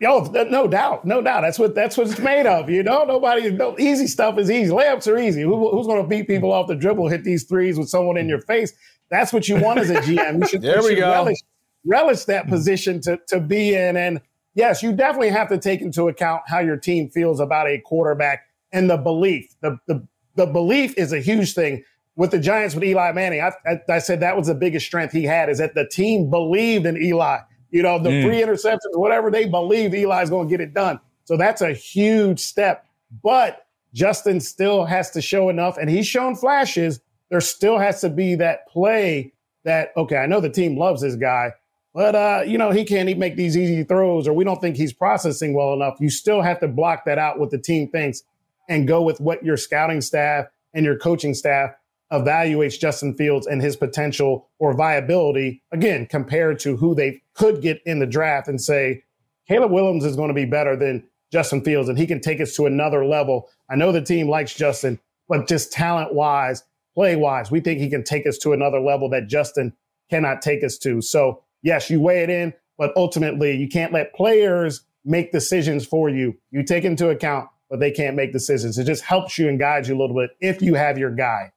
Oh, 0.03 0.23
no 0.49 0.67
doubt, 0.67 1.05
no 1.05 1.21
doubt. 1.21 1.41
That's 1.41 1.59
what 1.59 1.75
that's 1.75 1.95
what 1.95 2.09
it's 2.09 2.19
made 2.19 2.47
of. 2.47 2.71
You 2.71 2.81
know, 2.81 3.03
nobody. 3.03 3.51
No, 3.51 3.77
easy 3.77 4.07
stuff 4.07 4.39
is 4.39 4.49
easy. 4.49 4.71
Layups 4.71 5.07
are 5.07 5.19
easy. 5.19 5.43
Who, 5.43 5.69
who's 5.69 5.85
going 5.85 6.01
to 6.01 6.07
beat 6.07 6.25
people 6.25 6.51
off 6.51 6.67
the 6.67 6.75
dribble? 6.75 7.07
Hit 7.09 7.23
these 7.23 7.43
threes 7.43 7.77
with 7.77 7.87
someone 7.87 8.17
in 8.17 8.27
your 8.27 8.41
face. 8.41 8.73
That's 9.11 9.31
what 9.31 9.47
you 9.47 9.57
want 9.57 9.79
as 9.79 9.91
a 9.91 9.97
GM. 9.97 10.41
You 10.41 10.47
should, 10.47 10.61
there 10.63 10.81
you 10.81 10.87
we 10.87 10.95
go. 10.95 11.11
Relish, 11.11 11.37
relish 11.85 12.25
that 12.25 12.47
position 12.47 13.01
to 13.01 13.19
to 13.27 13.39
be 13.39 13.75
in. 13.75 13.97
And 13.97 14.21
yes, 14.53 14.83
you 14.83 14.93
definitely 14.93 15.29
have 15.29 15.49
to 15.49 15.57
take 15.57 15.81
into 15.81 16.07
account 16.07 16.43
how 16.47 16.59
your 16.59 16.77
team 16.77 17.09
feels 17.09 17.39
about 17.39 17.67
a 17.67 17.79
quarterback 17.79 18.45
and 18.71 18.89
the 18.89 18.97
belief. 18.97 19.53
The 19.61 19.77
the 19.87 20.05
the 20.35 20.45
belief 20.45 20.97
is 20.97 21.13
a 21.13 21.19
huge 21.19 21.53
thing 21.53 21.83
with 22.15 22.31
the 22.31 22.39
Giants 22.39 22.75
with 22.75 22.83
Eli 22.83 23.11
Manning. 23.13 23.41
I, 23.41 23.51
I, 23.65 23.79
I 23.89 23.99
said 23.99 24.19
that 24.19 24.37
was 24.37 24.47
the 24.47 24.55
biggest 24.55 24.85
strength 24.85 25.13
he 25.13 25.23
had 25.23 25.49
is 25.49 25.57
that 25.59 25.75
the 25.75 25.87
team 25.87 26.29
believed 26.29 26.85
in 26.85 27.01
Eli 27.01 27.39
you 27.71 27.81
know, 27.81 27.97
the 27.97 28.09
mm. 28.09 28.23
free 28.23 28.41
interceptions, 28.41 28.95
whatever 28.95 29.31
they 29.31 29.47
believe 29.47 29.93
Eli's 29.93 30.29
going 30.29 30.47
to 30.47 30.51
get 30.51 30.61
it 30.61 30.73
done. 30.73 30.99
So 31.23 31.37
that's 31.37 31.61
a 31.61 31.73
huge 31.73 32.39
step. 32.39 32.85
But 33.23 33.65
Justin 33.93 34.39
still 34.39 34.85
has 34.85 35.09
to 35.11 35.21
show 35.21 35.49
enough, 35.49 35.77
and 35.77 35.89
he's 35.89 36.07
shown 36.07 36.35
flashes. 36.35 36.99
There 37.29 37.41
still 37.41 37.79
has 37.79 38.01
to 38.01 38.09
be 38.09 38.35
that 38.35 38.67
play 38.67 39.33
that, 39.63 39.89
okay, 39.95 40.17
I 40.17 40.25
know 40.25 40.41
the 40.41 40.49
team 40.49 40.77
loves 40.77 41.01
this 41.01 41.15
guy, 41.15 41.53
but, 41.93 42.15
uh, 42.15 42.43
you 42.45 42.57
know, 42.57 42.71
he 42.71 42.83
can't 42.85 43.09
even 43.09 43.19
make 43.19 43.35
these 43.35 43.57
easy 43.57 43.83
throws, 43.83 44.27
or 44.27 44.33
we 44.33 44.43
don't 44.43 44.61
think 44.61 44.77
he's 44.77 44.93
processing 44.93 45.53
well 45.53 45.73
enough. 45.73 45.97
You 45.99 46.09
still 46.09 46.41
have 46.41 46.59
to 46.61 46.67
block 46.67 47.05
that 47.05 47.17
out 47.17 47.39
what 47.39 47.51
the 47.51 47.57
team 47.57 47.89
thinks 47.89 48.23
and 48.69 48.87
go 48.87 49.01
with 49.01 49.19
what 49.19 49.43
your 49.43 49.57
scouting 49.57 50.01
staff 50.01 50.45
and 50.73 50.85
your 50.85 50.97
coaching 50.97 51.33
staff 51.33 51.71
evaluates 52.11 52.79
Justin 52.79 53.15
Fields 53.15 53.47
and 53.47 53.61
his 53.61 53.75
potential 53.75 54.49
or 54.59 54.73
viability, 54.73 55.61
again, 55.71 56.05
compared 56.05 56.59
to 56.59 56.75
who 56.75 56.93
they 56.93 57.21
could 57.33 57.61
get 57.61 57.81
in 57.85 57.99
the 57.99 58.05
draft 58.05 58.47
and 58.47 58.61
say, 58.61 59.03
Caleb 59.47 59.71
Williams 59.71 60.05
is 60.05 60.15
going 60.15 60.27
to 60.27 60.33
be 60.33 60.45
better 60.45 60.75
than 60.75 61.07
Justin 61.31 61.63
Fields 61.63 61.89
and 61.89 61.97
he 61.97 62.05
can 62.05 62.19
take 62.19 62.41
us 62.41 62.55
to 62.55 62.65
another 62.65 63.05
level. 63.05 63.49
I 63.69 63.75
know 63.75 63.91
the 63.91 64.01
team 64.01 64.29
likes 64.29 64.53
Justin, 64.53 64.99
but 65.29 65.47
just 65.47 65.71
talent 65.71 66.13
wise, 66.13 66.63
play 66.93 67.15
wise, 67.15 67.49
we 67.49 67.61
think 67.61 67.79
he 67.79 67.89
can 67.89 68.03
take 68.03 68.27
us 68.27 68.37
to 68.39 68.53
another 68.53 68.79
level 68.79 69.09
that 69.09 69.27
Justin 69.27 69.73
cannot 70.09 70.41
take 70.41 70.63
us 70.63 70.77
to. 70.79 71.01
So, 71.01 71.43
yes, 71.61 71.89
you 71.89 72.01
weigh 72.01 72.23
it 72.23 72.29
in, 72.29 72.53
but 72.77 72.91
ultimately, 72.95 73.55
you 73.55 73.67
can't 73.67 73.93
let 73.93 74.13
players 74.13 74.83
make 75.05 75.31
decisions 75.31 75.85
for 75.85 76.09
you. 76.09 76.37
You 76.51 76.63
take 76.63 76.83
into 76.83 77.09
account, 77.09 77.49
but 77.69 77.79
they 77.79 77.91
can't 77.91 78.15
make 78.15 78.33
decisions. 78.33 78.77
It 78.77 78.85
just 78.85 79.03
helps 79.03 79.37
you 79.37 79.49
and 79.49 79.59
guides 79.59 79.87
you 79.87 79.95
a 79.95 79.99
little 79.99 80.15
bit 80.15 80.31
if 80.39 80.61
you 80.61 80.75
have 80.75 80.97
your 80.97 81.11
guy. 81.13 81.51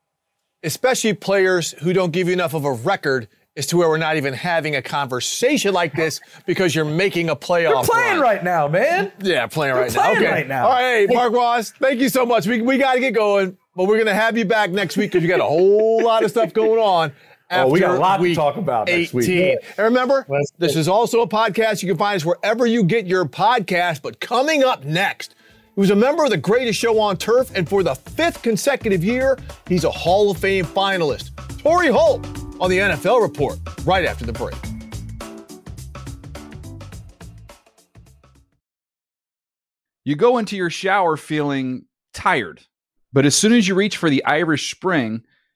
Especially 0.62 1.12
players 1.12 1.72
who 1.72 1.92
don't 1.92 2.10
give 2.10 2.26
you 2.28 2.32
enough 2.32 2.54
of 2.54 2.64
a 2.64 2.72
record 2.72 3.28
as 3.56 3.66
to 3.66 3.76
where 3.76 3.88
we're 3.88 3.98
not 3.98 4.16
even 4.16 4.34
having 4.34 4.74
a 4.74 4.82
conversation 4.82 5.72
like 5.72 5.92
this 5.94 6.20
because 6.46 6.74
you're 6.74 6.84
making 6.84 7.28
a 7.28 7.36
playoff. 7.36 7.70
You're 7.70 7.84
playing 7.84 8.14
run. 8.14 8.20
right 8.20 8.44
now, 8.44 8.66
man. 8.66 9.12
Yeah, 9.20 9.46
playing 9.46 9.74
You're 9.74 9.82
right 9.84 9.92
playing 9.92 10.14
now. 10.14 10.20
Okay. 10.20 10.30
right 10.30 10.48
now. 10.48 10.66
All 10.66 10.72
right, 10.72 11.08
hey, 11.08 11.14
Marc 11.14 11.32
Ross, 11.32 11.70
thank 11.70 12.00
you 12.00 12.08
so 12.08 12.26
much. 12.26 12.46
We, 12.46 12.62
we 12.62 12.78
got 12.78 12.94
to 12.94 13.00
get 13.00 13.14
going, 13.14 13.56
but 13.76 13.84
we're 13.84 13.96
going 13.96 14.06
to 14.06 14.14
have 14.14 14.36
you 14.36 14.44
back 14.44 14.70
next 14.70 14.96
week 14.96 15.12
because 15.12 15.22
you 15.22 15.28
got 15.28 15.40
a 15.40 15.44
whole 15.44 16.02
lot 16.02 16.24
of 16.24 16.30
stuff 16.30 16.52
going 16.52 16.80
on. 16.80 17.12
Oh, 17.62 17.68
we 17.68 17.80
got 17.80 17.90
a 17.90 17.92
after 17.92 18.00
lot 18.00 18.16
to 18.20 18.34
talk 18.34 18.56
about 18.56 18.86
next 18.88 19.14
18. 19.14 19.14
week. 19.14 19.58
And 19.76 19.84
remember, 19.84 20.26
Let's 20.28 20.50
this 20.58 20.74
go. 20.74 20.80
is 20.80 20.88
also 20.88 21.20
a 21.20 21.28
podcast. 21.28 21.82
You 21.82 21.88
can 21.88 21.98
find 21.98 22.16
us 22.16 22.24
wherever 22.24 22.66
you 22.66 22.84
get 22.84 23.06
your 23.06 23.24
podcast. 23.24 24.02
But 24.02 24.20
coming 24.20 24.62
up 24.64 24.84
next, 24.84 25.34
he 25.74 25.80
was 25.80 25.90
a 25.90 25.96
member 25.96 26.24
of 26.24 26.30
the 26.30 26.36
greatest 26.36 26.78
show 26.78 26.98
on 27.00 27.16
turf, 27.16 27.50
and 27.54 27.68
for 27.68 27.82
the 27.82 27.94
fifth 27.94 28.42
consecutive 28.42 29.02
year, 29.04 29.38
he's 29.68 29.84
a 29.84 29.90
Hall 29.90 30.30
of 30.30 30.38
Fame 30.38 30.64
finalist. 30.64 31.30
Torry 31.58 31.88
Holt 31.88 32.26
on 32.60 32.70
the 32.70 32.78
NFL 32.78 33.20
Report 33.22 33.58
right 33.84 34.04
after 34.04 34.24
the 34.24 34.32
break. 34.32 34.54
You 40.04 40.16
go 40.16 40.38
into 40.38 40.56
your 40.56 40.70
shower 40.70 41.16
feeling 41.16 41.86
tired, 42.12 42.60
but 43.12 43.24
as 43.24 43.34
soon 43.34 43.52
as 43.52 43.66
you 43.66 43.74
reach 43.74 43.96
for 43.96 44.10
the 44.10 44.24
Irish 44.24 44.70
Spring, 44.70 45.22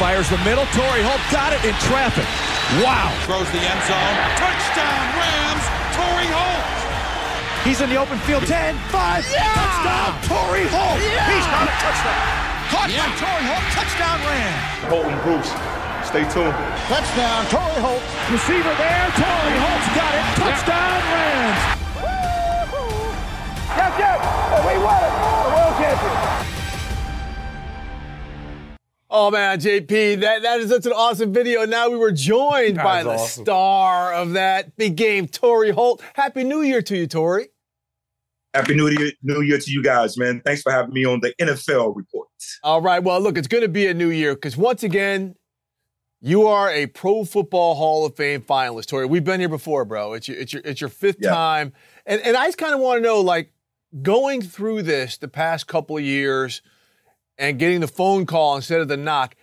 Fires 0.00 0.32
the 0.32 0.40
middle. 0.48 0.64
Torry 0.72 1.04
Holt 1.04 1.20
got 1.28 1.52
it 1.52 1.60
in 1.60 1.76
traffic. 1.84 2.24
Wow. 2.80 3.12
Throws 3.28 3.44
the 3.52 3.60
end 3.60 3.80
zone. 3.84 4.16
Touchdown 4.40 5.04
Rams. 5.12 5.64
Torry 5.92 6.24
Holt. 6.32 6.64
He's 7.68 7.84
in 7.84 7.92
the 7.92 8.00
open 8.00 8.16
field. 8.24 8.48
10, 8.48 8.80
5. 8.88 8.96
Touchdown. 8.96 10.16
Torry 10.24 10.64
Holt. 10.72 10.96
He's 11.04 11.44
got 11.52 11.68
a 11.68 11.74
touchdown. 11.84 12.16
Caught 12.72 12.88
by 12.96 13.12
Torry 13.20 13.44
Holt. 13.44 13.66
Touchdown 13.76 14.18
Rams. 14.24 14.88
Holton 14.88 15.20
Bruce. 15.20 15.52
Stay 16.08 16.24
tuned. 16.32 16.56
Touchdown. 16.88 17.44
Torry 17.52 17.80
Holt. 17.84 18.00
Receiver 18.32 18.72
there. 18.80 19.04
Torry 19.20 19.56
Holt's 19.60 19.90
got 19.92 20.12
it. 20.16 20.24
Touchdown 20.40 21.00
Rams. 21.12 21.60
Yes, 23.76 23.92
yes. 24.00 24.16
And 24.56 24.64
we 24.64 24.80
won 24.80 24.96
it. 24.96 25.39
Oh 29.12 29.30
man, 29.30 29.58
JP, 29.58 30.20
that, 30.20 30.42
that 30.42 30.60
is 30.60 30.70
such 30.70 30.86
an 30.86 30.92
awesome 30.92 31.32
video. 31.32 31.64
Now 31.66 31.88
we 31.90 31.96
were 31.96 32.12
joined 32.12 32.76
That 32.76 32.84
by 32.84 33.02
the 33.02 33.10
awesome. 33.10 33.44
star 33.44 34.14
of 34.14 34.32
that 34.34 34.76
big 34.76 34.94
game, 34.96 35.26
Torry 35.26 35.70
Holt. 35.70 36.00
Happy 36.14 36.44
New 36.44 36.62
Year 36.62 36.80
to 36.82 36.96
you, 36.96 37.06
Torry. 37.08 37.48
Happy 38.54 38.74
New 38.74 38.88
Year, 38.88 39.10
New 39.22 39.40
Year 39.42 39.58
to 39.58 39.70
you 39.70 39.82
guys, 39.82 40.16
man. 40.16 40.40
Thanks 40.44 40.62
for 40.62 40.70
having 40.70 40.92
me 40.94 41.04
on 41.04 41.20
the 41.20 41.34
NFL 41.40 41.96
report. 41.96 42.28
All 42.62 42.80
right. 42.80 43.02
Well, 43.02 43.20
look, 43.20 43.36
it's 43.36 43.48
going 43.48 43.62
to 43.62 43.68
be 43.68 43.86
a 43.88 43.94
new 43.94 44.10
year 44.10 44.34
because 44.34 44.56
once 44.56 44.84
again, 44.84 45.34
you 46.20 46.46
are 46.46 46.70
a 46.70 46.86
Pro 46.86 47.24
Football 47.24 47.74
Hall 47.74 48.06
of 48.06 48.14
Fame 48.14 48.42
finalist, 48.42 48.86
Torry. 48.86 49.06
We've 49.06 49.24
been 49.24 49.40
here 49.40 49.48
before, 49.48 49.84
bro. 49.84 50.12
It's 50.12 50.28
your 50.28 50.36
it's 50.38 50.52
your 50.52 50.62
it's 50.64 50.80
your 50.80 50.90
fifth 50.90 51.16
Yeah. 51.20 51.30
time, 51.30 51.72
and 52.06 52.20
and 52.22 52.36
I 52.36 52.46
just 52.46 52.58
kind 52.58 52.74
of 52.74 52.80
want 52.80 52.98
to 52.98 53.02
know, 53.02 53.20
like, 53.20 53.52
going 54.02 54.40
through 54.42 54.82
this 54.82 55.16
the 55.16 55.28
past 55.28 55.66
couple 55.66 55.96
of 55.96 56.02
years 56.04 56.60
and 57.40 57.58
getting 57.58 57.80
the 57.80 57.88
phone 57.88 58.26
call 58.26 58.54
instead 58.54 58.80
of 58.80 58.86
the 58.88 58.96
knock. 58.96 59.34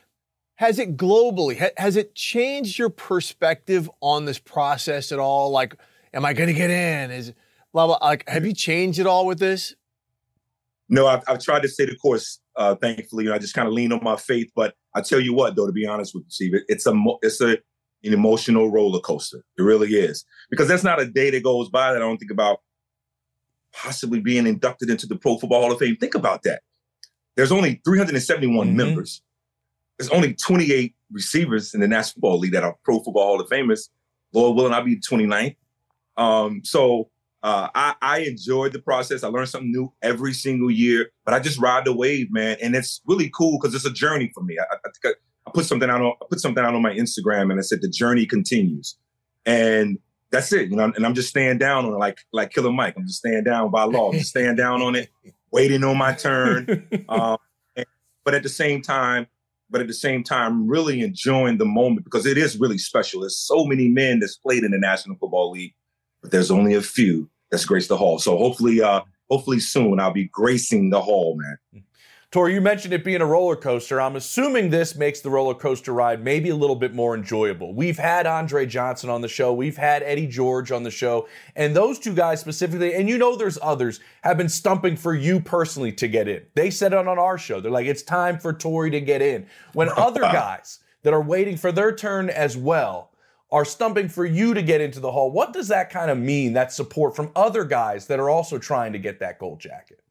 Has 0.56 0.80
it 0.80 0.96
globally, 0.98 1.58
ha- 1.60 1.72
has 1.78 1.98
it 1.98 2.16
changed 2.16 2.80
your 2.80 2.90
perspective 2.90 3.90
on 4.02 4.26
this 4.26 4.40
process 4.40 5.12
at 5.12 5.20
all? 5.20 5.52
Like, 5.52 5.76
am 6.14 6.24
I 6.26 6.34
going 6.34 6.48
to 6.48 6.54
get 6.54 6.70
in? 6.70 7.12
Is 7.12 7.34
blah, 7.74 7.88
blah, 7.88 7.98
like, 8.02 8.28
have 8.30 8.46
you 8.46 8.54
changed 8.54 9.00
at 9.00 9.08
all 9.08 9.26
with 9.26 9.40
this? 9.40 9.76
No, 10.90 11.06
I've, 11.06 11.22
I've 11.28 11.40
tried 11.40 11.64
to 11.64 11.68
stay 11.68 11.86
the 11.86 11.96
course. 11.96 12.40
Uh, 12.56 12.74
thankfully, 12.76 13.26
you 13.26 13.30
know, 13.30 13.36
I 13.36 13.40
just 13.40 13.54
kind 13.54 13.68
of 13.68 13.74
lean 13.74 13.92
on 13.92 14.00
my 14.04 14.16
faith. 14.16 14.50
But 14.56 14.74
I 14.96 15.02
tell 15.02 15.20
you 15.20 15.34
what, 15.34 15.56
though, 15.56 15.68
to 15.68 15.74
be 15.74 15.86
honest 15.86 16.16
with 16.16 16.24
you, 16.24 16.30
Steve, 16.32 16.54
it- 16.56 16.64
it's 16.70 16.88
a 16.88 16.94
it's 17.22 17.42
a 17.42 17.58
an 18.04 18.14
emotional 18.14 18.72
roller 18.72 19.00
coaster. 19.00 19.44
It 19.58 19.62
really 19.64 19.90
is 19.96 20.24
because 20.50 20.68
that's 20.68 20.84
not 20.84 21.02
a 21.02 21.06
day 21.06 21.30
that 21.32 21.44
goes 21.44 21.68
by 21.70 21.92
that 21.92 22.02
I 22.02 22.06
don't 22.06 22.18
think 22.18 22.32
about 22.32 22.60
possibly 23.74 24.22
being 24.22 24.48
inducted 24.48 24.90
into 24.90 25.08
the 25.08 25.18
Pro 25.18 25.38
Football 25.38 25.62
Hall 25.62 25.72
of 25.72 25.80
Fame. 25.80 25.98
Think 25.98 26.16
about 26.16 26.44
that. 26.44 26.62
There's 27.38 27.52
only 27.54 27.80
371 27.86 28.70
Mhm. 28.72 28.76
members. 28.76 29.22
There's 29.98 30.10
only 30.10 30.34
28 30.34 30.96
receivers 31.12 31.74
in 31.74 31.80
the 31.80 31.88
National 31.88 32.16
Football 32.16 32.40
League 32.40 32.52
that 32.54 32.64
are 32.64 32.76
Pro 32.84 33.00
Football 33.00 33.24
Hall 33.28 33.42
of 33.42 33.48
Famers. 33.50 33.88
Lord 34.34 34.58
willing, 34.58 34.74
I'll 34.74 34.84
be 34.84 35.00
29th. 35.00 35.56
Um, 36.18 36.62
so 36.66 37.10
uh, 37.44 37.70
I, 37.74 37.96
I 38.02 38.20
enjoyed 38.22 38.74
the 38.74 38.80
process. 38.82 39.24
I 39.24 39.28
learned 39.28 39.50
something 39.50 39.72
new 39.72 39.94
every 40.02 40.34
single 40.34 40.72
year, 40.72 41.12
but 41.24 41.34
I 41.34 41.40
just 41.40 41.60
ride 41.60 41.86
the 41.86 41.94
wave, 41.94 42.32
man. 42.32 42.58
And 42.62 42.76
it's 42.76 43.02
really 43.06 43.30
cool 43.34 43.58
because 43.60 43.74
it's 43.76 43.86
a 43.86 43.94
journey 43.94 44.32
for 44.34 44.44
me. 44.44 44.58
I, 44.60 44.64
I, 44.74 45.10
I, 45.10 45.14
I 45.48 45.52
put 45.54 45.66
something 45.66 45.90
out 45.90 46.02
on 46.02 46.14
I 46.22 46.26
put 46.30 46.42
something 46.42 46.64
out 46.64 46.74
on 46.74 46.82
my 46.82 46.94
Instagram, 46.94 47.52
and 47.52 47.60
I 47.60 47.62
said 47.62 47.80
the 47.82 47.88
journey 47.90 48.26
continues, 48.26 48.98
and 49.46 49.98
that's 50.32 50.52
it. 50.52 50.70
You 50.70 50.76
know, 50.76 50.92
and 50.94 51.06
I'm 51.06 51.14
just 51.14 51.30
staying 51.30 51.60
down 51.60 51.86
on 51.86 51.94
it, 51.94 51.98
like 51.98 52.18
like 52.34 52.52
Killer 52.52 52.72
Mike. 52.74 52.96
I'm 52.98 53.06
just 53.06 53.20
staying 53.20 53.44
down 53.46 53.72
by 53.72 53.84
law. 53.84 54.12
I'm 54.12 54.18
just 54.18 54.32
staying 54.32 54.56
down 54.56 54.82
on 54.82 54.96
it, 54.96 55.10
waiting 55.58 55.84
on 55.84 55.98
my 55.98 56.14
turn. 56.14 56.88
Um, 57.10 57.38
and- 57.76 57.86
but 58.24 58.34
at 58.36 58.44
the 58.44 58.50
same 58.50 58.82
time, 58.82 59.26
but 59.70 59.82
at 59.82 59.88
the 59.88 59.94
same 59.94 60.24
time, 60.24 60.68
really 60.68 61.02
enjoying 61.02 61.58
the 61.58 61.66
moment 61.66 62.04
because 62.04 62.26
it 62.26 62.38
is 62.38 62.58
really 62.58 62.78
special. 62.78 63.22
There's 63.22 63.38
so 63.38 63.66
many 63.66 63.88
men 63.88 64.20
that's 64.20 64.38
played 64.38 64.64
in 64.64 64.72
the 64.72 64.78
National 64.78 65.16
Football 65.18 65.52
League, 65.52 65.74
but 66.22 66.32
there's 66.32 66.52
only 66.52 66.74
a 66.76 66.82
few 66.82 67.30
that's 67.52 67.66
graced 67.66 67.90
the 67.90 67.98
hall. 67.98 68.20
So 68.20 68.38
hopefully, 68.38 68.82
uh, 68.82 69.02
hopefully 69.30 69.60
soon 69.60 70.00
I'll 70.00 70.12
be 70.12 70.26
gracing 70.26 70.90
the 70.90 71.02
hall, 71.02 71.38
man. 71.42 71.84
Torry, 72.38 72.54
you 72.54 72.62
mentioned 72.62 72.94
it 72.94 73.04
being 73.04 73.22
a 73.22 73.26
roller 73.26 73.56
coaster. 73.56 74.00
I'm 74.00 74.16
assuming 74.16 74.70
this 74.70 74.96
makes 74.96 75.22
the 75.22 75.30
roller 75.32 75.56
coaster 75.56 75.92
ride 75.92 76.24
maybe 76.24 76.50
a 76.50 76.56
little 76.56 76.76
bit 76.76 76.94
more 76.94 77.16
enjoyable. 77.16 77.74
We've 77.74 77.98
had 77.98 78.28
Andre 78.28 78.68
Johnson 78.68 79.10
on 79.10 79.22
the 79.22 79.28
show, 79.28 79.52
we've 79.52 79.76
had 79.76 80.04
Eddie 80.04 80.28
George 80.28 80.72
on 80.72 80.84
the 80.84 80.92
show, 80.92 81.28
and 81.56 81.76
those 81.76 81.98
two 81.98 82.14
guys 82.14 82.40
specifically, 82.40 82.94
and 82.94 83.10
you 83.10 83.18
know 83.18 83.36
there's 83.36 83.58
others, 83.60 84.02
have 84.22 84.38
been 84.38 84.50
stumping 84.50 84.96
for 84.96 85.16
you 85.16 85.40
personally 85.40 85.92
to 85.94 86.08
get 86.08 86.28
in. 86.28 86.44
They 86.54 86.70
said 86.70 86.94
it 86.94 87.08
on 87.08 87.08
our 87.08 87.40
show. 87.40 87.60
They're 87.60 87.72
like, 87.72 87.88
it's 87.88 88.04
time 88.04 88.38
for 88.38 88.54
Torry 88.54 88.92
to 88.92 89.02
get 89.02 89.24
in. 89.24 89.48
When 89.74 89.90
other 89.98 90.22
guys 90.22 90.82
that 91.02 91.16
are 91.16 91.24
waiting 91.24 91.58
for 91.58 91.72
their 91.72 91.96
turn 91.96 92.30
as 92.30 92.56
well 92.56 93.14
are 93.52 93.66
stumping 93.66 94.10
for 94.10 94.28
you 94.28 94.54
to 94.54 94.62
get 94.62 94.80
into 94.80 95.00
the 95.00 95.12
hall, 95.12 95.32
what 95.32 95.54
does 95.54 95.70
that 95.70 95.90
kind 95.90 96.12
of 96.12 96.20
mean, 96.20 96.54
that 96.54 96.72
support 96.72 97.16
from 97.16 97.32
other 97.36 97.64
guys 97.64 98.06
that 98.06 98.20
are 98.20 98.30
also 98.30 98.60
trying 98.60 98.94
to 98.94 99.00
get 99.00 99.22
that 99.22 99.40
gold 99.40 99.60
jacket? 99.60 100.04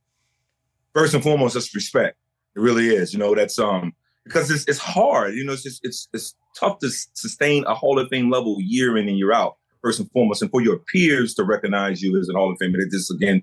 First 0.96 1.12
and 1.12 1.22
foremost, 1.22 1.52
that's 1.52 1.74
respect. 1.74 2.16
It 2.56 2.60
really 2.60 2.88
is. 2.88 3.12
You 3.12 3.18
know, 3.18 3.34
that's 3.34 3.58
um 3.58 3.92
because 4.24 4.50
it's 4.50 4.64
it's 4.66 4.78
hard. 4.78 5.34
You 5.34 5.44
know, 5.44 5.52
it's 5.52 5.62
just 5.62 5.84
it's 5.84 6.08
it's 6.14 6.34
tough 6.58 6.78
to 6.78 6.88
sustain 6.88 7.64
a 7.66 7.74
Hall 7.74 7.98
of 7.98 8.08
Fame 8.08 8.30
level 8.30 8.56
year 8.60 8.96
in 8.96 9.06
and 9.06 9.18
year 9.18 9.30
out. 9.30 9.56
First 9.82 10.00
and 10.00 10.10
foremost, 10.12 10.40
and 10.40 10.50
for 10.50 10.62
your 10.62 10.78
peers 10.78 11.34
to 11.34 11.44
recognize 11.44 12.00
you 12.00 12.18
as 12.18 12.30
an 12.30 12.36
Hall 12.36 12.50
of 12.50 12.56
Fame, 12.58 12.74
it 12.76 12.90
just 12.90 13.12
again 13.12 13.42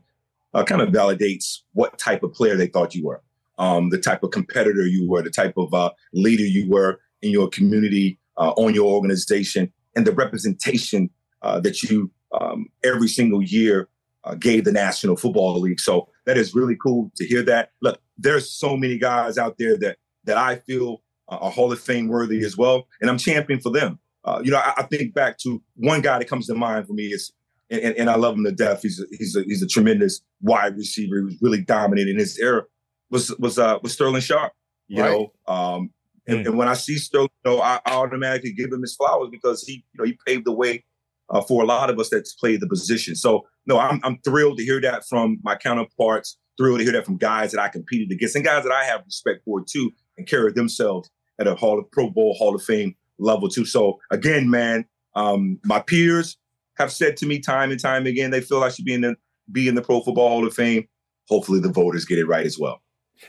uh, 0.55 0.63
kind 0.63 0.81
of 0.81 0.89
validates 0.89 1.59
what 1.73 1.99
type 1.99 2.23
of 2.23 2.33
player 2.33 2.55
they 2.55 2.65
thought 2.65 2.95
you 2.95 3.05
were, 3.05 3.21
um, 3.59 3.91
the 3.91 3.99
type 3.99 4.23
of 4.23 4.31
competitor 4.31 4.87
you 4.87 5.07
were, 5.07 5.21
the 5.21 5.29
type 5.29 5.53
of 5.55 5.71
uh, 5.75 5.91
leader 6.11 6.41
you 6.41 6.67
were 6.67 6.99
in 7.21 7.29
your 7.29 7.49
community, 7.49 8.17
uh, 8.37 8.49
on 8.57 8.73
your 8.73 8.91
organization, 8.91 9.71
and 9.95 10.07
the 10.07 10.11
representation 10.11 11.07
uh, 11.43 11.59
that 11.59 11.83
you 11.83 12.09
um, 12.41 12.65
every 12.83 13.07
single 13.07 13.43
year 13.43 13.89
uh, 14.23 14.33
gave 14.33 14.63
the 14.63 14.71
National 14.71 15.15
Football 15.15 15.59
League. 15.59 15.79
So 15.79 16.09
that 16.25 16.37
is 16.37 16.55
really 16.55 16.75
cool 16.81 17.11
to 17.15 17.25
hear 17.25 17.43
that. 17.43 17.71
Look, 17.81 17.99
there's 18.17 18.51
so 18.51 18.77
many 18.77 18.97
guys 18.97 19.37
out 19.37 19.57
there 19.57 19.77
that 19.77 19.97
that 20.25 20.37
I 20.37 20.57
feel 20.57 21.01
are 21.27 21.51
Hall 21.51 21.71
of 21.71 21.79
Fame 21.79 22.07
worthy 22.07 22.43
as 22.43 22.57
well, 22.57 22.87
and 23.01 23.09
I'm 23.09 23.17
champion 23.17 23.59
for 23.59 23.71
them. 23.71 23.99
Uh, 24.25 24.41
you 24.43 24.51
know, 24.51 24.57
I, 24.57 24.73
I, 24.77 24.83
think 24.83 25.13
back 25.13 25.37
to 25.39 25.61
one 25.75 25.99
guy 25.99 26.17
that 26.17 26.29
comes 26.29 26.47
to 26.47 26.53
mind 26.53 26.87
for 26.87 26.93
me 26.93 27.07
is, 27.07 27.33
and, 27.69 27.93
and 27.97 28.09
I 28.09 28.15
love 28.15 28.35
him 28.35 28.45
to 28.45 28.53
death. 28.53 28.81
He's 28.81 29.01
a, 29.01 29.03
he's 29.11 29.35
a, 29.35 29.43
he's 29.43 29.61
a 29.61 29.67
tremendous 29.67 30.21
wide 30.41 30.77
receiver. 30.77 31.17
He 31.17 31.25
was 31.25 31.37
really 31.41 31.61
dominant 31.61 32.07
in 32.07 32.17
his 32.17 32.39
era. 32.39 32.63
Was 33.09 33.35
was 33.37 33.59
uh, 33.59 33.79
was 33.83 33.93
Sterling 33.93 34.21
Sharpe? 34.21 34.53
You 34.87 35.01
right. 35.01 35.11
know, 35.11 35.33
um, 35.53 35.91
and, 36.27 36.39
mm. 36.39 36.45
and, 36.47 36.57
when 36.57 36.67
I 36.67 36.73
see 36.73 36.97
Sterling, 36.97 37.29
you 37.43 37.51
know, 37.51 37.61
I, 37.61 37.79
I, 37.85 37.95
automatically 37.95 38.53
give 38.53 38.71
him 38.71 38.81
his 38.81 38.95
flowers 38.95 39.29
because 39.29 39.63
he, 39.63 39.83
you 39.93 39.97
know, 39.97 40.05
he 40.05 40.17
paved 40.25 40.45
the 40.45 40.53
way 40.53 40.85
uh, 41.33 41.41
for 41.41 41.63
a 41.63 41.65
lot 41.65 41.89
of 41.89 41.99
us 41.99 42.09
that's 42.09 42.33
played 42.33 42.61
the 42.61 42.67
position. 42.67 43.15
So, 43.15 43.45
no, 43.65 43.79
I'm 43.79 43.99
I'm 44.03 44.19
thrilled 44.23 44.59
to 44.59 44.63
hear 44.63 44.79
that 44.81 45.03
from 45.09 45.39
my 45.43 45.55
counterparts. 45.55 46.37
Thrilled 46.57 46.79
to 46.79 46.83
hear 46.83 46.93
that 46.93 47.05
from 47.05 47.17
guys 47.17 47.51
that 47.51 47.59
I 47.59 47.67
competed 47.67 48.11
against 48.11 48.35
and 48.35 48.45
guys 48.45 48.63
that 48.63 48.71
I 48.71 48.85
have 48.85 49.01
respect 49.05 49.41
for 49.43 49.63
too, 49.67 49.91
and 50.17 50.27
carry 50.27 50.53
themselves 50.53 51.09
at 51.39 51.47
a 51.47 51.55
Hall 51.55 51.79
of 51.79 51.89
Pro 51.91 52.09
Bowl 52.09 52.35
Hall 52.37 52.55
of 52.55 52.63
Fame 52.63 52.95
level 53.17 53.49
too. 53.49 53.65
So 53.65 53.99
again, 54.11 54.49
man, 54.49 54.85
um, 55.15 55.59
my 55.65 55.79
peers 55.79 56.37
have 56.75 56.91
said 56.91 57.17
to 57.17 57.25
me 57.25 57.39
time 57.39 57.71
and 57.71 57.79
time 57.79 58.05
again 58.05 58.31
they 58.31 58.41
feel 58.41 58.63
I 58.63 58.69
should 58.69 58.85
be 58.85 58.93
in 58.93 59.01
the 59.01 59.15
be 59.51 59.67
in 59.67 59.75
the 59.75 59.81
Pro 59.81 60.01
Football 60.01 60.29
Hall 60.29 60.47
of 60.47 60.53
Fame. 60.53 60.87
Hopefully, 61.27 61.59
the 61.59 61.71
voters 61.71 62.05
get 62.05 62.19
it 62.19 62.27
right 62.27 62.45
as 62.45 62.59
well. 62.59 62.81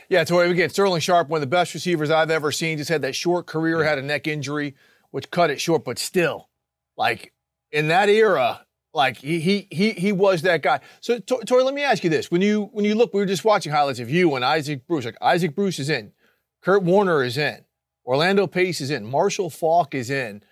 Yeah, 0.09 0.23
Torry, 0.23 0.49
again, 0.49 0.69
Sterling 0.69 0.99
Sharpe, 0.99 1.29
one 1.29 1.37
of 1.37 1.41
the 1.41 1.47
best 1.47 1.73
receivers 1.73 2.09
I've 2.09 2.31
ever 2.31 2.51
seen, 2.51 2.77
just 2.77 2.89
had 2.89 3.03
that 3.03 3.15
short 3.15 3.45
career, 3.45 3.83
had 3.83 3.97
a 3.97 4.01
neck 4.01 4.27
injury, 4.27 4.75
which 5.11 5.31
cut 5.31 5.49
it 5.49 5.61
short, 5.61 5.85
but 5.85 5.97
still, 5.97 6.49
like 6.97 7.31
in 7.71 7.87
that 7.89 8.09
era, 8.09 8.65
like 8.93 9.17
he 9.17 9.39
he 9.39 9.67
he 9.71 9.91
he 9.91 10.11
was 10.11 10.41
that 10.43 10.61
guy. 10.61 10.79
So 11.01 11.19
Torry, 11.19 11.63
let 11.63 11.73
me 11.73 11.83
ask 11.83 12.03
you 12.03 12.09
this: 12.09 12.31
when 12.31 12.41
you 12.41 12.69
when 12.71 12.85
you 12.85 12.95
look, 12.95 13.13
we 13.13 13.19
were 13.19 13.25
just 13.25 13.43
watching 13.45 13.71
highlights 13.71 13.99
of 13.99 14.09
you 14.09 14.35
and 14.35 14.45
Isaac 14.45 14.87
Bruce. 14.87 15.05
Like 15.05 15.17
Isaac 15.21 15.55
Bruce 15.55 15.79
is 15.79 15.89
in, 15.89 16.13
Kurt 16.61 16.83
Warner 16.83 17.23
is 17.23 17.37
in, 17.37 17.65
Orlando 18.05 18.47
Pace 18.47 18.81
is 18.81 18.89
in, 18.89 19.05
Marshall 19.05 19.49
Faulk 19.49 19.93
is 19.93 20.09
in. 20.09 20.43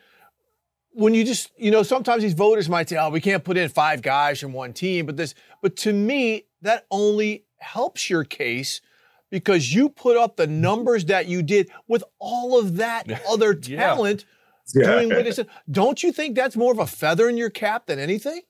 When 0.95 1.15
you 1.15 1.23
just, 1.23 1.51
you 1.57 1.71
know, 1.71 1.81
sometimes 1.81 2.21
these 2.21 2.33
voters 2.33 2.69
might 2.69 2.89
say, 2.89 2.97
"Oh, 2.97 3.09
we 3.09 3.21
can't 3.21 3.43
put 3.43 3.57
in 3.57 3.69
five 3.69 4.01
guys 4.01 4.39
from 4.39 4.53
one 4.53 4.73
team," 4.73 5.05
but 5.05 5.17
this, 5.17 5.33
but 5.61 5.75
to 5.77 5.93
me, 5.93 6.45
that 6.61 6.85
only 6.91 7.45
helps 7.57 8.09
your 8.09 8.23
case 8.23 8.81
because 9.31 9.73
you 9.73 9.89
put 9.89 10.15
up 10.17 10.35
the 10.35 10.45
numbers 10.45 11.05
that 11.05 11.25
you 11.25 11.41
did 11.41 11.71
with 11.87 12.03
all 12.19 12.59
of 12.59 12.75
that 12.75 13.09
other 13.29 13.55
talent 13.55 14.25
yeah. 14.73 14.91
doing 14.91 15.09
what 15.09 15.27
it 15.27 15.35
said. 15.35 15.47
Don't 15.69 16.01
you 16.03 16.11
think 16.11 16.35
that's 16.35 16.55
more 16.55 16.71
of 16.71 16.79
a 16.79 16.87
feather 16.87 17.29
in 17.29 17.37
your 17.37 17.49
cap 17.49 17.87
than 17.87 17.99
anything? 17.99 18.41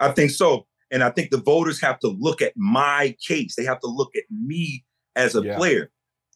I 0.00 0.12
think 0.12 0.30
so. 0.30 0.66
And 0.90 1.02
I 1.02 1.10
think 1.10 1.30
the 1.30 1.40
voters 1.40 1.80
have 1.80 1.98
to 2.00 2.08
look 2.08 2.42
at 2.42 2.52
my 2.56 3.16
case. 3.26 3.56
They 3.56 3.64
have 3.64 3.80
to 3.80 3.88
look 3.88 4.14
at 4.16 4.24
me 4.30 4.84
as 5.16 5.34
a 5.34 5.42
yeah. 5.42 5.56
player. 5.56 5.90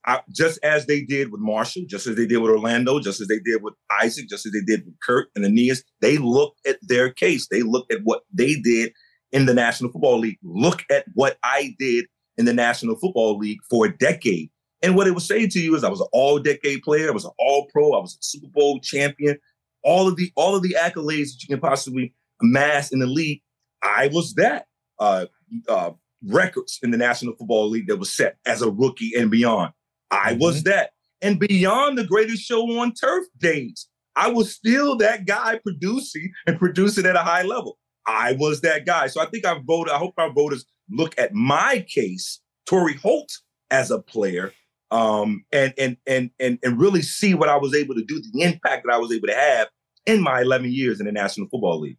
I, 0.06 0.20
just 0.34 0.58
as 0.64 0.86
they 0.86 1.02
did 1.02 1.30
with 1.30 1.40
Marshall, 1.40 1.84
just 1.86 2.06
as 2.06 2.16
they 2.16 2.26
did 2.26 2.38
with 2.38 2.50
Orlando, 2.50 3.00
just 3.00 3.20
as 3.20 3.28
they 3.28 3.38
did 3.38 3.62
with 3.62 3.74
Isaac, 4.02 4.28
just 4.28 4.46
as 4.46 4.52
they 4.52 4.62
did 4.62 4.86
with 4.86 4.94
Kurt 5.06 5.28
and 5.36 5.44
Aeneas, 5.44 5.84
they 6.00 6.16
looked 6.16 6.66
at 6.66 6.78
their 6.82 7.10
case. 7.10 7.48
They 7.48 7.62
looked 7.62 7.92
at 7.92 8.00
what 8.02 8.22
they 8.32 8.54
did 8.54 8.92
in 9.30 9.46
the 9.46 9.54
National 9.54 9.92
Football 9.92 10.20
League. 10.20 10.38
Look 10.42 10.84
at 10.90 11.04
what 11.14 11.38
I 11.42 11.76
did 11.78 12.06
in 12.38 12.46
the 12.46 12.54
National 12.54 12.96
Football 12.96 13.36
League 13.38 13.60
for 13.68 13.86
a 13.86 13.96
decade. 13.96 14.50
And 14.82 14.96
what 14.96 15.06
it 15.06 15.14
was 15.14 15.26
saying 15.26 15.50
to 15.50 15.60
you 15.60 15.74
is 15.74 15.84
I 15.84 15.90
was 15.90 16.00
an 16.00 16.08
all-decade 16.12 16.82
player, 16.82 17.08
I 17.08 17.12
was 17.12 17.24
an 17.24 17.32
all-pro, 17.38 17.92
I 17.92 18.00
was 18.00 18.14
a 18.14 18.22
Super 18.22 18.48
Bowl 18.48 18.80
champion, 18.80 19.38
all 19.82 20.08
of 20.08 20.16
the 20.16 20.32
all 20.36 20.56
of 20.56 20.62
the 20.62 20.76
accolades 20.78 21.32
that 21.32 21.42
you 21.42 21.48
can 21.48 21.60
possibly 21.60 22.14
amass 22.40 22.92
in 22.92 22.98
the 22.98 23.06
league. 23.06 23.42
I 23.82 24.08
was 24.12 24.34
that. 24.34 24.66
Uh, 24.98 25.26
uh, 25.68 25.92
records 26.26 26.78
in 26.82 26.90
the 26.90 26.98
National 26.98 27.34
Football 27.34 27.70
League 27.70 27.86
that 27.88 27.96
was 27.96 28.14
set 28.14 28.36
as 28.46 28.62
a 28.62 28.70
rookie 28.70 29.12
and 29.16 29.30
beyond. 29.30 29.72
I 30.10 30.32
mm-hmm. 30.32 30.40
was 30.40 30.62
that. 30.64 30.90
And 31.22 31.38
beyond 31.38 31.98
the 31.98 32.04
greatest 32.04 32.42
show 32.42 32.62
on 32.78 32.92
turf 32.94 33.26
days, 33.38 33.88
I 34.16 34.30
was 34.30 34.54
still 34.54 34.96
that 34.96 35.26
guy 35.26 35.58
producing 35.62 36.32
and 36.46 36.58
producing 36.58 37.06
at 37.06 37.16
a 37.16 37.20
high 37.20 37.42
level. 37.42 37.78
I 38.06 38.32
was 38.32 38.62
that 38.62 38.86
guy. 38.86 39.06
So 39.06 39.20
I 39.20 39.26
think 39.26 39.44
I 39.44 39.58
voted, 39.64 39.92
I 39.92 39.98
hope 39.98 40.14
our 40.16 40.32
voters 40.32 40.64
look 40.90 41.14
at 41.18 41.32
my 41.32 41.86
case, 41.88 42.40
Torry 42.66 42.94
Holt, 42.94 43.30
as 43.70 43.90
a 43.90 44.00
player, 44.00 44.52
um, 44.90 45.44
and, 45.52 45.72
and 45.78 45.96
and 46.06 46.30
and 46.40 46.58
and 46.62 46.80
really 46.80 47.02
see 47.02 47.34
what 47.34 47.48
I 47.48 47.56
was 47.56 47.74
able 47.74 47.94
to 47.94 48.04
do, 48.04 48.20
the 48.32 48.42
impact 48.42 48.84
that 48.86 48.94
I 48.94 48.98
was 48.98 49.12
able 49.12 49.28
to 49.28 49.34
have 49.34 49.68
in 50.06 50.22
my 50.22 50.40
11 50.40 50.72
years 50.72 51.00
in 51.00 51.06
the 51.06 51.12
National 51.12 51.48
Football 51.48 51.80
League. 51.80 51.98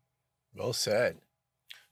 Well 0.55 0.73
said. 0.73 1.17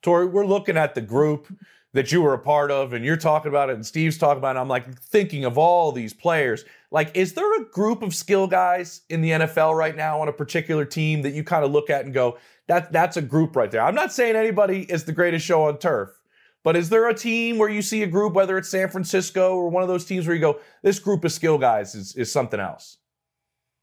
Torry. 0.02 0.26
we're 0.26 0.45
looking 0.45 0.78
at 0.78 0.95
the 0.95 1.02
group 1.02 1.47
that 1.93 2.12
you 2.12 2.22
were 2.22 2.34
a 2.34 2.39
part 2.39 2.72
of, 2.72 2.93
and 2.93 3.04
you're 3.04 3.18
talking 3.18 3.50
about 3.50 3.70
it, 3.70 3.76
and 3.76 3.86
Steve's 3.86 4.18
talking 4.18 4.38
about 4.38 4.56
it. 4.56 4.60
I'm 4.60 4.68
like 4.68 5.00
thinking 5.00 5.43
of 5.43 5.58
all 5.58 5.91
these 5.91 6.14
players. 6.14 6.64
Like, 6.91 7.16
is 7.16 7.34
there 7.34 7.62
a 7.62 7.66
group 7.66 8.04
of 8.04 8.14
skill 8.14 8.47
guys 8.47 9.02
in 9.10 9.22
the 9.22 9.32
NFL 9.32 9.76
right 9.76 9.95
now 9.95 10.22
on 10.22 10.28
a 10.28 10.34
particular 10.34 10.86
team 10.86 11.24
that 11.24 11.32
you 11.32 11.43
kind 11.43 11.66
of 11.66 11.72
look 11.72 11.89
at 11.89 12.06
and 12.06 12.14
go, 12.14 12.38
that 12.68 12.91
that's 12.91 13.18
a 13.18 13.22
group 13.22 13.56
right 13.56 13.72
there? 13.72 13.82
I'm 13.82 13.95
not 13.95 14.14
saying 14.14 14.36
anybody 14.36 14.82
is 14.84 15.06
the 15.06 15.12
greatest 15.12 15.45
show 15.45 15.64
on 15.64 15.80
turf, 15.80 16.18
but 16.64 16.76
is 16.76 16.89
there 16.89 17.07
a 17.07 17.14
team 17.14 17.57
where 17.57 17.70
you 17.70 17.82
see 17.82 18.03
a 18.03 18.07
group, 18.07 18.34
whether 18.34 18.57
it's 18.57 18.70
San 18.70 18.89
Francisco 18.89 19.55
or 19.55 19.70
one 19.70 19.82
of 19.82 19.89
those 19.89 20.05
teams 20.05 20.28
where 20.28 20.36
you 20.36 20.41
go, 20.41 20.60
this 20.84 20.99
group 20.99 21.24
of 21.24 21.32
skill 21.32 21.57
guys 21.57 21.95
is, 21.95 22.16
is 22.16 22.32
something 22.32 22.60
else? 22.60 22.97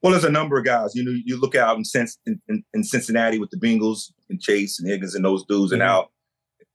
Well, 0.02 0.12
there's 0.12 0.24
a 0.24 0.30
number 0.30 0.58
of 0.58 0.64
guys. 0.64 0.94
You 0.94 1.04
know, 1.04 1.18
you 1.24 1.40
look 1.40 1.54
out 1.54 1.78
in, 1.78 2.40
in, 2.48 2.64
in 2.74 2.84
Cincinnati 2.84 3.38
with 3.38 3.50
the 3.50 3.56
Bengals 3.56 4.12
and 4.28 4.40
Chase 4.40 4.78
and 4.78 4.88
Higgins 4.88 5.14
and 5.14 5.24
those 5.24 5.44
dudes, 5.46 5.72
mm-hmm. 5.72 5.80
and 5.80 5.90
out 5.90 6.10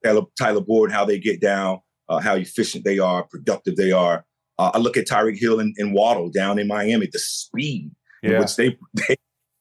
Tyler, 0.04 0.22
Tyler 0.38 0.60
Boyd, 0.60 0.90
how 0.90 1.04
they 1.04 1.18
get 1.18 1.40
down, 1.40 1.80
uh, 2.08 2.18
how 2.18 2.34
efficient 2.34 2.84
they 2.84 2.98
are, 2.98 3.24
productive 3.24 3.76
they 3.76 3.92
are. 3.92 4.24
Uh, 4.58 4.72
I 4.74 4.78
look 4.78 4.96
at 4.96 5.06
Tyreek 5.06 5.38
Hill 5.38 5.60
and, 5.60 5.74
and, 5.78 5.94
Waddle 5.94 6.30
down 6.30 6.58
in 6.58 6.68
Miami, 6.68 7.08
the 7.10 7.18
speed 7.18 7.90
yeah. 8.22 8.32
in 8.32 8.40
which 8.40 8.56
they, 8.56 8.76
they, 8.94 9.16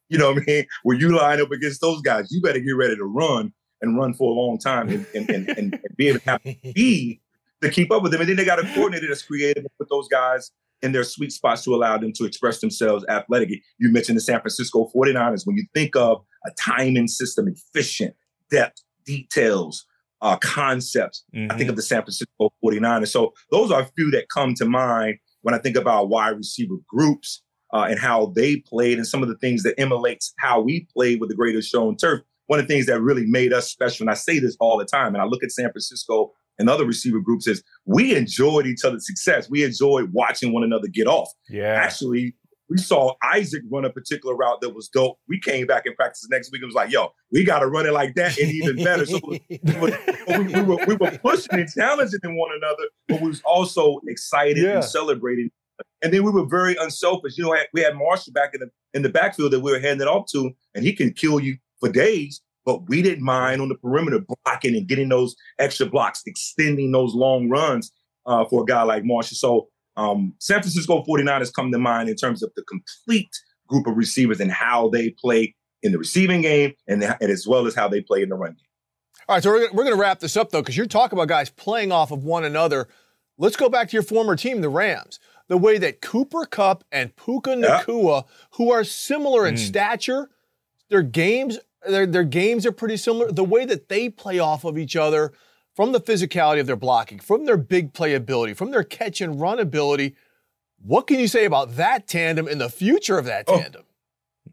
you 0.10 0.18
know 0.18 0.34
what 0.34 0.44
I 0.44 0.46
mean? 0.46 0.66
When 0.84 1.00
you 1.00 1.16
line 1.16 1.39
up 1.39 1.52
against 1.52 1.82
those 1.82 2.02
guys, 2.02 2.32
you 2.32 2.42
better 2.42 2.60
get 2.60 2.72
ready 2.72 2.96
to 2.96 3.06
run 3.06 3.54
and 3.82 3.98
run 3.98 4.14
for 4.14 4.32
a 4.32 4.34
long 4.34 4.58
time 4.58 4.90
and, 4.90 5.06
and, 5.14 5.30
and, 5.30 5.50
and 5.58 5.80
be 5.96 6.10
able 6.10 6.20
to 6.20 6.30
have 6.30 6.42
speed 6.42 7.20
to 7.62 7.70
keep 7.70 7.92
up 7.92 8.04
with 8.04 8.12
them. 8.12 8.22
And 8.22 8.30
then 8.30 8.38
they 8.38 8.46
got 8.46 8.60
a 8.60 8.74
coordinator 8.74 9.08
that's 9.08 9.24
creative 9.24 9.66
with 9.80 9.90
those 9.90 10.08
guys 10.08 10.52
in 10.82 10.92
their 10.92 11.04
sweet 11.04 11.32
spots 11.32 11.64
to 11.64 11.76
allow 11.76 11.98
them 11.98 12.12
to 12.14 12.26
express 12.26 12.60
themselves 12.60 13.06
athletically. 13.08 13.62
You 13.78 13.92
mentioned 13.92 14.18
the 14.18 14.22
San 14.22 14.40
Francisco 14.40 14.92
49ers. 14.96 15.46
When 15.46 15.56
you 15.56 15.66
think 15.74 15.96
of 15.96 16.24
a 16.46 16.52
timing 16.60 17.08
system, 17.08 17.48
efficient, 17.48 18.16
depth, 18.50 18.82
details, 19.06 19.86
uh, 20.22 20.38
concepts, 20.38 21.24
mm-hmm. 21.36 21.52
I 21.52 21.58
think 21.58 21.70
of 21.70 21.76
the 21.76 21.82
San 21.82 22.02
Francisco 22.02 22.52
49ers. 22.64 23.10
So 23.10 23.34
those 23.52 23.72
are 23.72 23.82
a 23.82 23.90
few 23.96 24.12
that 24.12 24.26
come 24.34 24.54
to 24.56 24.66
mind 24.66 25.18
when 25.42 25.54
I 25.54 25.60
think 25.60 25.76
about 25.76 26.10
wide 26.10 26.38
receiver 26.38 26.76
groups 26.88 27.44
uh, 27.74 27.88
and 27.90 28.00
how 28.00 28.28
they 28.36 28.58
played 28.58 28.98
and 28.98 29.08
some 29.08 29.24
of 29.24 29.30
the 29.30 29.38
things 29.38 29.64
that 29.64 29.80
emulates 29.80 30.34
how 30.40 30.62
we 30.62 30.88
played 30.94 31.20
with 31.20 31.30
the 31.30 31.36
greatest 31.36 31.72
show 31.72 31.88
on 31.88 31.96
turf 31.96 32.22
one 32.52 32.60
of 32.60 32.68
the 32.68 32.74
things 32.74 32.86
that 32.88 32.99
really 32.99 33.26
made 33.26 33.54
us 33.54 33.72
special, 33.72 34.04
and 34.04 34.10
I 34.10 34.14
say 34.14 34.38
this 34.38 34.58
all 34.60 34.78
the 34.78 34.84
time, 34.84 35.16
and 35.16 35.22
I 35.22 35.26
look 35.26 35.41
at 35.41 35.54
San 35.54 35.72
Francisco 35.72 36.34
and 36.60 36.70
other 36.70 36.86
receiver 36.86 37.22
groups, 37.22 37.47
is 37.47 37.64
we 37.86 38.14
enjoyed 38.14 38.68
each 38.68 38.84
other's 38.84 39.08
success. 39.08 39.49
We 39.49 39.64
enjoyed 39.64 40.12
watching 40.12 40.52
one 40.52 40.66
another 40.66 40.89
get 40.89 41.08
off. 41.08 41.32
Yeah. 41.47 41.76
Actually, 41.82 42.36
we 42.70 42.78
saw 42.78 43.14
Isaac 43.24 43.62
run 43.72 43.86
a 43.86 43.89
particular 43.89 44.36
route 44.36 44.60
that 44.60 44.76
was 44.76 44.89
dope. 44.89 45.18
We 45.30 45.39
came 45.39 45.66
back 45.66 45.86
in 45.86 45.95
practice 45.95 46.28
the 46.30 46.36
next 46.36 46.52
week 46.52 46.62
and 46.62 46.68
was 46.68 46.76
like, 46.76 46.91
yo, 46.91 47.14
we 47.32 47.45
got 47.45 47.60
to 47.60 47.68
run 47.68 47.86
it 47.86 47.93
like 47.93 48.16
that 48.16 48.38
and 48.38 48.52
even 48.52 48.84
better. 48.84 49.06
So 49.06 49.22
we, 49.26 49.41
were, 49.80 49.97
we, 50.28 50.62
were, 50.62 50.86
we 50.88 50.95
were 50.95 51.18
pushing 51.20 51.58
and 51.58 51.70
challenging 51.72 52.20
one 52.36 52.52
another, 52.54 52.84
but 53.08 53.22
we 53.22 53.30
was 53.30 53.41
also 53.45 54.02
excited 54.10 54.58
yeah. 54.58 54.76
and 54.76 54.84
celebrating. 54.84 55.52
And 56.04 56.14
then 56.14 56.26
we 56.26 56.32
were 56.32 56.45
very 56.45 56.76
unselfish. 56.76 57.38
You 57.38 57.45
know, 57.45 57.56
we 57.74 57.80
had 57.80 57.95
Marshall 57.95 58.34
back 58.34 58.54
in 58.54 58.60
the 58.60 58.70
in 58.93 59.04
the 59.04 59.10
backfield 59.10 59.54
that 59.54 59.62
we 59.62 59.72
were 59.72 59.80
handing 59.80 60.10
off 60.10 60.30
to, 60.34 60.52
and 60.76 60.84
he 60.84 60.91
can 60.91 61.14
kill 61.14 61.39
you 61.39 61.56
for 61.82 61.92
days, 61.92 62.42
but 62.66 62.88
we 62.88 63.02
didn't 63.02 63.26
mind 63.26 63.62
on 63.62 63.68
the 63.68 63.76
perimeter 63.76 64.24
blocking 64.46 64.76
and 64.76 64.88
getting 64.88 65.10
those 65.10 65.36
extra 65.60 65.86
blocks, 65.86 66.22
extending 66.26 66.92
those 66.92 67.14
long 67.14 67.50
runs 67.50 67.92
uh, 68.26 68.46
for 68.46 68.64
a 68.64 68.66
guy 68.66 68.84
like 68.84 69.04
Marshall. 69.04 69.36
So 69.36 69.68
um, 69.98 70.34
San 70.40 70.62
Francisco 70.62 71.04
49ers 71.04 71.54
come 71.54 71.72
to 71.72 71.80
mind 71.80 72.08
in 72.08 72.16
terms 72.16 72.42
of 72.44 72.52
the 72.56 72.64
complete 72.64 73.32
group 73.68 73.88
of 73.88 73.98
receivers 73.98 74.40
and 74.40 74.52
how 74.52 74.90
they 74.90 75.10
play 75.12 75.56
in 75.84 75.92
the 75.92 75.98
receiving 75.98 76.42
game 76.42 76.74
and, 76.88 77.04
and 77.04 77.32
as 77.32 77.48
well 77.48 77.66
as 77.66 77.76
how 77.76 77.88
they 77.88 78.02
play 78.02 78.22
in 78.22 78.30
the 78.30 78.36
run 78.36 78.52
game. 78.52 78.66
All 79.28 79.36
right, 79.36 79.44
so 79.44 79.50
we're, 79.50 79.72
we're 79.72 79.84
going 79.84 79.96
to 79.96 80.02
wrap 80.02 80.20
this 80.20 80.38
up, 80.38 80.52
though, 80.52 80.62
because 80.62 80.78
you're 80.78 80.86
talking 80.86 81.18
about 81.18 81.28
guys 81.28 81.50
playing 81.50 81.92
off 81.92 82.12
of 82.12 82.24
one 82.24 82.44
another. 82.44 82.88
Let's 83.38 83.56
go 83.56 83.70
back 83.70 83.90
to 83.90 83.94
your 83.94 84.04
former 84.04 84.36
team, 84.36 84.62
the 84.62 84.70
Rams. 84.70 85.20
The 85.48 85.58
way 85.58 85.78
that 85.80 86.02
Cooper 86.02 86.46
Kupp 86.46 86.84
and 86.92 87.16
Puka 87.16 87.52
Nacua, 87.52 88.24
yeah. 88.24 88.32
who 88.52 88.72
are 88.72 88.84
similar 88.84 89.48
in 89.48 89.56
mm. 89.56 89.60
stature, 89.60 90.30
their 90.90 91.02
games 91.02 91.60
their, 91.88 92.06
their 92.06 92.24
games 92.24 92.66
are 92.66 92.72
pretty 92.72 92.98
similar. 92.98 93.32
The 93.32 93.44
way 93.44 93.66
that 93.66 93.90
they 93.90 94.10
play 94.10 94.40
off 94.40 94.64
of 94.64 94.78
each 94.78 94.96
other, 94.96 95.32
from 95.76 95.92
the 95.92 96.02
physicality 96.02 96.60
of 96.60 96.68
their 96.68 96.76
blocking, 96.76 97.20
from 97.20 97.46
their 97.46 97.58
big 97.58 97.94
playability, 97.94 98.56
from 98.56 98.72
their 98.72 98.84
catch 98.84 99.22
and 99.22 99.40
run 99.40 99.60
ability, 99.60 100.16
what 100.84 101.08
can 101.08 101.20
you 101.20 101.28
say 101.28 101.46
about 101.46 101.76
that 101.76 102.08
tandem 102.08 102.48
and 102.48 102.60
the 102.60 102.70
future 102.70 103.18
of 103.18 103.26
that 103.26 103.46
oh, 103.48 103.58
tandem? 103.58 103.84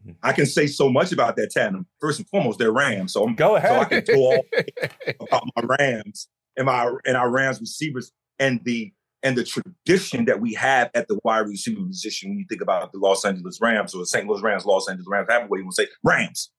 Oh, 0.07 0.13
I 0.23 0.33
can 0.33 0.45
say 0.45 0.67
so 0.67 0.89
much 0.89 1.11
about 1.11 1.35
that 1.35 1.51
tandem. 1.51 1.87
First 1.99 2.19
and 2.19 2.27
foremost, 2.29 2.59
they're 2.59 2.71
Rams. 2.71 3.13
So 3.13 3.23
I'm, 3.23 3.35
go 3.35 3.55
ahead. 3.55 3.69
So 3.69 3.79
I 3.79 3.85
can 3.85 4.03
go 4.05 4.31
all 4.31 4.45
about 5.27 5.43
my 5.55 5.75
Rams. 5.79 6.29
and 6.55 6.69
our 6.69 7.01
and 7.05 7.17
our 7.17 7.29
Rams 7.29 7.59
receivers 7.59 8.11
and 8.37 8.63
the 8.63 8.93
and 9.23 9.37
the 9.37 9.43
tradition 9.43 10.25
that 10.25 10.39
we 10.39 10.53
have 10.53 10.89
at 10.93 11.07
the 11.07 11.19
wide 11.23 11.47
receiver 11.47 11.81
position 11.85 12.29
when 12.29 12.39
you 12.39 12.45
think 12.47 12.61
about 12.61 12.91
the 12.91 12.99
Los 12.99 13.25
Angeles 13.25 13.59
Rams 13.59 13.93
or 13.93 13.99
the 13.99 14.05
St. 14.05 14.25
Louis 14.27 14.41
Rams, 14.41 14.65
Los 14.65 14.87
Angeles 14.87 15.07
Rams, 15.09 15.27
have 15.29 15.49
way 15.49 15.59
you 15.59 15.65
want 15.65 15.75
to 15.75 15.83
say 15.83 15.89
Rams. 16.03 16.51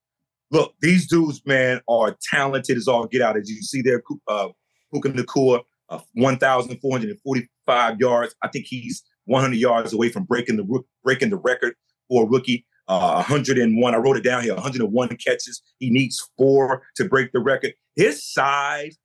Look, 0.50 0.74
these 0.80 1.06
dudes, 1.06 1.42
man, 1.46 1.80
are 1.88 2.16
talented 2.30 2.76
as 2.76 2.88
all 2.88 3.06
get 3.06 3.22
out. 3.22 3.36
As 3.36 3.48
you 3.48 3.62
see 3.62 3.82
there, 3.82 4.02
uh, 4.28 4.48
Puka 4.92 5.10
Nacua, 5.10 5.62
uh, 5.88 6.00
1,445 6.14 8.00
yards. 8.00 8.34
I 8.42 8.48
think 8.48 8.66
he's 8.66 9.02
100 9.26 9.56
yards 9.56 9.92
away 9.92 10.08
from 10.08 10.24
breaking 10.24 10.56
the 10.56 10.82
breaking 11.04 11.30
the 11.30 11.36
record 11.36 11.74
for 12.08 12.24
a 12.24 12.26
rookie. 12.26 12.66
Uh, 12.88 13.22
101. 13.28 13.94
I 13.94 13.98
wrote 13.98 14.16
it 14.16 14.24
down 14.24 14.42
here. 14.42 14.54
101 14.54 15.08
catches. 15.16 15.62
He 15.78 15.90
needs 15.90 16.28
four 16.36 16.82
to 16.96 17.04
break 17.04 17.30
the 17.32 17.38
record. 17.38 17.74
His 17.94 18.24
size, 18.24 18.98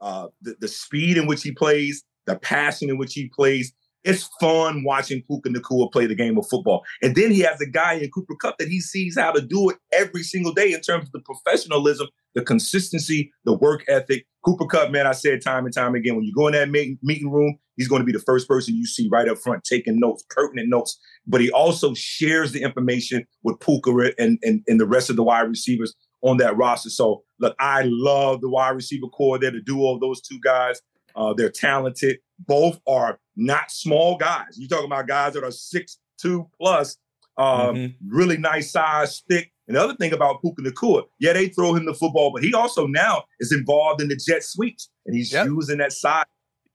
uh, 0.00 0.28
the, 0.42 0.54
the 0.60 0.68
speed 0.68 1.16
in 1.16 1.26
which 1.26 1.42
he 1.42 1.50
plays, 1.50 2.04
the 2.26 2.36
passion 2.36 2.88
in 2.88 2.98
which 2.98 3.14
he 3.14 3.28
plays. 3.28 3.72
It's 4.04 4.28
fun 4.40 4.82
watching 4.84 5.22
Puka 5.28 5.48
Nacua 5.50 5.92
play 5.92 6.06
the 6.06 6.14
game 6.14 6.36
of 6.36 6.46
football. 6.48 6.82
And 7.02 7.14
then 7.14 7.30
he 7.30 7.40
has 7.40 7.60
a 7.60 7.70
guy 7.70 7.94
in 7.94 8.10
Cooper 8.10 8.34
Kupp 8.34 8.58
that 8.58 8.68
he 8.68 8.80
sees 8.80 9.16
how 9.18 9.32
to 9.32 9.40
do 9.40 9.70
it 9.70 9.76
every 9.92 10.22
single 10.22 10.52
day 10.52 10.72
in 10.72 10.80
terms 10.80 11.06
of 11.06 11.12
the 11.12 11.20
professionalism, 11.20 12.08
the 12.34 12.42
consistency, 12.42 13.32
the 13.44 13.52
work 13.52 13.84
ethic. 13.88 14.26
Cooper 14.44 14.66
Kupp, 14.66 14.90
man, 14.90 15.06
I 15.06 15.12
said 15.12 15.40
time 15.40 15.64
and 15.66 15.74
time 15.74 15.94
again, 15.94 16.16
when 16.16 16.24
you 16.24 16.34
go 16.34 16.48
in 16.48 16.54
that 16.54 16.70
meeting 16.70 17.30
room, 17.30 17.56
he's 17.76 17.86
going 17.86 18.00
to 18.00 18.06
be 18.06 18.12
the 18.12 18.18
first 18.18 18.48
person 18.48 18.74
you 18.74 18.86
see 18.86 19.08
right 19.10 19.28
up 19.28 19.38
front 19.38 19.62
taking 19.62 20.00
notes, 20.00 20.24
pertinent 20.30 20.68
notes. 20.68 20.98
But 21.26 21.40
he 21.40 21.50
also 21.52 21.94
shares 21.94 22.50
the 22.50 22.62
information 22.62 23.24
with 23.44 23.60
Puka 23.60 24.12
and, 24.18 24.38
and, 24.42 24.62
and 24.66 24.80
the 24.80 24.86
rest 24.86 25.10
of 25.10 25.16
the 25.16 25.22
wide 25.22 25.42
receivers 25.48 25.94
on 26.22 26.38
that 26.38 26.56
roster. 26.56 26.90
So, 26.90 27.22
look, 27.38 27.54
I 27.60 27.82
love 27.84 28.40
the 28.40 28.48
wide 28.48 28.70
receiver 28.70 29.06
corps 29.08 29.38
there, 29.38 29.50
the 29.52 29.60
duo 29.60 29.94
of 29.94 30.00
those 30.00 30.20
two 30.20 30.40
guys. 30.40 30.80
Uh, 31.14 31.34
they're 31.34 31.50
talented. 31.50 32.18
Both 32.38 32.80
are 32.86 33.20
not 33.36 33.70
small 33.70 34.16
guys. 34.16 34.56
You're 34.56 34.68
talking 34.68 34.86
about 34.86 35.06
guys 35.06 35.34
that 35.34 35.44
are 35.44 35.50
six 35.50 35.98
two 36.22 36.48
plus, 36.60 36.96
um, 37.36 37.46
mm-hmm. 37.74 38.16
really 38.16 38.36
nice 38.36 38.70
size, 38.70 39.22
thick. 39.28 39.52
And 39.68 39.76
the 39.76 39.80
other 39.80 39.94
thing 39.94 40.12
about 40.12 40.42
Puka 40.42 40.62
Nacua, 40.62 41.04
yeah, 41.18 41.32
they 41.32 41.48
throw 41.48 41.74
him 41.74 41.86
the 41.86 41.94
football, 41.94 42.32
but 42.32 42.42
he 42.42 42.52
also 42.52 42.86
now 42.86 43.24
is 43.40 43.52
involved 43.52 44.02
in 44.02 44.08
the 44.08 44.16
jet 44.16 44.42
sweeps, 44.42 44.90
and 45.06 45.16
he's 45.16 45.32
yep. 45.32 45.46
using 45.46 45.78
that 45.78 45.92
side 45.92 46.26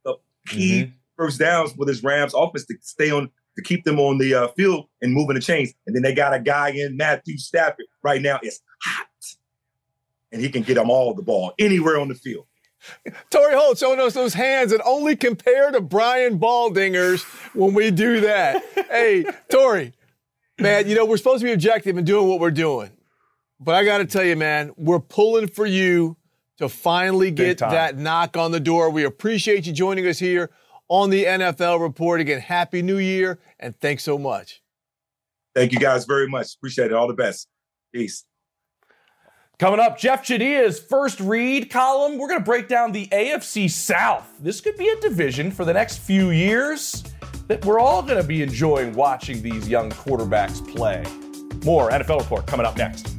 of 0.05 0.15
key 0.47 0.83
mm-hmm. 0.83 0.91
first 1.15 1.39
downs 1.39 1.75
with 1.77 1.87
his 1.87 2.03
Rams 2.03 2.33
offense 2.33 2.65
to 2.65 2.75
stay 2.81 3.11
on 3.11 3.29
to 3.57 3.63
keep 3.63 3.83
them 3.85 3.99
on 3.99 4.19
the 4.19 4.33
uh, 4.33 4.47
field 4.49 4.87
and 5.01 5.13
moving 5.13 5.35
the 5.35 5.41
chains. 5.41 5.73
And 5.85 5.95
then 5.95 6.03
they 6.03 6.13
got 6.13 6.33
a 6.33 6.39
guy 6.39 6.69
in 6.69 6.95
Matthew 6.95 7.37
Stafford 7.37 7.87
right 8.03 8.21
now. 8.21 8.39
It's 8.41 8.61
hot, 8.83 9.07
and 10.31 10.41
he 10.41 10.49
can 10.49 10.63
get 10.63 10.75
them 10.75 10.89
all 10.89 11.13
the 11.13 11.23
ball 11.23 11.53
anywhere 11.59 11.99
on 11.99 12.07
the 12.07 12.15
field. 12.15 12.46
Torry 13.29 13.55
Holt 13.55 13.77
showing 13.77 13.99
us 13.99 14.13
those 14.13 14.33
hands 14.33 14.71
and 14.71 14.81
only 14.85 15.15
compare 15.15 15.71
to 15.71 15.81
Brian 15.81 16.39
Baldinger's 16.39 17.23
when 17.53 17.73
we 17.73 17.91
do 17.91 18.21
that. 18.21 18.63
hey, 18.89 19.25
Torry, 19.49 19.93
man, 20.59 20.87
you 20.87 20.95
know, 20.95 21.05
we're 21.05 21.17
supposed 21.17 21.41
to 21.41 21.45
be 21.45 21.53
objective 21.53 21.97
and 21.97 22.05
doing 22.05 22.27
what 22.27 22.39
we're 22.39 22.51
doing. 22.51 22.91
But 23.59 23.75
I 23.75 23.83
got 23.83 23.97
to 23.99 24.05
tell 24.05 24.23
you, 24.23 24.35
man, 24.35 24.71
we're 24.77 24.99
pulling 24.99 25.47
for 25.47 25.65
you 25.65 26.15
to 26.57 26.69
finally 26.69 27.31
get 27.31 27.57
that 27.59 27.97
knock 27.97 28.37
on 28.37 28.51
the 28.51 28.59
door. 28.59 28.89
We 28.89 29.03
appreciate 29.03 29.65
you 29.65 29.73
joining 29.73 30.07
us 30.07 30.19
here 30.19 30.51
on 30.87 31.09
the 31.09 31.25
NFL 31.25 31.81
Report. 31.81 32.21
Again, 32.21 32.39
Happy 32.39 32.81
New 32.81 32.97
Year 32.97 33.39
and 33.59 33.79
thanks 33.79 34.03
so 34.03 34.17
much. 34.17 34.61
Thank 35.55 35.71
you 35.71 35.79
guys 35.79 36.05
very 36.05 36.27
much. 36.27 36.55
Appreciate 36.55 36.87
it. 36.87 36.93
All 36.93 37.07
the 37.07 37.13
best. 37.15 37.47
Peace. 37.93 38.25
Coming 39.59 39.79
up, 39.79 39.97
Jeff 39.97 40.23
Chadiha's 40.23 40.79
first 40.79 41.19
read 41.19 41.71
column. 41.71 42.19
We're 42.19 42.27
going 42.27 42.39
to 42.39 42.45
break 42.45 42.67
down 42.67 42.91
the 42.91 43.07
AFC 43.07 43.67
South. 43.71 44.31
This 44.39 44.61
could 44.61 44.77
be 44.77 44.87
a 44.87 44.99
division 44.99 45.49
for 45.49 45.65
the 45.65 45.73
next 45.73 45.97
few 45.97 46.29
years 46.29 47.03
that 47.47 47.65
we're 47.65 47.79
all 47.79 48.03
going 48.03 48.21
to 48.21 48.27
be 48.27 48.43
enjoying 48.43 48.93
watching 48.93 49.41
these 49.41 49.67
young 49.67 49.89
quarterbacks 49.89 50.61
play. 50.75 51.03
More 51.65 51.89
NFL 51.89 52.19
Report 52.19 52.45
coming 52.45 52.67
up 52.67 52.77
next. 52.77 53.15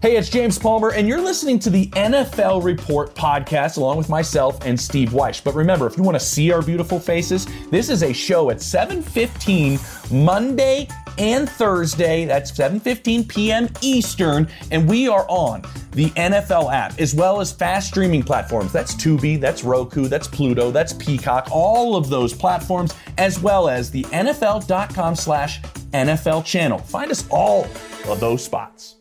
Hey, 0.00 0.16
it's 0.16 0.30
James 0.30 0.56
Palmer, 0.60 0.92
and 0.92 1.08
you're 1.08 1.20
listening 1.20 1.58
to 1.58 1.70
the 1.70 1.88
NFL 1.88 2.62
Report 2.62 3.12
podcast 3.16 3.76
along 3.76 3.96
with 3.96 4.08
myself 4.08 4.64
and 4.64 4.78
Steve 4.78 5.08
Wyche. 5.08 5.42
But 5.42 5.56
remember, 5.56 5.88
if 5.88 5.96
you 5.96 6.04
want 6.04 6.14
to 6.14 6.24
see 6.24 6.52
our 6.52 6.62
beautiful 6.62 7.00
faces, 7.00 7.48
this 7.72 7.88
is 7.88 8.04
a 8.04 8.12
show 8.12 8.50
at 8.50 8.58
7:15 8.58 9.80
Monday 10.12 10.86
and 11.18 11.48
Thursday. 11.48 12.24
That's 12.24 12.52
7:15 12.52 13.28
p.m. 13.28 13.68
Eastern, 13.80 14.48
and 14.70 14.88
we 14.88 15.08
are 15.08 15.26
on 15.28 15.62
the 15.92 16.10
NFL 16.10 16.72
app 16.72 17.00
as 17.00 17.14
well 17.14 17.40
as 17.40 17.50
fast 17.52 17.88
streaming 17.88 18.22
platforms. 18.22 18.72
That's 18.72 18.94
Tubi, 18.94 19.40
that's 19.40 19.64
Roku, 19.64 20.08
that's 20.08 20.28
Pluto, 20.28 20.70
that's 20.70 20.92
Peacock, 20.92 21.48
all 21.50 21.96
of 21.96 22.08
those 22.08 22.34
platforms, 22.34 22.94
as 23.18 23.40
well 23.40 23.68
as 23.68 23.90
the 23.90 24.04
NFL.com/NFL 24.04 26.44
channel. 26.44 26.78
Find 26.78 27.10
us 27.10 27.26
all 27.30 27.64
of 28.08 28.20
those 28.20 28.44
spots. 28.44 28.92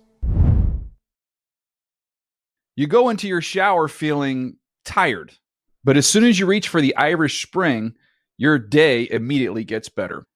You 2.78 2.88
go 2.88 3.10
into 3.10 3.28
your 3.28 3.42
shower 3.42 3.88
feeling 3.88 4.58
tired, 4.84 5.34
but 5.84 5.98
as 5.98 6.08
soon 6.08 6.24
as 6.24 6.40
you 6.40 6.46
reach 6.46 6.68
for 6.68 6.82
the 6.82 6.96
Irish 6.98 7.42
Spring, 7.42 7.94
your 8.38 8.60
day 8.60 9.08
immediately 9.10 9.64
gets 9.64 9.88
better. 9.88 10.26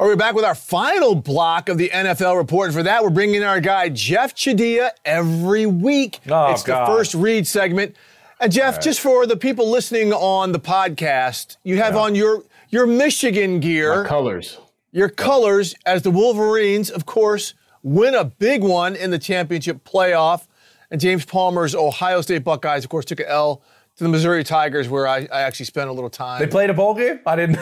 All 0.00 0.06
right, 0.06 0.12
we're 0.12 0.16
back 0.16 0.34
with 0.34 0.46
our 0.46 0.54
final 0.54 1.14
block 1.14 1.68
of 1.68 1.76
the 1.76 1.90
NFL 1.90 2.38
report. 2.38 2.68
And 2.68 2.74
for 2.74 2.82
that, 2.84 3.02
we're 3.02 3.10
bringing 3.10 3.34
in 3.34 3.42
our 3.42 3.60
guy, 3.60 3.90
Jeff 3.90 4.34
Chadiha, 4.34 4.88
every 5.04 5.66
week. 5.66 6.20
Oh, 6.26 6.52
it's 6.52 6.62
God. 6.62 6.88
the 6.88 6.94
first 6.94 7.14
read 7.14 7.46
segment. 7.46 7.96
And 8.40 8.50
Jeff, 8.50 8.76
right. 8.76 8.82
just 8.82 9.00
for 9.00 9.26
the 9.26 9.36
people 9.36 9.68
listening 9.68 10.14
on 10.14 10.52
the 10.52 10.58
podcast, 10.58 11.58
you 11.64 11.76
have 11.76 11.96
yeah. 11.96 12.00
on 12.00 12.14
your 12.14 12.44
your 12.70 12.86
Michigan 12.86 13.60
gear. 13.60 14.02
My 14.04 14.08
colors. 14.08 14.56
Your 14.90 15.10
colors 15.10 15.74
as 15.84 16.00
the 16.00 16.10
Wolverines, 16.10 16.88
of 16.88 17.04
course, 17.04 17.52
win 17.82 18.14
a 18.14 18.24
big 18.24 18.62
one 18.62 18.96
in 18.96 19.10
the 19.10 19.18
championship 19.18 19.84
playoff. 19.84 20.46
And 20.90 20.98
James 20.98 21.26
Palmer's 21.26 21.74
Ohio 21.74 22.22
State 22.22 22.42
Buckeyes, 22.42 22.84
of 22.84 22.88
course, 22.88 23.04
took 23.04 23.20
an 23.20 23.26
L 23.28 23.60
to 23.96 24.04
the 24.04 24.08
Missouri 24.08 24.44
Tigers, 24.44 24.88
where 24.88 25.06
I, 25.06 25.28
I 25.30 25.42
actually 25.42 25.66
spent 25.66 25.90
a 25.90 25.92
little 25.92 26.08
time. 26.08 26.40
They 26.40 26.46
played 26.46 26.70
a 26.70 26.74
bowl 26.74 26.94
game? 26.94 27.20
I 27.26 27.36
didn't. 27.36 27.58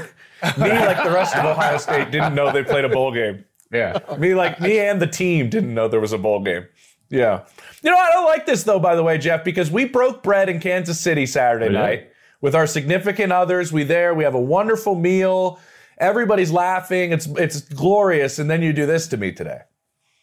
Me, 0.59 0.71
like 0.71 1.03
the 1.03 1.11
rest 1.11 1.37
of 1.37 1.45
Ohio 1.45 1.79
State, 1.79 2.11
didn't 2.11 2.35
know 2.35 2.53
they 2.53 2.65
played 2.65 2.85
a 2.85 2.89
bowl 2.89 3.13
game. 3.13 3.45
Yeah. 3.73 3.99
Me, 4.19 4.35
like 4.35 4.61
me 4.61 4.79
and 4.79 5.01
the 5.01 5.07
team 5.07 5.51
didn't 5.51 5.75
know 5.75 5.89
there 5.89 6.01
was 6.01 6.13
a 6.13 6.19
bowl 6.19 6.43
game. 6.43 6.67
Yeah. 7.11 7.45
You 7.83 7.91
know, 7.91 7.97
I 7.97 8.13
don't 8.13 8.27
like 8.27 8.47
this 8.47 8.65
though, 8.65 8.79
by 8.79 8.95
the 8.95 9.03
way, 9.03 9.19
Jeff, 9.19 9.45
because 9.45 9.71
we 9.71 9.85
broke 9.85 10.23
bread 10.23 10.49
in 10.49 10.61
Kansas 10.61 10.99
City 11.01 11.27
Saturday 11.27 11.67
oh, 11.67 11.73
yeah. 11.73 11.81
night 11.81 12.11
with 12.41 12.55
our 12.55 12.67
significant 12.67 13.33
others. 13.33 13.73
We 13.73 13.85
there, 13.85 14.15
we 14.15 14.25
have 14.25 14.35
a 14.35 14.41
wonderful 14.41 14.95
meal. 14.95 15.59
Everybody's 15.99 16.53
laughing. 16.53 17.13
It's 17.13 17.27
it's 17.27 17.61
glorious. 17.61 18.39
And 18.39 18.49
then 18.49 18.63
you 18.63 18.73
do 18.73 18.87
this 18.87 19.09
to 19.09 19.17
me 19.17 19.33
today. 19.33 19.63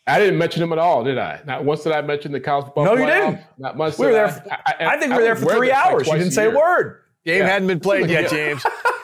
I 0.07 0.19
didn't 0.19 0.37
mention 0.37 0.61
him 0.61 0.71
at 0.71 0.77
all, 0.77 1.03
did 1.03 1.17
I? 1.17 1.41
Not 1.45 1.65
once 1.65 1.83
did 1.83 1.91
I 1.91 2.01
mention 2.01 2.31
the 2.31 2.39
college 2.39 2.65
football. 2.65 2.85
No, 2.85 2.93
you 2.93 3.05
didn't. 3.05 3.39
Not 3.57 3.75
much. 3.75 3.97
We 3.97 4.05
were 4.05 4.13
there. 4.13 4.29
For, 4.29 4.53
I, 4.53 4.59
I, 4.67 4.85
I, 4.95 4.99
think 4.99 5.11
we 5.11 5.17
were 5.17 5.23
there 5.23 5.35
for 5.35 5.51
three 5.51 5.71
hours. 5.71 6.07
Like 6.07 6.17
you 6.17 6.23
didn't 6.23 6.33
say 6.33 6.45
a 6.45 6.51
word. 6.51 7.01
Game 7.25 7.39
yeah. 7.39 7.47
hadn't 7.47 7.67
been 7.67 7.79
played 7.79 8.09
yet, 8.09 8.29
James. 8.29 8.63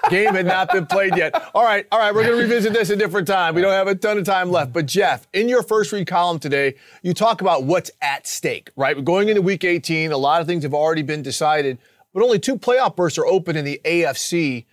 Game 0.09 0.33
had 0.33 0.45
not 0.45 0.71
been 0.71 0.85
played 0.85 1.15
yet. 1.15 1.33
All 1.55 1.63
right, 1.63 1.87
all 1.91 1.99
right, 1.99 2.13
we're 2.13 2.23
going 2.23 2.35
to 2.35 2.41
revisit 2.41 2.73
this 2.73 2.89
a 2.89 2.95
different 2.95 3.27
time. 3.27 3.55
We 3.55 3.61
don't 3.61 3.71
have 3.71 3.87
a 3.87 3.95
ton 3.95 4.17
of 4.17 4.25
time 4.25 4.51
left. 4.51 4.73
But, 4.73 4.85
Jeff, 4.85 5.27
in 5.33 5.47
your 5.47 5.63
first 5.63 5.91
read 5.91 6.07
column 6.07 6.37
today, 6.37 6.75
you 7.01 7.13
talk 7.13 7.41
about 7.41 7.63
what's 7.63 7.91
at 8.01 8.27
stake, 8.27 8.71
right? 8.75 8.95
We're 8.95 9.03
going 9.03 9.29
into 9.29 9.41
week 9.41 9.63
18. 9.63 10.11
A 10.11 10.17
lot 10.17 10.41
of 10.41 10.47
things 10.47 10.63
have 10.63 10.73
already 10.73 11.01
been 11.01 11.21
decided, 11.21 11.77
but 12.13 12.23
only 12.23 12.39
two 12.39 12.57
playoff 12.57 12.95
berths 12.95 13.17
are 13.17 13.25
open 13.25 13.55
in 13.55 13.65
the 13.65 13.79
AFC. 13.85 14.65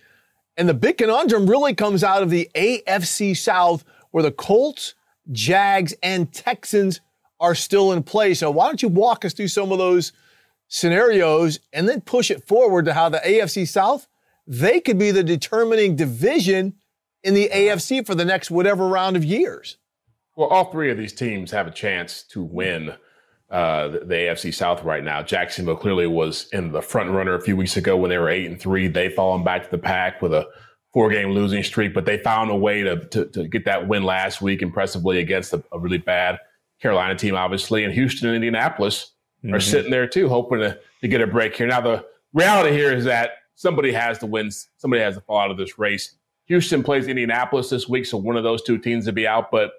And 0.57 0.67
the 0.67 0.73
big 0.73 0.97
conundrum 0.97 1.49
really 1.49 1.73
comes 1.73 2.03
out 2.03 2.21
of 2.21 2.29
the 2.29 2.49
AFC 2.53 3.35
South, 3.35 3.85
where 4.11 4.23
the 4.23 4.31
Colts, 4.31 4.93
Jags, 5.31 5.93
and 6.03 6.31
Texans 6.33 7.01
are 7.39 7.55
still 7.55 7.93
in 7.93 8.03
play. 8.03 8.33
So 8.33 8.51
why 8.51 8.65
don't 8.65 8.81
you 8.81 8.89
walk 8.89 9.23
us 9.23 9.33
through 9.33 9.47
some 9.47 9.71
of 9.71 9.77
those 9.77 10.11
scenarios 10.69 11.59
and 11.73 11.89
then 11.89 11.99
push 11.99 12.31
it 12.31 12.47
forward 12.47 12.85
to 12.85 12.93
how 12.93 13.09
the 13.09 13.17
AFC 13.19 13.67
South, 13.67 14.07
they 14.47 14.79
could 14.79 14.97
be 14.97 15.11
the 15.11 15.23
determining 15.23 15.95
division 15.95 16.75
in 17.23 17.33
the 17.33 17.49
AFC 17.53 18.05
for 18.05 18.15
the 18.15 18.23
next 18.23 18.49
whatever 18.49 18.87
round 18.87 19.17
of 19.17 19.25
years. 19.25 19.77
Well, 20.37 20.47
all 20.47 20.71
three 20.71 20.89
of 20.89 20.97
these 20.97 21.11
teams 21.11 21.51
have 21.51 21.67
a 21.67 21.71
chance 21.71 22.23
to 22.29 22.41
win 22.41 22.93
uh, 23.49 23.87
the, 23.89 23.99
the, 23.99 24.15
AFC 24.15 24.53
South 24.53 24.83
right 24.83 25.03
now. 25.03 25.23
Jacksonville 25.23 25.75
clearly 25.75 26.07
was 26.07 26.47
in 26.53 26.71
the 26.71 26.81
front 26.81 27.09
runner 27.09 27.33
a 27.33 27.41
few 27.41 27.57
weeks 27.57 27.75
ago 27.75 27.97
when 27.97 28.09
they 28.09 28.17
were 28.17 28.29
eight 28.29 28.45
and 28.45 28.61
three. 28.61 28.87
They've 28.87 29.11
fallen 29.11 29.43
back 29.43 29.63
to 29.63 29.71
the 29.71 29.79
pack 29.79 30.21
with 30.21 30.33
a 30.33 30.47
four 30.93 31.09
game 31.09 31.31
losing 31.31 31.63
streak, 31.63 31.93
but 31.93 32.05
they 32.05 32.19
found 32.19 32.51
a 32.51 32.55
way 32.55 32.83
to, 32.83 33.05
to, 33.07 33.25
to 33.25 33.47
get 33.47 33.65
that 33.65 33.87
win 33.87 34.03
last 34.03 34.39
week 34.39 34.61
impressively 34.61 35.19
against 35.19 35.51
a, 35.51 35.63
a, 35.71 35.79
really 35.79 35.97
bad 35.97 36.37
Carolina 36.79 37.15
team, 37.15 37.35
obviously. 37.35 37.83
And 37.83 37.93
Houston 37.93 38.27
and 38.27 38.35
Indianapolis 38.35 39.13
mm-hmm. 39.43 39.53
are 39.53 39.59
sitting 39.59 39.91
there 39.91 40.07
too, 40.07 40.29
hoping 40.29 40.59
to, 40.59 40.79
to 41.01 41.07
get 41.07 41.21
a 41.21 41.27
break 41.27 41.55
here. 41.55 41.67
Now, 41.67 41.81
the 41.81 42.05
reality 42.33 42.75
here 42.75 42.93
is 42.93 43.05
that 43.05 43.31
somebody 43.55 43.91
has 43.91 44.19
to 44.19 44.25
win, 44.25 44.49
somebody 44.77 45.01
has 45.01 45.15
to 45.15 45.21
fall 45.21 45.39
out 45.39 45.51
of 45.51 45.57
this 45.57 45.77
race. 45.77 46.15
Houston 46.45 46.83
plays 46.83 47.07
Indianapolis 47.07 47.69
this 47.69 47.87
week, 47.87 48.05
so 48.05 48.17
one 48.17 48.35
of 48.35 48.43
those 48.43 48.63
two 48.63 48.77
teams 48.77 49.05
to 49.05 49.11
be 49.11 49.27
out. 49.27 49.51
But 49.51 49.71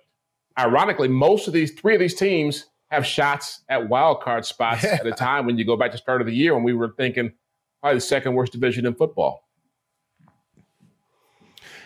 ironically, 0.58 1.08
most 1.08 1.48
of 1.48 1.52
these 1.52 1.72
three 1.72 1.94
of 1.94 2.00
these 2.00 2.14
teams 2.14 2.66
have 2.90 3.04
shots 3.04 3.62
at 3.68 3.88
wild 3.88 4.20
card 4.20 4.44
spots 4.44 4.82
yeah. 4.84 4.98
at 5.00 5.06
a 5.06 5.12
time 5.12 5.46
when 5.46 5.58
you 5.58 5.64
go 5.64 5.76
back 5.76 5.92
to 5.92 5.98
start 5.98 6.20
of 6.20 6.26
the 6.26 6.34
year 6.34 6.54
when 6.54 6.62
we 6.62 6.74
were 6.74 6.94
thinking 6.96 7.32
probably 7.80 7.96
the 7.96 8.02
second 8.02 8.34
worst 8.34 8.52
division 8.52 8.86
in 8.86 8.94
football. 8.94 9.48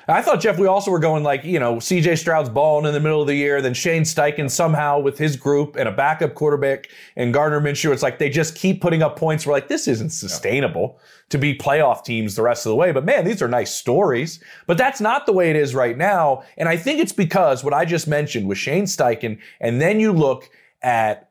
I 0.07 0.21
thought 0.23 0.41
Jeff, 0.41 0.59
we 0.59 0.67
also 0.67 0.91
were 0.91 0.99
going 0.99 1.23
like 1.23 1.45
you 1.45 1.59
know 1.59 1.79
C.J. 1.79 2.17
Stroud's 2.17 2.49
balling 2.49 2.87
in 2.87 2.93
the 2.93 3.01
middle 3.01 3.21
of 3.21 3.27
the 3.27 3.35
year, 3.35 3.63
then 3.63 3.75
Shane 3.75 4.03
Steichen 4.03 4.51
somehow 4.51 4.99
with 4.99 5.19
his 5.19 5.37
group 5.37 5.77
and 5.77 5.89
a 5.89 5.93
backup 5.93 6.35
quarterback 6.35 6.89
and 7.17 7.33
Gardner 7.33 7.61
Minshew. 7.61 7.93
It's 7.93 8.03
like 8.03 8.19
they 8.19 8.29
just 8.29 8.55
keep 8.55 8.81
putting 8.81 9.03
up 9.03 9.17
points. 9.19 9.47
We're 9.47 9.53
like, 9.53 9.69
this 9.69 9.89
isn't 9.89 10.11
sustainable 10.11 10.99
to 11.31 11.39
be 11.39 11.57
playoff 11.57 12.05
teams 12.05 12.37
the 12.37 12.43
rest 12.43 12.67
of 12.67 12.71
the 12.71 12.77
way. 12.77 12.93
But 12.93 13.05
man, 13.05 13.25
these 13.25 13.41
are 13.43 13.49
nice 13.49 13.75
stories. 13.75 14.43
But 14.67 14.79
that's 14.79 15.01
not 15.01 15.27
the 15.27 15.33
way 15.33 15.51
it 15.51 15.57
is 15.57 15.75
right 15.75 15.97
now. 15.97 16.45
And 16.57 16.69
I 16.69 16.77
think 16.77 17.01
it's 17.01 17.13
because 17.13 17.65
what 17.65 17.75
I 17.75 17.85
just 17.85 18.07
mentioned 18.07 18.47
with 18.47 18.59
Shane 18.59 18.85
Steichen, 18.85 19.39
and 19.61 19.81
then 19.81 20.01
you 20.01 20.13
look 20.13 20.51
at 20.83 21.31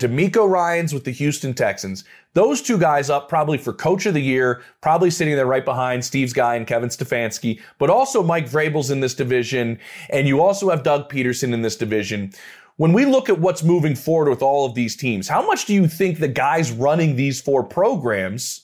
DeMeco 0.00 0.48
Ryans 0.48 0.94
with 0.94 1.04
the 1.04 1.10
Houston 1.10 1.54
Texans. 1.54 2.04
Those 2.32 2.62
two 2.62 2.78
guys 2.78 3.10
up 3.10 3.28
probably 3.28 3.58
for 3.58 3.72
coach 3.72 4.06
of 4.06 4.14
the 4.14 4.22
year, 4.22 4.62
probably 4.80 5.10
sitting 5.10 5.36
there 5.36 5.46
right 5.46 5.64
behind 5.64 6.04
Steve's 6.04 6.32
guy 6.32 6.56
and 6.56 6.66
Kevin 6.66 6.88
Stefanski, 6.88 7.60
but 7.78 7.90
also 7.90 8.22
Mike 8.22 8.48
Vrabel's 8.48 8.90
in 8.90 9.00
this 9.00 9.14
division. 9.14 9.78
And 10.08 10.26
you 10.26 10.40
also 10.40 10.70
have 10.70 10.82
Doug 10.82 11.10
Pederson 11.10 11.52
in 11.52 11.62
this 11.62 11.76
division. 11.76 12.32
When 12.76 12.92
we 12.92 13.04
look 13.04 13.28
at 13.28 13.38
what's 13.38 13.62
moving 13.62 13.94
forward 13.94 14.30
with 14.30 14.42
all 14.42 14.64
of 14.64 14.74
these 14.74 14.96
teams, 14.96 15.28
how 15.28 15.46
much 15.46 15.66
do 15.66 15.74
you 15.74 15.86
think 15.86 16.18
the 16.18 16.28
guys 16.28 16.72
running 16.72 17.16
these 17.16 17.40
four 17.40 17.62
programs 17.62 18.62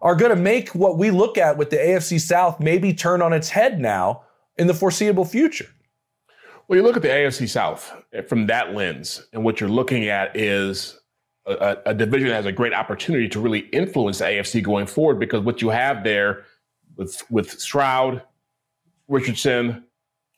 are 0.00 0.14
going 0.14 0.30
to 0.30 0.40
make 0.40 0.74
what 0.74 0.96
we 0.96 1.10
look 1.10 1.36
at 1.36 1.58
with 1.58 1.70
the 1.70 1.76
AFC 1.76 2.18
South 2.20 2.60
maybe 2.60 2.94
turn 2.94 3.20
on 3.20 3.32
its 3.32 3.50
head 3.50 3.78
now 3.78 4.22
in 4.56 4.68
the 4.68 4.74
foreseeable 4.74 5.26
future? 5.26 5.68
Well, 6.66 6.78
you 6.78 6.82
look 6.82 6.96
at 6.96 7.02
the 7.02 7.08
AFC 7.08 7.48
South 7.48 7.92
from 8.26 8.46
that 8.46 8.74
lens, 8.74 9.26
and 9.32 9.44
what 9.44 9.60
you're 9.60 9.68
looking 9.68 10.08
at 10.08 10.36
is 10.36 10.98
a, 11.46 11.76
a, 11.86 11.94
division 11.94 12.28
that 12.28 12.34
has 12.34 12.46
a 12.46 12.52
great 12.52 12.72
opportunity 12.72 13.28
to 13.28 13.40
really 13.40 13.60
influence 13.70 14.18
the 14.18 14.24
AFC 14.24 14.62
going 14.62 14.86
forward 14.86 15.18
because 15.18 15.42
what 15.42 15.62
you 15.62 15.68
have 15.70 16.04
there 16.04 16.44
with 16.96 17.22
with 17.30 17.58
Stroud, 17.60 18.22
Richardson, 19.08 19.84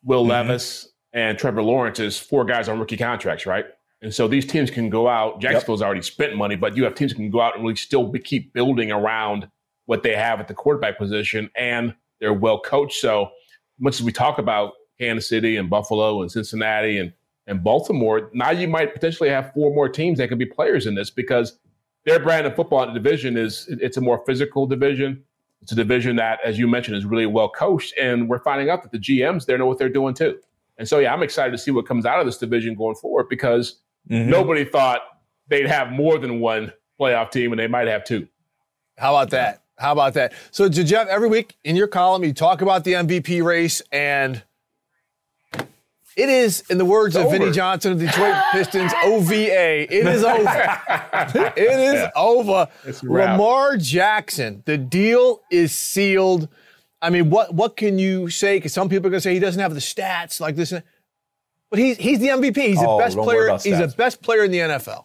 Will 0.03 0.23
mm-hmm. 0.23 0.31
Levis, 0.31 0.89
and 1.13 1.39
Trevor 1.39 1.63
Lawrence 1.63 1.99
is 1.99 2.19
four 2.19 2.45
guys 2.45 2.69
on 2.69 2.79
rookie 2.79 2.97
contracts, 2.97 3.47
right? 3.47 3.67
And 4.03 4.15
so 4.15 4.29
these 4.29 4.47
teams 4.47 4.71
can 4.71 4.89
go 4.89 5.09
out. 5.09 5.41
Jacksonville's 5.41 5.81
yep. 5.81 5.87
already 5.87 6.03
spent 6.03 6.37
money, 6.37 6.57
but 6.57 6.77
you 6.77 6.85
have 6.85 6.95
teams 6.95 7.13
can 7.13 7.31
go 7.31 7.41
out 7.41 7.55
and 7.55 7.63
really 7.63 7.77
still 7.77 8.07
be, 8.07 8.19
keep 8.19 8.53
building 8.53 8.91
around 8.91 9.49
what 9.87 10.03
they 10.03 10.17
have 10.17 10.41
at 10.41 10.49
the 10.49 10.55
quarterback 10.55 10.97
position, 10.97 11.51
and 11.57 11.95
they're 12.21 12.33
well 12.33 12.61
coached. 12.61 13.01
So 13.01 13.31
much 13.79 13.95
as 13.95 14.03
we 14.03 14.13
talk 14.13 14.39
about 14.39 14.73
Kansas 14.99 15.29
City 15.29 15.57
and 15.57 15.69
Buffalo 15.69 16.23
and 16.23 16.31
Cincinnati 16.31 16.99
and 16.99 17.13
and 17.51 17.65
Baltimore, 17.65 18.31
now 18.33 18.53
you 18.53 18.69
might 18.69 18.95
potentially 18.95 19.29
have 19.29 19.53
four 19.53 19.75
more 19.75 19.89
teams 19.89 20.19
that 20.19 20.29
can 20.29 20.39
be 20.39 20.47
players 20.47 20.87
in 20.87 20.95
this 20.95 21.11
because 21.11 21.59
their 22.07 22.21
brand 22.21 22.47
of 22.47 22.55
football 22.55 22.83
in 22.85 22.95
the 22.95 23.01
division 23.01 23.37
is 23.37 23.67
it's 23.69 23.97
a 23.97 24.01
more 24.01 24.23
physical 24.25 24.67
division. 24.67 25.23
It's 25.61 25.73
a 25.73 25.75
division 25.75 26.17
that, 26.17 26.39
as 26.45 26.59
you 26.59 26.69
mentioned, 26.69 26.97
is 26.97 27.05
really 27.05 27.27
well 27.27 27.51
coached, 27.51 27.93
and 28.01 28.29
we're 28.29 28.39
finding 28.39 28.71
out 28.71 28.83
that 28.83 28.93
the 28.93 28.99
GMs 28.99 29.45
there 29.45 29.59
know 29.59 29.67
what 29.67 29.79
they're 29.79 29.91
doing 29.91 30.15
too. 30.15 30.39
And 30.79 30.89
so, 30.89 31.01
yeah, 31.01 31.13
I'm 31.13 31.23
excited 31.23 31.51
to 31.51 31.59
see 31.59 31.73
what 31.73 31.87
comes 31.87 32.07
out 32.07 32.21
of 32.21 32.25
this 32.25 32.39
division 32.39 32.75
going 32.75 32.95
forward 32.95 33.29
because 33.29 33.81
mm-hmm. 34.09 34.31
nobody 34.31 34.65
thought 34.65 35.03
they'd 35.49 35.67
have 35.67 35.91
more 35.91 36.19
than 36.19 36.41
one 36.41 36.73
playoff 36.99 37.31
team, 37.33 37.53
and 37.53 37.59
they 37.59 37.67
might 37.67 37.89
have 37.89 38.05
two. 38.05 38.29
How 38.97 39.15
about 39.15 39.31
that? 39.31 39.63
How 39.77 39.93
about 39.93 40.15
that? 40.15 40.33
So, 40.53 40.69
Jeff, 40.69 41.09
every 41.09 41.29
week 41.29 41.57
in 41.65 41.75
your 41.75 41.89
column, 41.89 42.23
you 42.23 42.33
talk 42.33 42.63
about 42.63 42.85
the 42.85 42.93
MVP 42.93 43.43
race, 43.43 43.83
and 43.93 44.43
it 46.17 46.29
is, 46.29 46.63
in 46.69 46.79
the 46.79 46.85
words 46.85 47.15
it's 47.15 47.21
of 47.21 47.29
over. 47.29 47.39
Vinnie 47.39 47.53
Johnson 47.53 47.93
of 47.93 47.99
the 47.99 48.07
Detroit 48.07 48.35
Pistons, 48.53 48.93
OVA. 49.05 49.83
It 49.95 50.07
is 50.07 50.25
over. 50.25 50.43
it 51.57 51.81
is 51.81 51.95
yeah. 51.95 52.11
over. 52.17 52.69
Lamar 53.03 53.77
Jackson, 53.77 54.63
the 54.67 54.77
deal 54.77 55.41
is 55.51 55.77
sealed. 55.77 56.49
I 57.03 57.11
mean, 57.11 57.31
what 57.31 57.55
what 57.55 57.77
can 57.77 57.99
you 57.99 58.29
say? 58.29 58.57
Because 58.57 58.73
some 58.73 58.89
people 58.89 59.07
are 59.07 59.11
going 59.11 59.19
to 59.19 59.23
say 59.23 59.33
he 59.33 59.41
doesn't 59.41 59.61
have 59.61 59.75
the 59.75 59.81
stats 59.81 60.41
like 60.41 60.57
this, 60.57 60.73
but 61.71 61.79
he's 61.79 61.97
he's 61.97 62.19
the 62.19 62.29
MVP. 62.29 62.57
He's 62.57 62.79
oh, 62.83 62.99
the 62.99 63.05
best 63.05 63.17
player. 63.17 63.53
He's 63.53 63.79
the 63.79 63.85
oh, 63.85 63.97
best 63.97 64.21
player 64.23 64.45
in 64.45 64.51
the 64.51 64.59
NFL. 64.59 65.05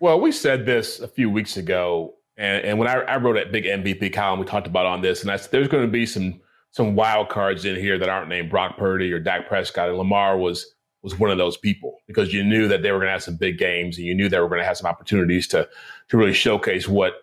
Well, 0.00 0.20
we 0.20 0.32
said 0.32 0.66
this 0.66 0.98
a 0.98 1.06
few 1.06 1.30
weeks 1.30 1.56
ago, 1.56 2.14
and, 2.36 2.64
and 2.64 2.78
when 2.78 2.88
I, 2.88 3.02
I 3.02 3.16
wrote 3.18 3.34
that 3.34 3.52
big 3.52 3.66
MVP 3.66 4.12
column, 4.12 4.40
we 4.40 4.46
talked 4.46 4.66
about 4.66 4.84
on 4.84 5.00
this, 5.00 5.22
and 5.22 5.30
I 5.30 5.36
said 5.36 5.52
there's 5.52 5.68
going 5.68 5.84
to 5.84 5.92
be 5.92 6.06
some 6.06 6.40
some 6.72 6.96
wild 6.96 7.28
cards 7.28 7.64
in 7.64 7.76
here 7.76 7.98
that 7.98 8.08
aren't 8.08 8.28
named 8.28 8.50
Brock 8.50 8.76
Purdy 8.76 9.12
or 9.12 9.20
Dak 9.20 9.46
Prescott. 9.46 9.88
And 9.88 9.98
Lamar 9.98 10.36
was 10.36 10.74
was 11.02 11.18
one 11.18 11.30
of 11.30 11.38
those 11.38 11.56
people 11.56 11.98
because 12.06 12.32
you 12.32 12.44
knew 12.44 12.68
that 12.68 12.82
they 12.82 12.92
were 12.92 12.98
going 12.98 13.08
to 13.08 13.12
have 13.12 13.22
some 13.22 13.36
big 13.36 13.58
games 13.58 13.98
and 13.98 14.06
you 14.06 14.14
knew 14.14 14.28
they 14.28 14.38
were 14.38 14.48
going 14.48 14.60
to 14.60 14.66
have 14.66 14.76
some 14.76 14.86
opportunities 14.86 15.46
to 15.48 15.68
to 16.08 16.16
really 16.16 16.32
showcase 16.32 16.88
what 16.88 17.14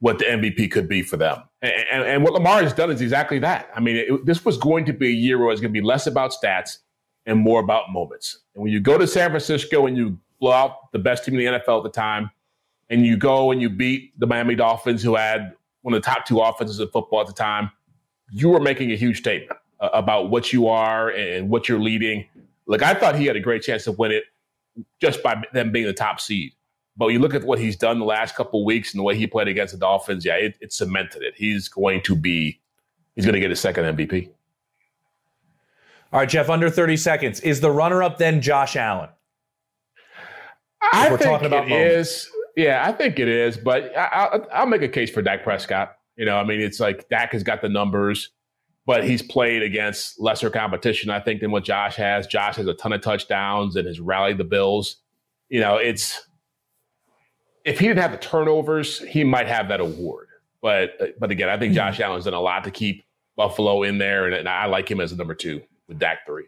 what 0.00 0.18
the 0.18 0.24
MVP 0.24 0.70
could 0.70 0.88
be 0.88 1.02
for 1.02 1.16
them. 1.16 1.42
And, 1.62 1.72
and, 1.90 2.02
and 2.04 2.22
what 2.22 2.34
Lamar 2.34 2.62
has 2.62 2.74
done 2.74 2.90
is 2.90 3.00
exactly 3.00 3.38
that. 3.38 3.70
I 3.74 3.80
mean, 3.80 3.96
it, 3.96 4.26
this 4.26 4.44
was 4.44 4.58
going 4.58 4.84
to 4.86 4.92
be 4.92 5.08
a 5.08 5.12
year 5.12 5.38
where 5.38 5.50
it's 5.50 5.60
going 5.60 5.72
to 5.72 5.80
be 5.80 5.84
less 5.84 6.06
about 6.06 6.32
stats 6.32 6.78
and 7.24 7.38
more 7.38 7.60
about 7.60 7.90
moments. 7.90 8.40
And 8.54 8.62
when 8.62 8.72
you 8.72 8.80
go 8.80 8.98
to 8.98 9.06
San 9.06 9.30
Francisco 9.30 9.86
and 9.86 9.96
you 9.96 10.18
blow 10.38 10.52
out 10.52 10.92
the 10.92 10.98
best 10.98 11.24
team 11.24 11.38
in 11.38 11.40
the 11.40 11.60
NFL 11.60 11.78
at 11.78 11.84
the 11.84 11.90
time, 11.90 12.30
and 12.90 13.04
you 13.04 13.16
go 13.16 13.50
and 13.50 13.60
you 13.60 13.70
beat 13.70 14.18
the 14.20 14.26
Miami 14.26 14.54
Dolphins, 14.54 15.02
who 15.02 15.16
had 15.16 15.54
one 15.82 15.94
of 15.94 16.02
the 16.02 16.06
top 16.06 16.26
two 16.26 16.40
offenses 16.40 16.78
in 16.78 16.88
football 16.88 17.20
at 17.20 17.26
the 17.26 17.32
time, 17.32 17.70
you 18.30 18.48
were 18.48 18.60
making 18.60 18.90
a 18.92 18.96
huge 18.96 19.18
statement 19.18 19.58
uh, 19.80 19.90
about 19.92 20.30
what 20.30 20.52
you 20.52 20.68
are 20.68 21.10
and 21.10 21.48
what 21.48 21.68
you're 21.68 21.80
leading. 21.80 22.26
Like 22.66 22.82
I 22.82 22.94
thought 22.94 23.16
he 23.16 23.26
had 23.26 23.36
a 23.36 23.40
great 23.40 23.62
chance 23.62 23.84
to 23.84 23.92
win 23.92 24.12
it 24.12 24.24
just 25.00 25.22
by 25.22 25.42
them 25.52 25.72
being 25.72 25.86
the 25.86 25.92
top 25.92 26.20
seed. 26.20 26.52
But 26.96 27.08
you 27.08 27.18
look 27.18 27.34
at 27.34 27.44
what 27.44 27.58
he's 27.58 27.76
done 27.76 27.98
the 27.98 28.06
last 28.06 28.34
couple 28.34 28.64
weeks 28.64 28.92
and 28.92 28.98
the 28.98 29.04
way 29.04 29.16
he 29.16 29.26
played 29.26 29.48
against 29.48 29.74
the 29.74 29.78
Dolphins, 29.78 30.24
yeah, 30.24 30.36
it, 30.36 30.56
it 30.60 30.72
cemented 30.72 31.22
it. 31.22 31.34
He's 31.36 31.68
going 31.68 32.02
to 32.02 32.16
be, 32.16 32.58
he's 33.14 33.24
going 33.24 33.34
to 33.34 33.40
get 33.40 33.50
his 33.50 33.60
second 33.60 33.96
MVP. 33.96 34.30
All 36.12 36.20
right, 36.20 36.28
Jeff, 36.28 36.48
under 36.48 36.70
30 36.70 36.96
seconds. 36.96 37.40
Is 37.40 37.60
the 37.60 37.70
runner 37.70 38.02
up 38.02 38.16
then 38.16 38.40
Josh 38.40 38.76
Allen? 38.76 39.10
I 40.92 41.10
we're 41.10 41.18
think 41.18 41.30
talking 41.30 41.46
about 41.46 41.70
it 41.70 41.72
is. 41.72 42.30
Yeah, 42.56 42.82
I 42.86 42.92
think 42.92 43.18
it 43.18 43.28
is. 43.28 43.58
But 43.58 43.94
I, 43.96 44.60
will 44.60 44.66
make 44.66 44.82
a 44.82 44.88
case 44.88 45.10
for 45.10 45.20
Dak 45.20 45.42
Prescott. 45.42 45.95
You 46.16 46.24
know, 46.24 46.36
I 46.36 46.44
mean, 46.44 46.60
it's 46.60 46.80
like 46.80 47.08
Dak 47.08 47.32
has 47.32 47.42
got 47.42 47.60
the 47.60 47.68
numbers, 47.68 48.30
but 48.86 49.04
he's 49.04 49.22
played 49.22 49.62
against 49.62 50.18
lesser 50.20 50.50
competition, 50.50 51.10
I 51.10 51.20
think, 51.20 51.40
than 51.40 51.50
what 51.50 51.64
Josh 51.64 51.96
has. 51.96 52.26
Josh 52.26 52.56
has 52.56 52.66
a 52.66 52.74
ton 52.74 52.92
of 52.92 53.02
touchdowns 53.02 53.76
and 53.76 53.86
has 53.86 54.00
rallied 54.00 54.38
the 54.38 54.44
Bills. 54.44 54.96
You 55.48 55.60
know, 55.60 55.76
it's 55.76 56.26
if 57.64 57.78
he 57.78 57.88
didn't 57.88 58.00
have 58.00 58.12
the 58.12 58.18
turnovers, 58.18 59.00
he 59.00 59.24
might 59.24 59.48
have 59.48 59.68
that 59.68 59.80
award. 59.80 60.28
But 60.62 61.18
but 61.20 61.30
again, 61.30 61.48
I 61.48 61.58
think 61.58 61.72
hmm. 61.72 61.76
Josh 61.76 62.00
Allen's 62.00 62.24
done 62.24 62.34
a 62.34 62.40
lot 62.40 62.64
to 62.64 62.70
keep 62.70 63.04
Buffalo 63.36 63.82
in 63.82 63.98
there, 63.98 64.26
and, 64.26 64.34
and 64.34 64.48
I 64.48 64.66
like 64.66 64.90
him 64.90 65.00
as 65.00 65.12
a 65.12 65.16
number 65.16 65.34
two 65.34 65.60
with 65.88 65.98
Dak 65.98 66.26
three. 66.26 66.46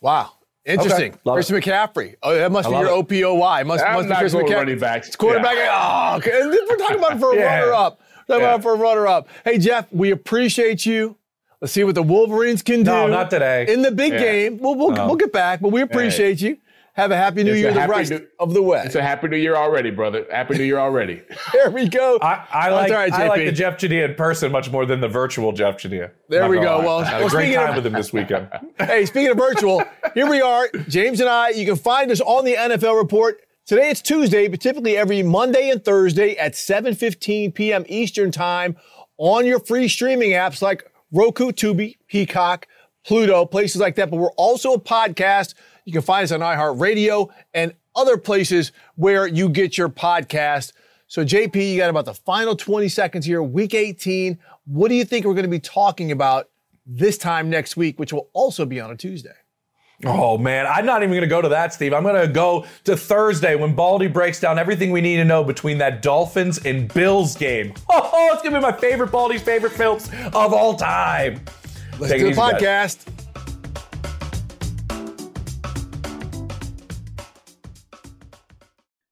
Wow. 0.00 0.32
Interesting. 0.64 1.12
Okay. 1.12 1.20
Christian 1.32 1.56
McCaffrey. 1.56 2.16
Oh, 2.22 2.34
that 2.34 2.52
must 2.52 2.68
be 2.68 2.74
your 2.76 2.86
it. 2.86 2.90
OPOY. 2.90 3.64
Must, 3.64 3.84
I'm 3.84 3.94
must 3.94 4.08
be 4.08 4.14
Christian 4.14 4.40
McCaffrey. 4.42 4.54
Running 4.54 4.78
backs. 4.78 5.08
It's 5.08 5.16
quarterback. 5.16 5.56
Yeah. 5.56 5.70
Oh, 6.12 6.16
okay. 6.18 6.40
We're 6.44 6.76
talking 6.76 6.98
about 6.98 7.18
for 7.18 7.32
a 7.32 7.36
yeah. 7.38 7.60
runner 7.60 7.72
up. 7.72 8.00
Talking 8.26 8.42
yeah. 8.42 8.58
for 8.58 8.74
a 8.74 8.76
runner 8.76 9.06
up. 9.06 9.28
Hey, 9.44 9.58
Jeff, 9.58 9.86
we 9.92 10.10
appreciate 10.10 10.86
you. 10.86 11.16
Let's 11.60 11.72
see 11.72 11.84
what 11.84 11.94
the 11.94 12.02
Wolverines 12.02 12.62
can 12.62 12.80
do. 12.80 12.90
No, 12.90 13.06
not 13.06 13.30
today. 13.30 13.72
In 13.72 13.82
the 13.82 13.92
big 13.92 14.14
yeah. 14.14 14.18
game. 14.18 14.58
We'll, 14.58 14.74
we'll, 14.74 14.90
no. 14.90 15.06
we'll 15.06 15.16
get 15.16 15.32
back, 15.32 15.60
but 15.60 15.70
we 15.70 15.80
appreciate 15.80 16.40
hey. 16.40 16.48
you. 16.48 16.58
Have 16.94 17.10
a 17.10 17.16
happy 17.16 17.42
new 17.42 17.52
It's 17.52 17.60
year 17.60 17.72
the 17.72 17.88
rest 17.88 18.10
new- 18.10 18.26
of 18.38 18.52
the 18.52 18.60
way. 18.60 18.82
It's 18.84 18.96
a 18.96 19.02
happy 19.02 19.26
new 19.28 19.38
year 19.38 19.56
already, 19.56 19.90
brother. 19.90 20.26
Happy 20.30 20.58
new 20.58 20.64
year 20.64 20.78
already. 20.78 21.22
There 21.52 21.70
we 21.70 21.88
go. 21.88 22.18
I, 22.20 22.46
I 22.50 22.70
like 22.70 22.90
right, 22.90 23.12
I 23.12 23.28
like 23.28 23.44
the 23.44 23.52
Jeff 23.52 23.78
Chadiha 23.78 24.10
in 24.10 24.14
person 24.14 24.52
much 24.52 24.70
more 24.70 24.84
than 24.84 25.00
the 25.00 25.08
virtual 25.08 25.52
Jeff 25.52 25.76
Chadiha. 25.76 26.10
There 26.28 26.42
Not 26.42 26.50
we 26.50 26.56
go. 26.56 26.78
lie. 26.78 26.84
Well, 26.84 26.98
I 26.98 27.04
had 27.04 27.18
well, 27.18 27.26
a 27.28 27.30
great 27.30 27.54
time 27.54 27.70
of- 27.70 27.76
with 27.76 27.86
him 27.86 27.92
this 27.94 28.12
weekend. 28.12 28.48
hey, 28.78 29.06
speaking 29.06 29.30
of 29.30 29.38
virtual, 29.38 29.82
here 30.12 30.28
we 30.28 30.42
are, 30.42 30.68
James 30.88 31.20
and 31.20 31.28
I. 31.30 31.50
You 31.50 31.64
can 31.64 31.76
find 31.76 32.10
us 32.10 32.20
on 32.20 32.44
the 32.44 32.54
NFL 32.54 32.98
Report. 33.00 33.40
Today 33.64 33.90
it's 33.90 34.02
Tuesday, 34.02 34.48
but 34.48 34.60
typically 34.60 34.96
every 34.96 35.22
Monday 35.22 35.70
and 35.70 35.84
Thursday 35.84 36.36
at 36.36 36.54
7:15 36.54 37.54
p.m. 37.54 37.84
Eastern 37.88 38.32
Time 38.32 38.76
on 39.18 39.46
your 39.46 39.60
free 39.60 39.86
streaming 39.86 40.32
apps 40.32 40.60
like 40.60 40.90
Roku, 41.12 41.52
Tubi, 41.52 41.94
Peacock, 42.08 42.66
Pluto, 43.06 43.46
places 43.46 43.80
like 43.80 43.94
that. 43.94 44.10
But 44.10 44.16
we're 44.16 44.32
also 44.32 44.72
a 44.72 44.80
podcast. 44.80 45.54
You 45.84 45.92
can 45.92 46.02
find 46.02 46.24
us 46.24 46.32
on 46.32 46.40
iHeartRadio 46.40 47.28
and 47.54 47.72
other 47.94 48.16
places 48.16 48.72
where 48.96 49.28
you 49.28 49.48
get 49.48 49.78
your 49.78 49.88
podcast. 49.88 50.72
So, 51.06 51.24
JP, 51.24 51.72
you 51.72 51.76
got 51.76 51.88
about 51.88 52.06
the 52.06 52.14
final 52.14 52.56
20 52.56 52.88
seconds 52.88 53.24
here, 53.24 53.44
week 53.44 53.74
18. 53.74 54.40
What 54.64 54.88
do 54.88 54.96
you 54.96 55.04
think 55.04 55.24
we're 55.24 55.34
going 55.34 55.44
to 55.44 55.48
be 55.48 55.60
talking 55.60 56.10
about 56.10 56.48
this 56.84 57.16
time 57.16 57.48
next 57.48 57.76
week, 57.76 58.00
which 58.00 58.12
will 58.12 58.28
also 58.32 58.66
be 58.66 58.80
on 58.80 58.90
a 58.90 58.96
Tuesday? 58.96 59.34
Oh 60.04 60.36
man, 60.36 60.66
I'm 60.66 60.84
not 60.84 61.02
even 61.02 61.10
going 61.12 61.20
to 61.22 61.28
go 61.28 61.40
to 61.40 61.50
that, 61.50 61.72
Steve. 61.72 61.92
I'm 61.94 62.02
going 62.02 62.20
to 62.20 62.32
go 62.32 62.66
to 62.84 62.96
Thursday 62.96 63.54
when 63.54 63.72
Baldy 63.74 64.08
breaks 64.08 64.40
down 64.40 64.58
everything 64.58 64.90
we 64.90 65.00
need 65.00 65.16
to 65.18 65.24
know 65.24 65.44
between 65.44 65.78
that 65.78 66.02
Dolphins 66.02 66.58
and 66.64 66.92
Bills 66.92 67.36
game. 67.36 67.72
Oh, 67.94 68.10
oh, 68.14 68.30
it's 68.32 68.42
going 68.42 68.54
to 68.54 68.58
be 68.58 68.62
my 68.62 68.72
favorite 68.72 69.12
Baldy's 69.12 69.42
favorite 69.42 69.72
films 69.72 70.08
of 70.32 70.52
all 70.54 70.74
time. 70.76 71.40
Let's 71.98 72.10
Take 72.12 72.20
do 72.20 72.24
the 72.24 72.30
easy, 72.30 72.40
guys. 72.64 72.96
podcast. 72.96 73.08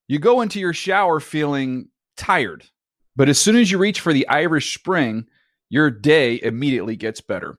You 0.09 0.19
go 0.19 0.41
into 0.41 0.59
your 0.59 0.73
shower 0.73 1.21
feeling 1.21 1.89
tired, 2.17 2.65
but 3.17 3.29
as 3.29 3.39
soon 3.39 3.57
as 3.57 3.71
you 3.71 3.79
reach 3.79 4.01
for 4.01 4.13
the 4.13 4.27
Irish 4.29 4.75
Spring, 4.75 5.27
your 5.69 5.91
day 5.91 6.41
immediately 6.43 6.97
gets 6.97 7.21
better. 7.21 7.59